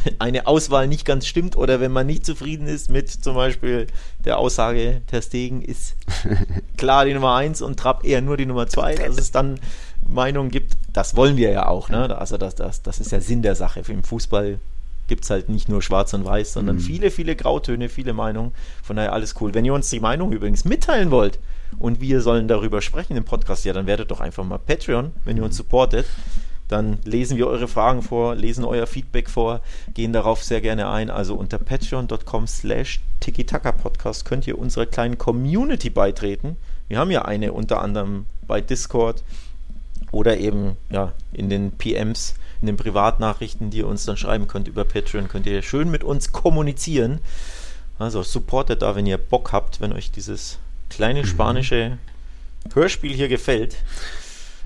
eine 0.18 0.46
Auswahl 0.46 0.88
nicht 0.88 1.04
ganz 1.04 1.26
stimmt 1.26 1.56
oder 1.56 1.80
wenn 1.80 1.92
man 1.92 2.06
nicht 2.06 2.24
zufrieden 2.24 2.66
ist 2.66 2.90
mit 2.90 3.10
zum 3.10 3.34
Beispiel 3.34 3.86
der 4.24 4.38
Aussage, 4.38 5.02
Ter 5.06 5.22
Stegen 5.22 5.62
ist 5.62 5.96
klar 6.76 7.04
die 7.04 7.14
Nummer 7.14 7.34
1 7.34 7.62
und 7.62 7.78
Trapp 7.78 8.04
eher 8.04 8.22
nur 8.22 8.36
die 8.36 8.46
Nummer 8.46 8.66
2, 8.66 8.96
dass 8.96 9.18
es 9.18 9.30
dann 9.30 9.58
Meinungen 10.08 10.50
gibt. 10.50 10.76
Das 10.92 11.16
wollen 11.16 11.36
wir 11.36 11.50
ja 11.50 11.66
auch. 11.66 11.88
Ne? 11.88 12.16
Also 12.16 12.38
das, 12.38 12.54
das, 12.54 12.82
das 12.82 13.00
ist 13.00 13.12
ja 13.12 13.20
Sinn 13.20 13.42
der 13.42 13.54
Sache. 13.54 13.82
Im 13.88 14.04
Fußball 14.04 14.58
gibt 15.08 15.24
es 15.24 15.30
halt 15.30 15.48
nicht 15.48 15.68
nur 15.68 15.82
schwarz 15.82 16.14
und 16.14 16.24
weiß, 16.24 16.54
sondern 16.54 16.76
mhm. 16.76 16.80
viele, 16.80 17.10
viele 17.10 17.36
Grautöne, 17.36 17.88
viele 17.88 18.12
Meinungen. 18.12 18.52
Von 18.82 18.96
daher 18.96 19.12
alles 19.12 19.34
cool. 19.40 19.54
Wenn 19.54 19.64
ihr 19.64 19.74
uns 19.74 19.90
die 19.90 20.00
Meinung 20.00 20.32
übrigens 20.32 20.64
mitteilen 20.64 21.10
wollt 21.10 21.38
und 21.78 22.00
wir 22.00 22.20
sollen 22.20 22.48
darüber 22.48 22.80
sprechen 22.82 23.16
im 23.16 23.24
Podcast, 23.24 23.64
ja, 23.64 23.72
dann 23.72 23.86
werdet 23.86 24.10
doch 24.10 24.20
einfach 24.20 24.44
mal 24.44 24.58
Patreon, 24.58 25.12
wenn 25.24 25.36
ihr 25.36 25.44
uns 25.44 25.56
supportet 25.56 26.06
dann 26.72 26.98
lesen 27.04 27.36
wir 27.36 27.46
eure 27.46 27.68
Fragen 27.68 28.02
vor, 28.02 28.34
lesen 28.34 28.64
euer 28.64 28.86
Feedback 28.86 29.28
vor, 29.28 29.60
gehen 29.94 30.12
darauf 30.12 30.42
sehr 30.42 30.60
gerne 30.60 30.88
ein. 30.88 31.10
Also 31.10 31.34
unter 31.34 31.58
patreon.com 31.58 32.46
slash 32.46 33.00
Podcast 33.82 34.24
könnt 34.24 34.46
ihr 34.46 34.58
unserer 34.58 34.86
kleinen 34.86 35.18
Community 35.18 35.90
beitreten. 35.90 36.56
Wir 36.88 36.98
haben 36.98 37.10
ja 37.10 37.22
eine 37.22 37.52
unter 37.52 37.80
anderem 37.80 38.26
bei 38.46 38.60
Discord 38.60 39.22
oder 40.10 40.38
eben 40.38 40.76
ja, 40.90 41.12
in 41.32 41.48
den 41.48 41.72
PMs, 41.72 42.34
in 42.60 42.66
den 42.66 42.76
Privatnachrichten, 42.76 43.70
die 43.70 43.78
ihr 43.78 43.86
uns 43.86 44.04
dann 44.04 44.16
schreiben 44.16 44.48
könnt 44.48 44.66
über 44.66 44.84
Patreon, 44.84 45.28
könnt 45.28 45.46
ihr 45.46 45.62
schön 45.62 45.90
mit 45.90 46.02
uns 46.02 46.32
kommunizieren. 46.32 47.20
Also 47.98 48.22
supportet 48.22 48.82
da, 48.82 48.96
wenn 48.96 49.06
ihr 49.06 49.18
Bock 49.18 49.52
habt, 49.52 49.80
wenn 49.80 49.92
euch 49.92 50.10
dieses 50.10 50.58
kleine 50.90 51.22
mhm. 51.22 51.26
spanische 51.26 51.98
Hörspiel 52.74 53.12
hier 53.12 53.28
gefällt. 53.28 53.76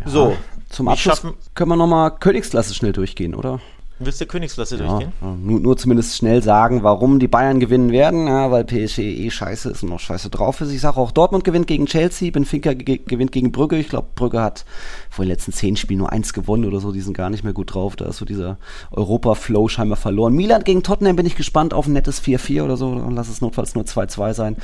Ja, 0.05 0.11
so, 0.11 0.37
zum 0.69 0.89
Abschluss 0.89 1.23
können 1.55 1.71
wir 1.71 1.77
nochmal 1.77 2.11
Königsklasse 2.11 2.75
schnell 2.75 2.93
durchgehen, 2.93 3.35
oder? 3.35 3.61
Willst 3.99 4.21
du 4.21 4.27
Königsklasse 4.27 4.77
ja, 4.77 4.87
durchgehen? 4.87 5.13
Nur, 5.43 5.59
nur, 5.59 5.77
zumindest 5.79 6.17
schnell 6.17 6.43
sagen, 6.43 6.83
warum 6.83 7.19
die 7.19 7.29
Bayern 7.29 7.61
gewinnen 7.61 7.93
werden, 7.93 8.27
ja, 8.27 8.51
weil 8.51 8.65
PSG 8.65 8.99
eh 8.99 9.31
scheiße 9.31 9.71
ist 9.71 9.83
und 9.83 9.89
noch 9.89 10.01
scheiße 10.01 10.29
drauf 10.29 10.61
ist. 10.61 10.71
Ich 10.71 10.83
sage 10.83 10.99
auch, 10.99 11.13
Dortmund 11.13 11.45
gewinnt 11.45 11.67
gegen 11.67 11.87
Chelsea, 11.87 12.31
Benfica 12.31 12.75
ge 12.75 12.99
gewinnt 12.99 13.33
gegen 13.33 13.53
Brügge. 13.53 13.79
Ich 13.79 13.89
glaube, 13.89 14.09
Brügge 14.15 14.43
hat 14.43 14.67
vor 15.09 15.25
den 15.25 15.31
letzten 15.31 15.53
zehn 15.53 15.77
Spielen 15.77 16.01
nur 16.01 16.13
eins 16.13 16.35
gewonnen 16.35 16.67
oder 16.67 16.81
so, 16.81 16.93
die 16.93 17.01
sind 17.01 17.17
gar 17.17 17.31
nicht 17.31 17.43
mehr 17.43 17.55
gut 17.55 17.73
drauf. 17.73 17.97
Da 17.97 18.05
ist 18.05 18.19
so 18.19 18.27
dieser 18.27 18.59
Europa-Flow 18.91 19.69
scheinbar 19.69 19.97
verloren. 19.97 20.35
Milan 20.35 20.65
gegen 20.65 20.83
Tottenham 20.83 21.17
bin 21.17 21.25
ich 21.25 21.37
gespannt 21.37 21.73
auf 21.73 21.87
ein 21.87 21.95
nettes 21.95 22.23
4-4 22.23 22.65
oder 22.65 22.77
so. 22.77 22.93
Lass 23.11 23.31
es 23.31 23.41
notfalls 23.41 23.75
nur 23.75 23.85
2-2 23.85 24.35
sein. 24.35 24.57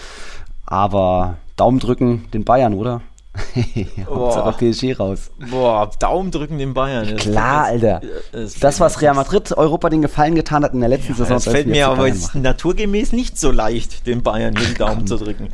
Aber 0.66 1.38
Daumen 1.56 1.78
drücken 1.78 2.26
den 2.34 2.44
Bayern, 2.44 2.74
oder? 2.74 3.00
Hauptsache 4.06 4.72
PSG 4.72 4.98
raus. 4.98 5.30
Boah, 5.50 5.90
Daumen 5.98 6.30
drücken 6.30 6.58
den 6.58 6.74
Bayern. 6.74 7.16
Klar, 7.16 7.64
Alter. 7.64 8.02
Das, 8.30 8.54
das 8.54 8.80
was 8.80 9.00
Real 9.00 9.14
Madrid 9.14 9.52
Europa 9.56 9.88
den 9.88 10.02
Gefallen 10.02 10.34
getan 10.34 10.64
hat 10.64 10.74
in 10.74 10.80
der 10.80 10.90
letzten 10.90 11.12
ja, 11.12 11.18
Saison. 11.18 11.36
Das 11.36 11.44
fällt 11.44 11.66
mir 11.66 11.88
aber 11.88 12.08
jetzt 12.08 12.34
naturgemäß 12.34 13.12
nicht 13.12 13.38
so 13.38 13.50
leicht, 13.50 14.06
den 14.06 14.22
Bayern 14.22 14.54
den 14.54 14.74
Daumen 14.74 14.98
Komm. 14.98 15.06
zu 15.06 15.16
drücken. 15.16 15.48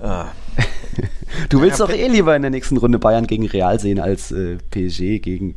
Ah. 0.00 0.26
Du 1.50 1.60
willst 1.60 1.78
ja, 1.78 1.86
doch 1.86 1.92
eh 1.92 2.08
lieber 2.08 2.34
in 2.34 2.40
der 2.40 2.50
nächsten 2.50 2.78
Runde 2.78 2.98
Bayern 2.98 3.26
gegen 3.26 3.46
Real 3.46 3.78
sehen 3.78 4.00
als 4.00 4.32
äh, 4.32 4.56
PSG 4.70 5.22
gegen 5.22 5.56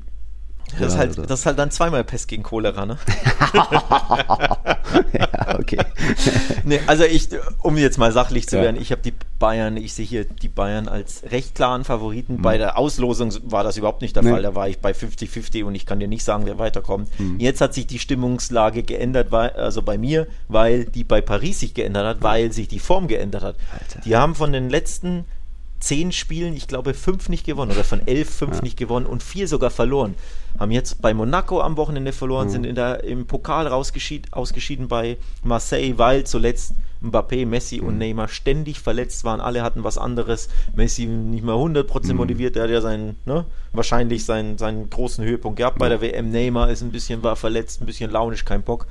das, 0.80 0.94
ist 0.94 0.98
halt, 0.98 1.18
das 1.18 1.40
ist 1.42 1.46
halt 1.46 1.60
dann 1.60 1.72
zweimal 1.72 2.04
Pest 2.04 2.28
gegen 2.28 2.44
Cholera, 2.44 2.86
ne? 2.86 2.98
ja, 5.14 5.60
okay. 5.60 5.78
nee, 6.64 6.80
also 6.88 7.04
ich, 7.04 7.30
um 7.62 7.78
jetzt 7.78 7.98
mal 7.98 8.12
sachlich 8.12 8.48
zu 8.48 8.58
ja. 8.58 8.64
werden, 8.64 8.80
ich 8.80 8.92
habe 8.92 9.02
die 9.02 9.14
Bayern, 9.40 9.78
ich 9.78 9.94
sehe 9.94 10.06
hier 10.06 10.26
die 10.26 10.48
Bayern 10.48 10.88
als 10.88 11.24
recht 11.32 11.56
klaren 11.56 11.84
Favoriten. 11.84 12.38
Mhm. 12.38 12.42
Bei 12.42 12.58
der 12.58 12.78
Auslosung 12.78 13.34
war 13.44 13.64
das 13.64 13.78
überhaupt 13.78 14.02
nicht 14.02 14.16
der 14.16 14.24
nee. 14.24 14.32
Fall. 14.32 14.42
Da 14.44 14.56
war 14.56 14.70
ich 14.70 14.80
bei 14.80 14.92
50-50 14.92 15.64
und 15.64 15.76
ich 15.76 15.86
kann 15.86 16.00
dir 16.00 16.08
nicht 16.08 16.24
sagen, 16.24 16.46
wer 16.46 16.60
weiterkommt. 16.60 17.10
Mhm. 17.20 17.40
Jetzt 17.40 17.62
hat 17.62 17.74
sich 17.74 17.88
die 17.88 18.00
Stimmungslage 18.00 18.84
geändert, 18.84 19.32
weil, 19.32 19.52
also 19.52 19.82
bei 19.82 19.98
mir, 19.98 20.28
weil 20.48 20.86
die 20.86 21.04
bei 21.04 21.22
Paris 21.22 21.60
sich 21.60 21.74
geändert 21.74 22.06
hat, 22.06 22.24
weil 22.24 22.52
sich 22.52 22.68
die 22.68 22.80
Form 22.80 23.08
geändert 23.08 23.44
hat. 23.44 23.56
Alter. 23.74 24.02
Die 24.02 24.16
haben 24.16 24.36
von 24.36 24.52
den 24.54 24.70
letzten 24.70 25.26
zehn 25.80 26.12
Spielen, 26.12 26.56
ich 26.56 26.68
glaube, 26.68 26.94
fünf 26.94 27.28
nicht 27.28 27.46
gewonnen 27.46 27.72
oder 27.72 27.84
von 27.84 28.08
elf 28.08 28.30
fünf 28.30 28.58
ja. 28.58 28.62
nicht 28.62 28.78
gewonnen 28.78 29.06
und 29.06 29.24
vier 29.24 29.48
sogar 29.48 29.72
verloren. 29.72 30.16
Haben 30.60 30.72
jetzt 30.72 31.02
bei 31.02 31.14
Monaco 31.14 31.62
am 31.62 31.78
Wochenende 31.78 32.12
verloren, 32.14 32.48
mhm. 32.48 32.52
sind 32.52 32.66
in 32.66 32.76
der, 32.76 33.04
im 33.04 33.26
Pokal 33.26 33.68
rausgeschied, 33.68 34.34
ausgeschieden 34.34 34.88
bei 34.88 35.18
Marseille, 35.44 35.98
weil 35.98 36.24
zuletzt 36.26 36.74
Mbappé, 37.04 37.46
Messi 37.46 37.80
mhm. 37.82 37.88
und 37.88 37.98
Neymar 37.98 38.28
ständig 38.28 38.80
verletzt 38.80 39.24
waren. 39.24 39.42
Alle 39.42 39.64
hatten 39.64 39.84
was 39.84 39.98
anderes. 39.98 40.50
Messi 40.76 41.06
nicht 41.06 41.44
mehr 41.44 41.56
100% 41.56 42.12
mhm. 42.12 42.18
motiviert. 42.18 42.56
Der 42.56 42.64
hat 42.64 42.70
ja 42.70 42.82
seinen, 42.82 43.16
ne, 43.26 43.46
wahrscheinlich 43.74 44.26
seinen, 44.26 44.58
seinen 44.58 44.90
großen 44.90 45.24
Höhepunkt 45.24 45.58
gehabt 45.58 45.80
bei 45.80 45.90
der 45.90 46.02
WM. 46.02 46.32
Neymar 46.32 46.70
ist 46.70 46.82
ein 46.82 46.92
bisschen, 46.92 47.24
war 47.24 47.36
verletzt, 47.36 47.82
ein 47.82 47.86
bisschen 47.86 48.12
launisch, 48.12 48.46
kein 48.46 48.62
Bock. 48.62 48.88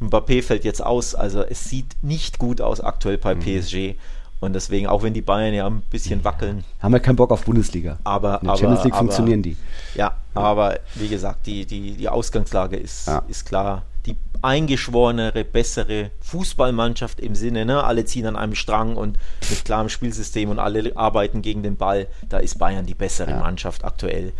Mbappé 0.00 0.42
fällt 0.42 0.64
jetzt 0.64 0.84
aus. 0.84 1.14
Also 1.14 1.42
es 1.42 1.68
sieht 1.68 1.96
nicht 2.02 2.38
gut 2.38 2.60
aus 2.60 2.80
aktuell 2.80 3.18
bei 3.18 3.34
mhm. 3.34 3.40
PSG. 3.40 3.96
Und 4.40 4.52
deswegen, 4.52 4.86
auch 4.86 5.02
wenn 5.02 5.14
die 5.14 5.22
Bayern 5.22 5.52
ja 5.52 5.66
ein 5.66 5.80
bisschen 5.90 6.22
wackeln. 6.24 6.64
Haben 6.80 6.92
wir 6.92 7.00
keinen 7.00 7.16
Bock 7.16 7.32
auf 7.32 7.44
Bundesliga. 7.44 7.98
Aber, 8.04 8.38
In 8.40 8.44
der 8.46 8.50
aber, 8.52 8.58
Champions 8.58 8.84
League 8.84 8.92
aber, 8.94 8.98
funktionieren 9.00 9.42
die. 9.42 9.56
Ja, 9.96 10.12
aber 10.34 10.78
wie 10.94 11.08
gesagt, 11.08 11.46
die, 11.46 11.66
die, 11.66 11.96
die 11.96 12.08
Ausgangslage 12.08 12.76
ist, 12.76 13.08
Ja. 13.08 13.22
ist 13.28 13.46
klar. 13.46 13.82
Die 14.06 14.16
eingeschworenere, 14.40 15.44
bessere 15.44 16.12
Fußballmannschaft 16.20 17.18
im 17.18 17.34
Sinne, 17.34 17.64
ne? 17.66 17.82
alle 17.82 18.04
ziehen 18.04 18.26
an 18.26 18.36
einem 18.36 18.54
Strang 18.54 18.96
und 18.96 19.18
mit 19.50 19.64
klarem 19.64 19.88
Spielsystem 19.88 20.48
und 20.50 20.60
alle 20.60 20.96
arbeiten 20.96 21.42
gegen 21.42 21.64
den 21.64 21.76
Ball. 21.76 22.06
Da 22.28 22.38
ist 22.38 22.58
Bayern 22.58 22.86
die 22.86 22.94
bessere 22.94 23.32
Ja. 23.32 23.40
Mannschaft 23.40 23.84
aktuell. 23.84 24.32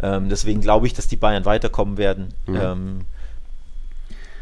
Ähm, 0.00 0.28
deswegen 0.28 0.60
glaube 0.60 0.86
ich, 0.86 0.94
dass 0.94 1.08
die 1.08 1.16
Bayern 1.16 1.44
weiterkommen 1.44 1.96
werden. 1.98 2.32
Mhm. 2.46 2.56
Ähm, 2.56 3.00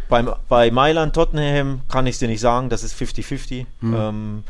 beim, 0.09 0.31
bei 0.49 0.71
Mailand, 0.71 1.15
Tottenham 1.15 1.81
kann 1.89 2.07
ich 2.07 2.15
es 2.15 2.19
dir 2.19 2.29
nicht 2.29 2.41
sagen, 2.41 2.69
das 2.69 2.83
ist 2.85 2.95
50-50. 2.95 3.67
Mhm. 3.81 3.95
Ähm, 3.95 4.45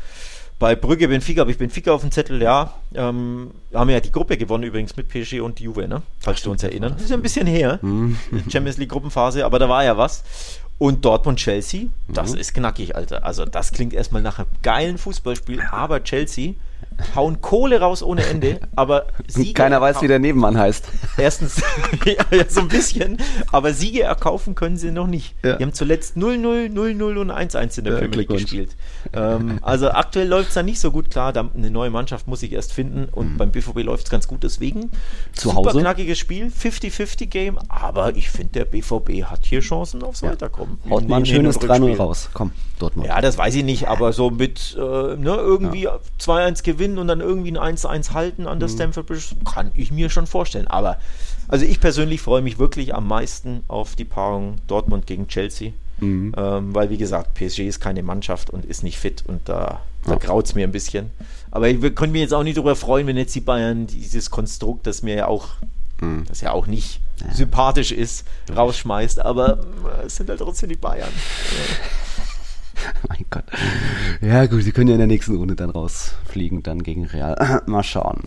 bei 0.59 0.75
Brügge, 0.75 1.07
Benfica 1.07 1.39
habe 1.41 1.51
ich 1.51 1.57
Benfica 1.57 1.91
auf 1.93 2.01
dem 2.01 2.11
Zettel, 2.11 2.41
ja. 2.41 2.73
Ähm, 2.93 3.51
haben 3.73 3.89
ja 3.89 3.99
die 4.01 4.11
Gruppe 4.11 4.37
gewonnen 4.37 4.63
übrigens 4.65 4.95
mit 4.97 5.07
PSG 5.07 5.39
und 5.39 5.59
Juve, 5.59 5.87
ne? 5.87 6.01
Falls 6.19 6.43
wir 6.45 6.51
uns 6.51 6.63
erinnern. 6.63 6.91
Das 6.93 7.03
ist 7.03 7.09
ja 7.09 7.15
ein 7.15 7.21
bisschen 7.21 7.47
her. 7.47 7.79
Mhm. 7.81 8.17
Champions 8.51 8.77
League 8.77 8.89
Gruppenphase, 8.89 9.45
aber 9.45 9.57
da 9.59 9.69
war 9.69 9.83
ja 9.85 9.97
was. 9.97 10.23
Und 10.77 11.03
Dortmund 11.03 11.39
Chelsea, 11.39 11.87
das 12.07 12.33
Mhm. 12.33 12.39
ist 12.39 12.53
knackig, 12.53 12.95
Alter. 12.95 13.25
Also 13.25 13.45
das 13.45 13.71
klingt 13.71 13.93
erstmal 13.93 14.21
nach 14.21 14.39
einem 14.39 14.47
geilen 14.61 14.97
Fußballspiel, 14.97 15.61
aber 15.71 16.03
Chelsea 16.03 16.53
hauen 17.15 17.41
Kohle 17.41 17.79
raus 17.79 18.01
ohne 18.03 18.25
Ende, 18.25 18.59
aber 18.75 19.05
Siege 19.27 19.53
Keiner 19.59 19.79
weiß, 19.81 20.01
wie 20.01 20.07
der 20.07 20.19
Nebenmann 20.19 20.57
heißt. 20.57 20.87
Erstens, 21.17 21.61
ja, 22.05 22.13
ja, 22.31 22.43
so 22.49 22.61
ein 22.61 22.67
bisschen, 22.67 23.17
aber 23.51 23.73
Siege 23.73 24.03
erkaufen 24.03 24.55
können 24.55 24.77
sie 24.77 24.91
noch 24.91 25.07
nicht. 25.07 25.35
Ja. 25.43 25.57
Die 25.57 25.63
haben 25.63 25.73
zuletzt 25.73 26.17
0-0, 26.17 26.73
0-0 26.73 27.17
und 27.21 27.31
1-1 27.31 27.77
in 27.79 27.83
der 27.85 27.93
Ja, 27.93 27.99
Premier 27.99 28.17
League 28.19 28.29
gespielt. 28.29 28.75
Ähm, 29.13 29.59
also 29.61 29.91
aktuell 29.91 30.27
läuft 30.27 30.49
es 30.49 30.53
da 30.55 30.63
nicht 30.63 30.79
so 30.79 30.91
gut. 30.91 31.09
Klar, 31.11 31.31
da, 31.33 31.49
eine 31.55 31.69
neue 31.71 31.89
Mannschaft 31.89 32.27
muss 32.27 32.41
ich 32.43 32.51
erst 32.53 32.73
finden 32.73 33.07
und 33.11 33.37
beim 33.37 33.51
BVB 33.51 33.83
läuft 33.83 34.05
es 34.05 34.09
ganz 34.09 34.27
gut. 34.27 34.43
Deswegen 34.43 34.79
Mhm. 34.79 34.89
Zu 35.33 35.49
super 35.49 35.69
Hause? 35.69 35.79
knackiges 35.81 36.17
Spiel, 36.19 36.47
50-50 36.47 37.25
Game, 37.27 37.57
aber 37.69 38.15
ich 38.15 38.29
finde, 38.29 38.51
der 38.53 38.65
BVB 38.65 39.23
hat 39.25 39.45
hier 39.45 39.59
Chancen 39.61 40.03
aufs 40.03 40.21
Weiterkommen. 40.23 40.77
Haut 40.89 41.07
mal 41.07 41.17
ein 41.17 41.25
schönes 41.25 41.57
und 41.57 41.63
3-0 41.63 41.71
Rückspiel. 41.81 41.95
raus. 41.97 42.29
Komm, 42.33 42.51
Dortmund. 42.77 43.07
Ja, 43.07 43.19
das 43.21 43.37
weiß 43.37 43.55
ich 43.55 43.63
nicht, 43.63 43.87
aber 43.87 44.13
so 44.13 44.29
mit 44.29 44.75
äh, 44.77 44.81
ne, 44.81 45.35
irgendwie 45.35 45.87
2-1 46.19 46.63
gewinnen 46.63 46.88
und 46.97 47.07
dann 47.07 47.19
irgendwie 47.21 47.51
ein 47.55 47.75
1-1 47.77 48.11
halten 48.13 48.47
an 48.47 48.59
der 48.59 48.69
Mhm. 48.69 48.73
Stamford 48.73 49.05
Bridge, 49.05 49.35
kann 49.53 49.71
ich 49.75 49.91
mir 49.91 50.09
schon 50.09 50.25
vorstellen. 50.27 50.67
Aber 50.67 50.97
also 51.47 51.65
ich 51.65 51.79
persönlich 51.79 52.21
freue 52.21 52.41
mich 52.41 52.57
wirklich 52.59 52.95
am 52.95 53.07
meisten 53.07 53.63
auf 53.67 53.95
die 53.95 54.05
Paarung 54.05 54.55
Dortmund 54.67 55.05
gegen 55.07 55.27
Chelsea. 55.27 55.71
Mhm. 55.99 56.33
Ähm, 56.37 56.73
weil, 56.73 56.89
wie 56.89 56.97
gesagt, 56.97 57.33
PSG 57.33 57.67
ist 57.67 57.79
keine 57.81 58.03
Mannschaft 58.03 58.49
und 58.49 58.63
ist 58.65 58.83
nicht 58.83 58.97
fit 58.97 59.23
und 59.27 59.41
da, 59.49 59.81
da 60.05 60.11
Ja. 60.11 60.17
graut 60.17 60.45
es 60.45 60.55
mir 60.55 60.65
ein 60.65 60.71
bisschen. 60.71 61.11
Aber 61.51 61.67
ich 61.67 61.81
wir 61.81 61.93
können 61.93 62.13
mich 62.13 62.21
jetzt 62.21 62.33
auch 62.33 62.43
nicht 62.43 62.55
darüber 62.57 62.75
freuen, 62.77 63.05
wenn 63.07 63.17
jetzt 63.17 63.35
die 63.35 63.41
Bayern 63.41 63.85
dieses 63.87 64.29
Konstrukt, 64.31 64.87
das 64.87 65.03
mir 65.03 65.15
ja 65.15 65.27
auch, 65.27 65.49
Mhm. 65.99 66.23
das 66.29 66.39
ja 66.39 66.51
auch 66.53 66.67
nicht 66.67 67.01
sympathisch 67.33 67.91
ist, 67.91 68.25
rausschmeißt. 68.55 69.19
Aber 69.19 69.59
äh, 70.01 70.05
es 70.05 70.15
sind 70.15 70.29
halt 70.29 70.39
trotzdem 70.39 70.69
die 70.69 70.77
Bayern. 70.77 71.09
Mein 73.07 73.25
Gott. 73.29 73.43
Ja, 74.21 74.45
gut, 74.45 74.63
sie 74.63 74.71
können 74.71 74.87
ja 74.87 74.93
in 74.95 74.99
der 74.99 75.07
nächsten 75.07 75.35
Runde 75.35 75.55
dann 75.55 75.69
rausfliegen, 75.69 76.63
dann 76.63 76.83
gegen 76.83 77.05
Real. 77.05 77.61
Mal 77.65 77.83
schauen. 77.83 78.23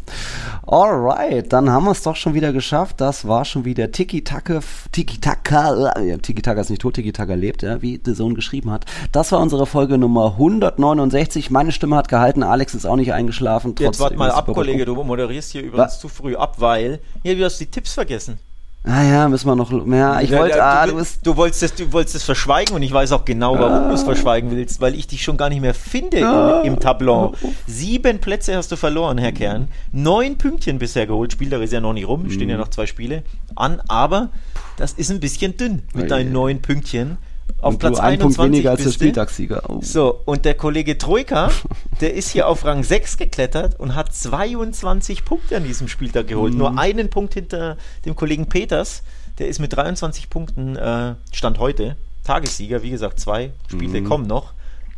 Alright, 0.66 1.52
dann 1.52 1.70
haben 1.70 1.84
wir 1.84 1.92
es 1.92 2.02
doch 2.02 2.16
schon 2.16 2.34
wieder 2.34 2.52
geschafft. 2.52 3.00
Das 3.00 3.26
war 3.26 3.44
schon 3.44 3.64
wieder 3.64 3.90
Tiki-Taka. 3.90 4.60
Tiki-Taka. 4.92 6.00
Ja, 6.00 6.16
Tiki-Taka 6.18 6.60
ist 6.60 6.70
nicht 6.70 6.82
tot, 6.82 6.94
Tiki-Taka 6.94 7.34
lebt, 7.34 7.62
ja, 7.62 7.82
wie 7.82 8.00
The 8.04 8.14
Sohn 8.14 8.34
geschrieben 8.34 8.70
hat. 8.70 8.84
Das 9.12 9.32
war 9.32 9.40
unsere 9.40 9.66
Folge 9.66 9.98
Nummer 9.98 10.32
169. 10.32 11.50
Meine 11.50 11.72
Stimme 11.72 11.96
hat 11.96 12.08
gehalten. 12.08 12.42
Alex 12.42 12.74
ist 12.74 12.86
auch 12.86 12.96
nicht 12.96 13.12
eingeschlafen. 13.12 13.74
Jetzt 13.78 14.00
warte 14.00 14.16
mal 14.16 14.30
ab. 14.30 14.46
Kollege, 14.52 14.84
du 14.84 15.02
moderierst 15.02 15.52
hier 15.52 15.62
übrigens 15.62 15.92
Was? 15.92 16.00
zu 16.00 16.08
früh 16.08 16.36
ab, 16.36 16.60
weil. 16.60 17.00
Ja, 17.22 17.34
du 17.34 17.44
hast 17.44 17.58
die 17.58 17.66
Tipps 17.66 17.94
vergessen. 17.94 18.38
Ah 18.84 19.04
ja, 19.04 19.28
müssen 19.28 19.46
wir 19.46 19.54
noch. 19.54 19.70
Ja, 19.86 20.20
ich 20.20 20.32
wollte. 20.32 20.56
ja, 20.58 20.80
Ah, 20.82 20.86
du, 20.88 20.96
bist. 20.96 21.24
du, 21.24 21.36
wolltest 21.36 21.62
es, 21.62 21.74
du 21.74 21.92
wolltest 21.92 22.16
es 22.16 22.24
verschweigen 22.24 22.74
und 22.74 22.82
ich 22.82 22.92
weiß 22.92 23.12
auch 23.12 23.24
genau, 23.24 23.56
warum 23.56 23.88
du 23.88 23.94
es 23.94 24.02
verschweigen 24.02 24.50
willst, 24.50 24.80
weil 24.80 24.96
ich 24.96 25.06
dich 25.06 25.22
schon 25.22 25.36
gar 25.36 25.50
nicht 25.50 25.60
mehr 25.60 25.72
finde 25.74 26.26
Ah. 26.26 26.62
im, 26.64 26.72
im 26.74 26.80
Tableau. 26.80 27.32
Sieben 27.68 28.18
Plätze 28.18 28.56
hast 28.56 28.72
du 28.72 28.76
verloren, 28.76 29.18
Herr 29.18 29.30
Kern. 29.30 29.68
Neun 29.92 30.36
Pünktchen 30.36 30.78
bisher 30.80 31.06
geholt. 31.06 31.32
Spieltag 31.32 31.62
ist 31.62 31.72
ja 31.72 31.80
noch 31.80 31.92
nicht 31.92 32.08
rum, 32.08 32.28
stehen 32.28 32.44
Mhm. 32.46 32.50
ja 32.50 32.56
noch 32.56 32.68
zwei 32.68 32.86
Spiele 32.86 33.22
an, 33.54 33.80
aber 33.86 34.30
das 34.78 34.94
ist 34.94 35.12
ein 35.12 35.20
bisschen 35.20 35.56
dünn 35.56 35.82
mit 35.94 36.06
Ei, 36.06 36.08
deinen 36.08 36.28
ei. 36.30 36.32
neun 36.32 36.60
Pünktchen. 36.60 37.18
Auf 37.60 37.74
Und 37.74 37.78
Platz 37.80 37.96
du 37.96 38.02
ein 38.02 38.18
Punkt 38.18 38.38
21 38.38 38.44
weniger 38.44 38.70
als 38.70 38.82
der. 38.82 38.94
Spieltagssieger. 38.94 39.62
Oh. 39.68 39.78
So, 39.82 40.20
und 40.24 40.44
der 40.44 40.54
Kollege 40.54 40.98
Troika, 40.98 41.50
der 42.00 42.14
ist 42.14 42.30
hier 42.30 42.48
auf 42.48 42.64
Rang 42.64 42.82
6 42.82 43.16
geklettert 43.18 43.78
und 43.78 43.94
hat 43.94 44.14
22 44.14 45.24
Punkte 45.24 45.56
an 45.56 45.64
diesem 45.64 45.88
Spieltag 45.88 46.26
geholt. 46.28 46.52
Mhm. 46.52 46.58
Nur 46.58 46.78
einen 46.78 47.10
Punkt 47.10 47.34
hinter 47.34 47.76
dem 48.04 48.16
Kollegen 48.16 48.48
Peters. 48.48 49.02
Der 49.38 49.48
ist 49.48 49.58
mit 49.60 49.72
23 49.74 50.28
Punkten, 50.28 50.76
äh, 50.76 51.14
Stand 51.32 51.58
heute, 51.58 51.96
Tagessieger. 52.24 52.82
Wie 52.82 52.90
gesagt, 52.90 53.18
zwei 53.20 53.50
Spiele 53.68 54.00
Mhm. 54.00 54.04
kommen 54.08 54.26
noch. 54.26 54.52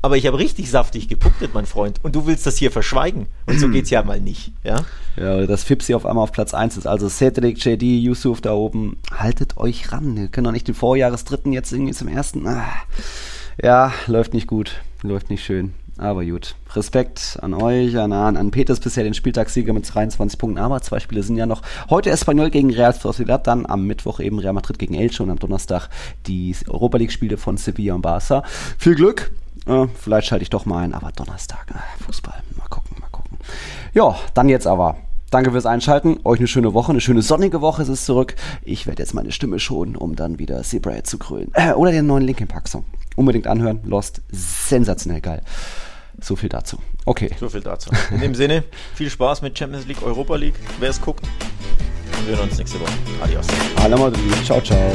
Aber 0.05 0.19
ich 0.19 0.27
habe 0.27 0.39
richtig 0.39 0.71
saftig 0.71 1.09
gepunktet, 1.09 1.55
mein 1.55 1.65
Freund. 1.65 1.99
Und 2.03 2.15
du 2.15 2.27
willst 2.27 2.45
das 2.45 2.59
hier 2.59 2.71
verschweigen. 2.71 3.27
Und 3.47 3.59
so 3.59 3.71
geht's 3.71 3.89
ja 3.89 4.03
mal 4.03 4.21
nicht. 4.21 4.53
Ja? 4.63 4.85
Ja, 5.17 5.47
dass 5.47 5.65
Fipsi 5.65 5.95
auf 5.95 6.05
einmal 6.05 6.25
auf 6.25 6.31
Platz 6.31 6.53
1 6.53 6.77
ist. 6.77 6.87
Also 6.87 7.09
Cedric, 7.09 7.65
JD, 7.65 7.83
Yusuf 8.03 8.43
da 8.43 8.53
oben. 8.53 8.99
Haltet 9.17 9.57
euch 9.57 9.93
ran. 9.93 10.15
Wir 10.15 10.29
können 10.29 10.45
doch 10.45 10.53
nicht 10.53 10.69
den 10.69 10.75
Vorjahresdritten 10.75 11.55
jetzt 11.55 11.73
irgendwie 11.73 11.95
zum 11.95 12.09
ersten. 12.09 12.47
Ah. 12.47 12.67
Ja, 13.63 13.95
läuft 14.07 14.35
nicht 14.35 14.47
gut. 14.47 14.83
Läuft 15.03 15.31
nicht 15.31 15.43
schön. 15.43 15.73
Aber 15.97 16.23
gut. 16.27 16.55
Respekt 16.75 17.39
an 17.41 17.55
euch, 17.55 17.97
an, 17.97 18.13
an, 18.13 18.37
an 18.37 18.51
Peters 18.51 18.81
bisher 18.81 19.05
den 19.05 19.15
Spieltagssieger 19.15 19.73
mit 19.73 19.95
23 19.95 20.39
Punkten. 20.39 20.59
Aber 20.59 20.83
zwei 20.83 21.01
Spiele 21.01 21.23
sind 21.23 21.37
ja 21.37 21.47
noch. 21.47 21.63
Heute 21.89 22.11
Espanyol 22.11 22.51
gegen 22.51 22.71
Real 22.71 22.93
Sociedad, 22.93 23.47
dann 23.47 23.65
am 23.65 23.87
Mittwoch 23.87 24.21
eben 24.21 24.39
Real 24.39 24.53
Madrid 24.53 24.79
gegen 24.79 24.97
Elche 24.97 25.23
und 25.23 25.31
am 25.31 25.39
Donnerstag 25.39 25.89
die 26.27 26.55
Europa 26.69 26.99
League 26.99 27.13
Spiele 27.13 27.39
von 27.39 27.57
Sevilla 27.57 27.95
und 27.95 28.03
Barca. 28.03 28.43
Viel 28.77 28.97
Glück. 28.97 29.31
Äh, 29.67 29.87
vielleicht 29.95 30.29
schalte 30.29 30.43
ich 30.43 30.51
doch 30.51 30.67
mal 30.67 30.85
ein, 30.85 30.95
aber 30.95 31.13
Donnerstag. 31.13 31.67
Ah, 31.75 31.83
Fußball. 32.05 32.43
Mal 32.57 32.69
gucken, 32.69 32.97
mal 33.01 33.09
gucken. 33.11 33.39
Ja, 33.93 34.17
dann 34.35 34.49
jetzt 34.49 34.67
aber. 34.67 34.97
Danke 35.31 35.51
fürs 35.51 35.67
Einschalten. 35.67 36.21
Euch 36.25 36.39
eine 36.39 36.47
schöne 36.47 36.75
Woche, 36.75 36.93
eine 36.93 37.01
schöne 37.01 37.23
sonnige 37.23 37.61
Woche. 37.61 37.83
Es 37.83 37.89
ist 37.89 38.05
zurück. 38.07 38.37
Ich 38.63 38.87
werde 38.87 39.03
jetzt 39.03 39.15
meine 39.15 39.33
Stimme 39.33 39.59
schonen, 39.59 39.97
um 39.97 40.15
dann 40.15 40.39
wieder 40.39 40.63
Seabright 40.63 41.07
zu 41.07 41.19
krönen. 41.19 41.51
Äh, 41.55 41.73
oder 41.73 41.91
den 41.91 42.07
neuen 42.07 42.23
Linkin 42.23 42.47
Park 42.47 42.69
Song. 42.69 42.85
Unbedingt 43.17 43.47
anhören. 43.47 43.81
Lost. 43.85 44.23
Sensationell 44.31 45.21
geil. 45.21 45.43
So 46.21 46.37
viel 46.37 46.49
dazu. 46.49 46.79
Okay. 47.05 47.31
So 47.41 47.49
viel 47.49 47.63
dazu. 47.63 47.91
In 48.13 48.21
dem 48.21 48.35
Sinne, 48.35 48.65
viel 48.95 49.11
Spaß 49.11 49.43
mit 49.43 49.59
Champions 49.59 49.87
League, 49.87 50.03
Europa 50.03 50.37
League. 50.37 50.55
Wer 50.79 50.91
es 50.91 51.01
guckt, 51.01 51.27
wir 52.27 52.37
hören 52.37 52.49
uns 52.49 52.59
nächste 52.59 52.81
Woche. 52.81 52.93
Adios. 53.23 53.47
Alle 53.77 53.97
Madrid. 53.97 54.45
Ciao, 54.45 54.61
ciao. 54.61 54.93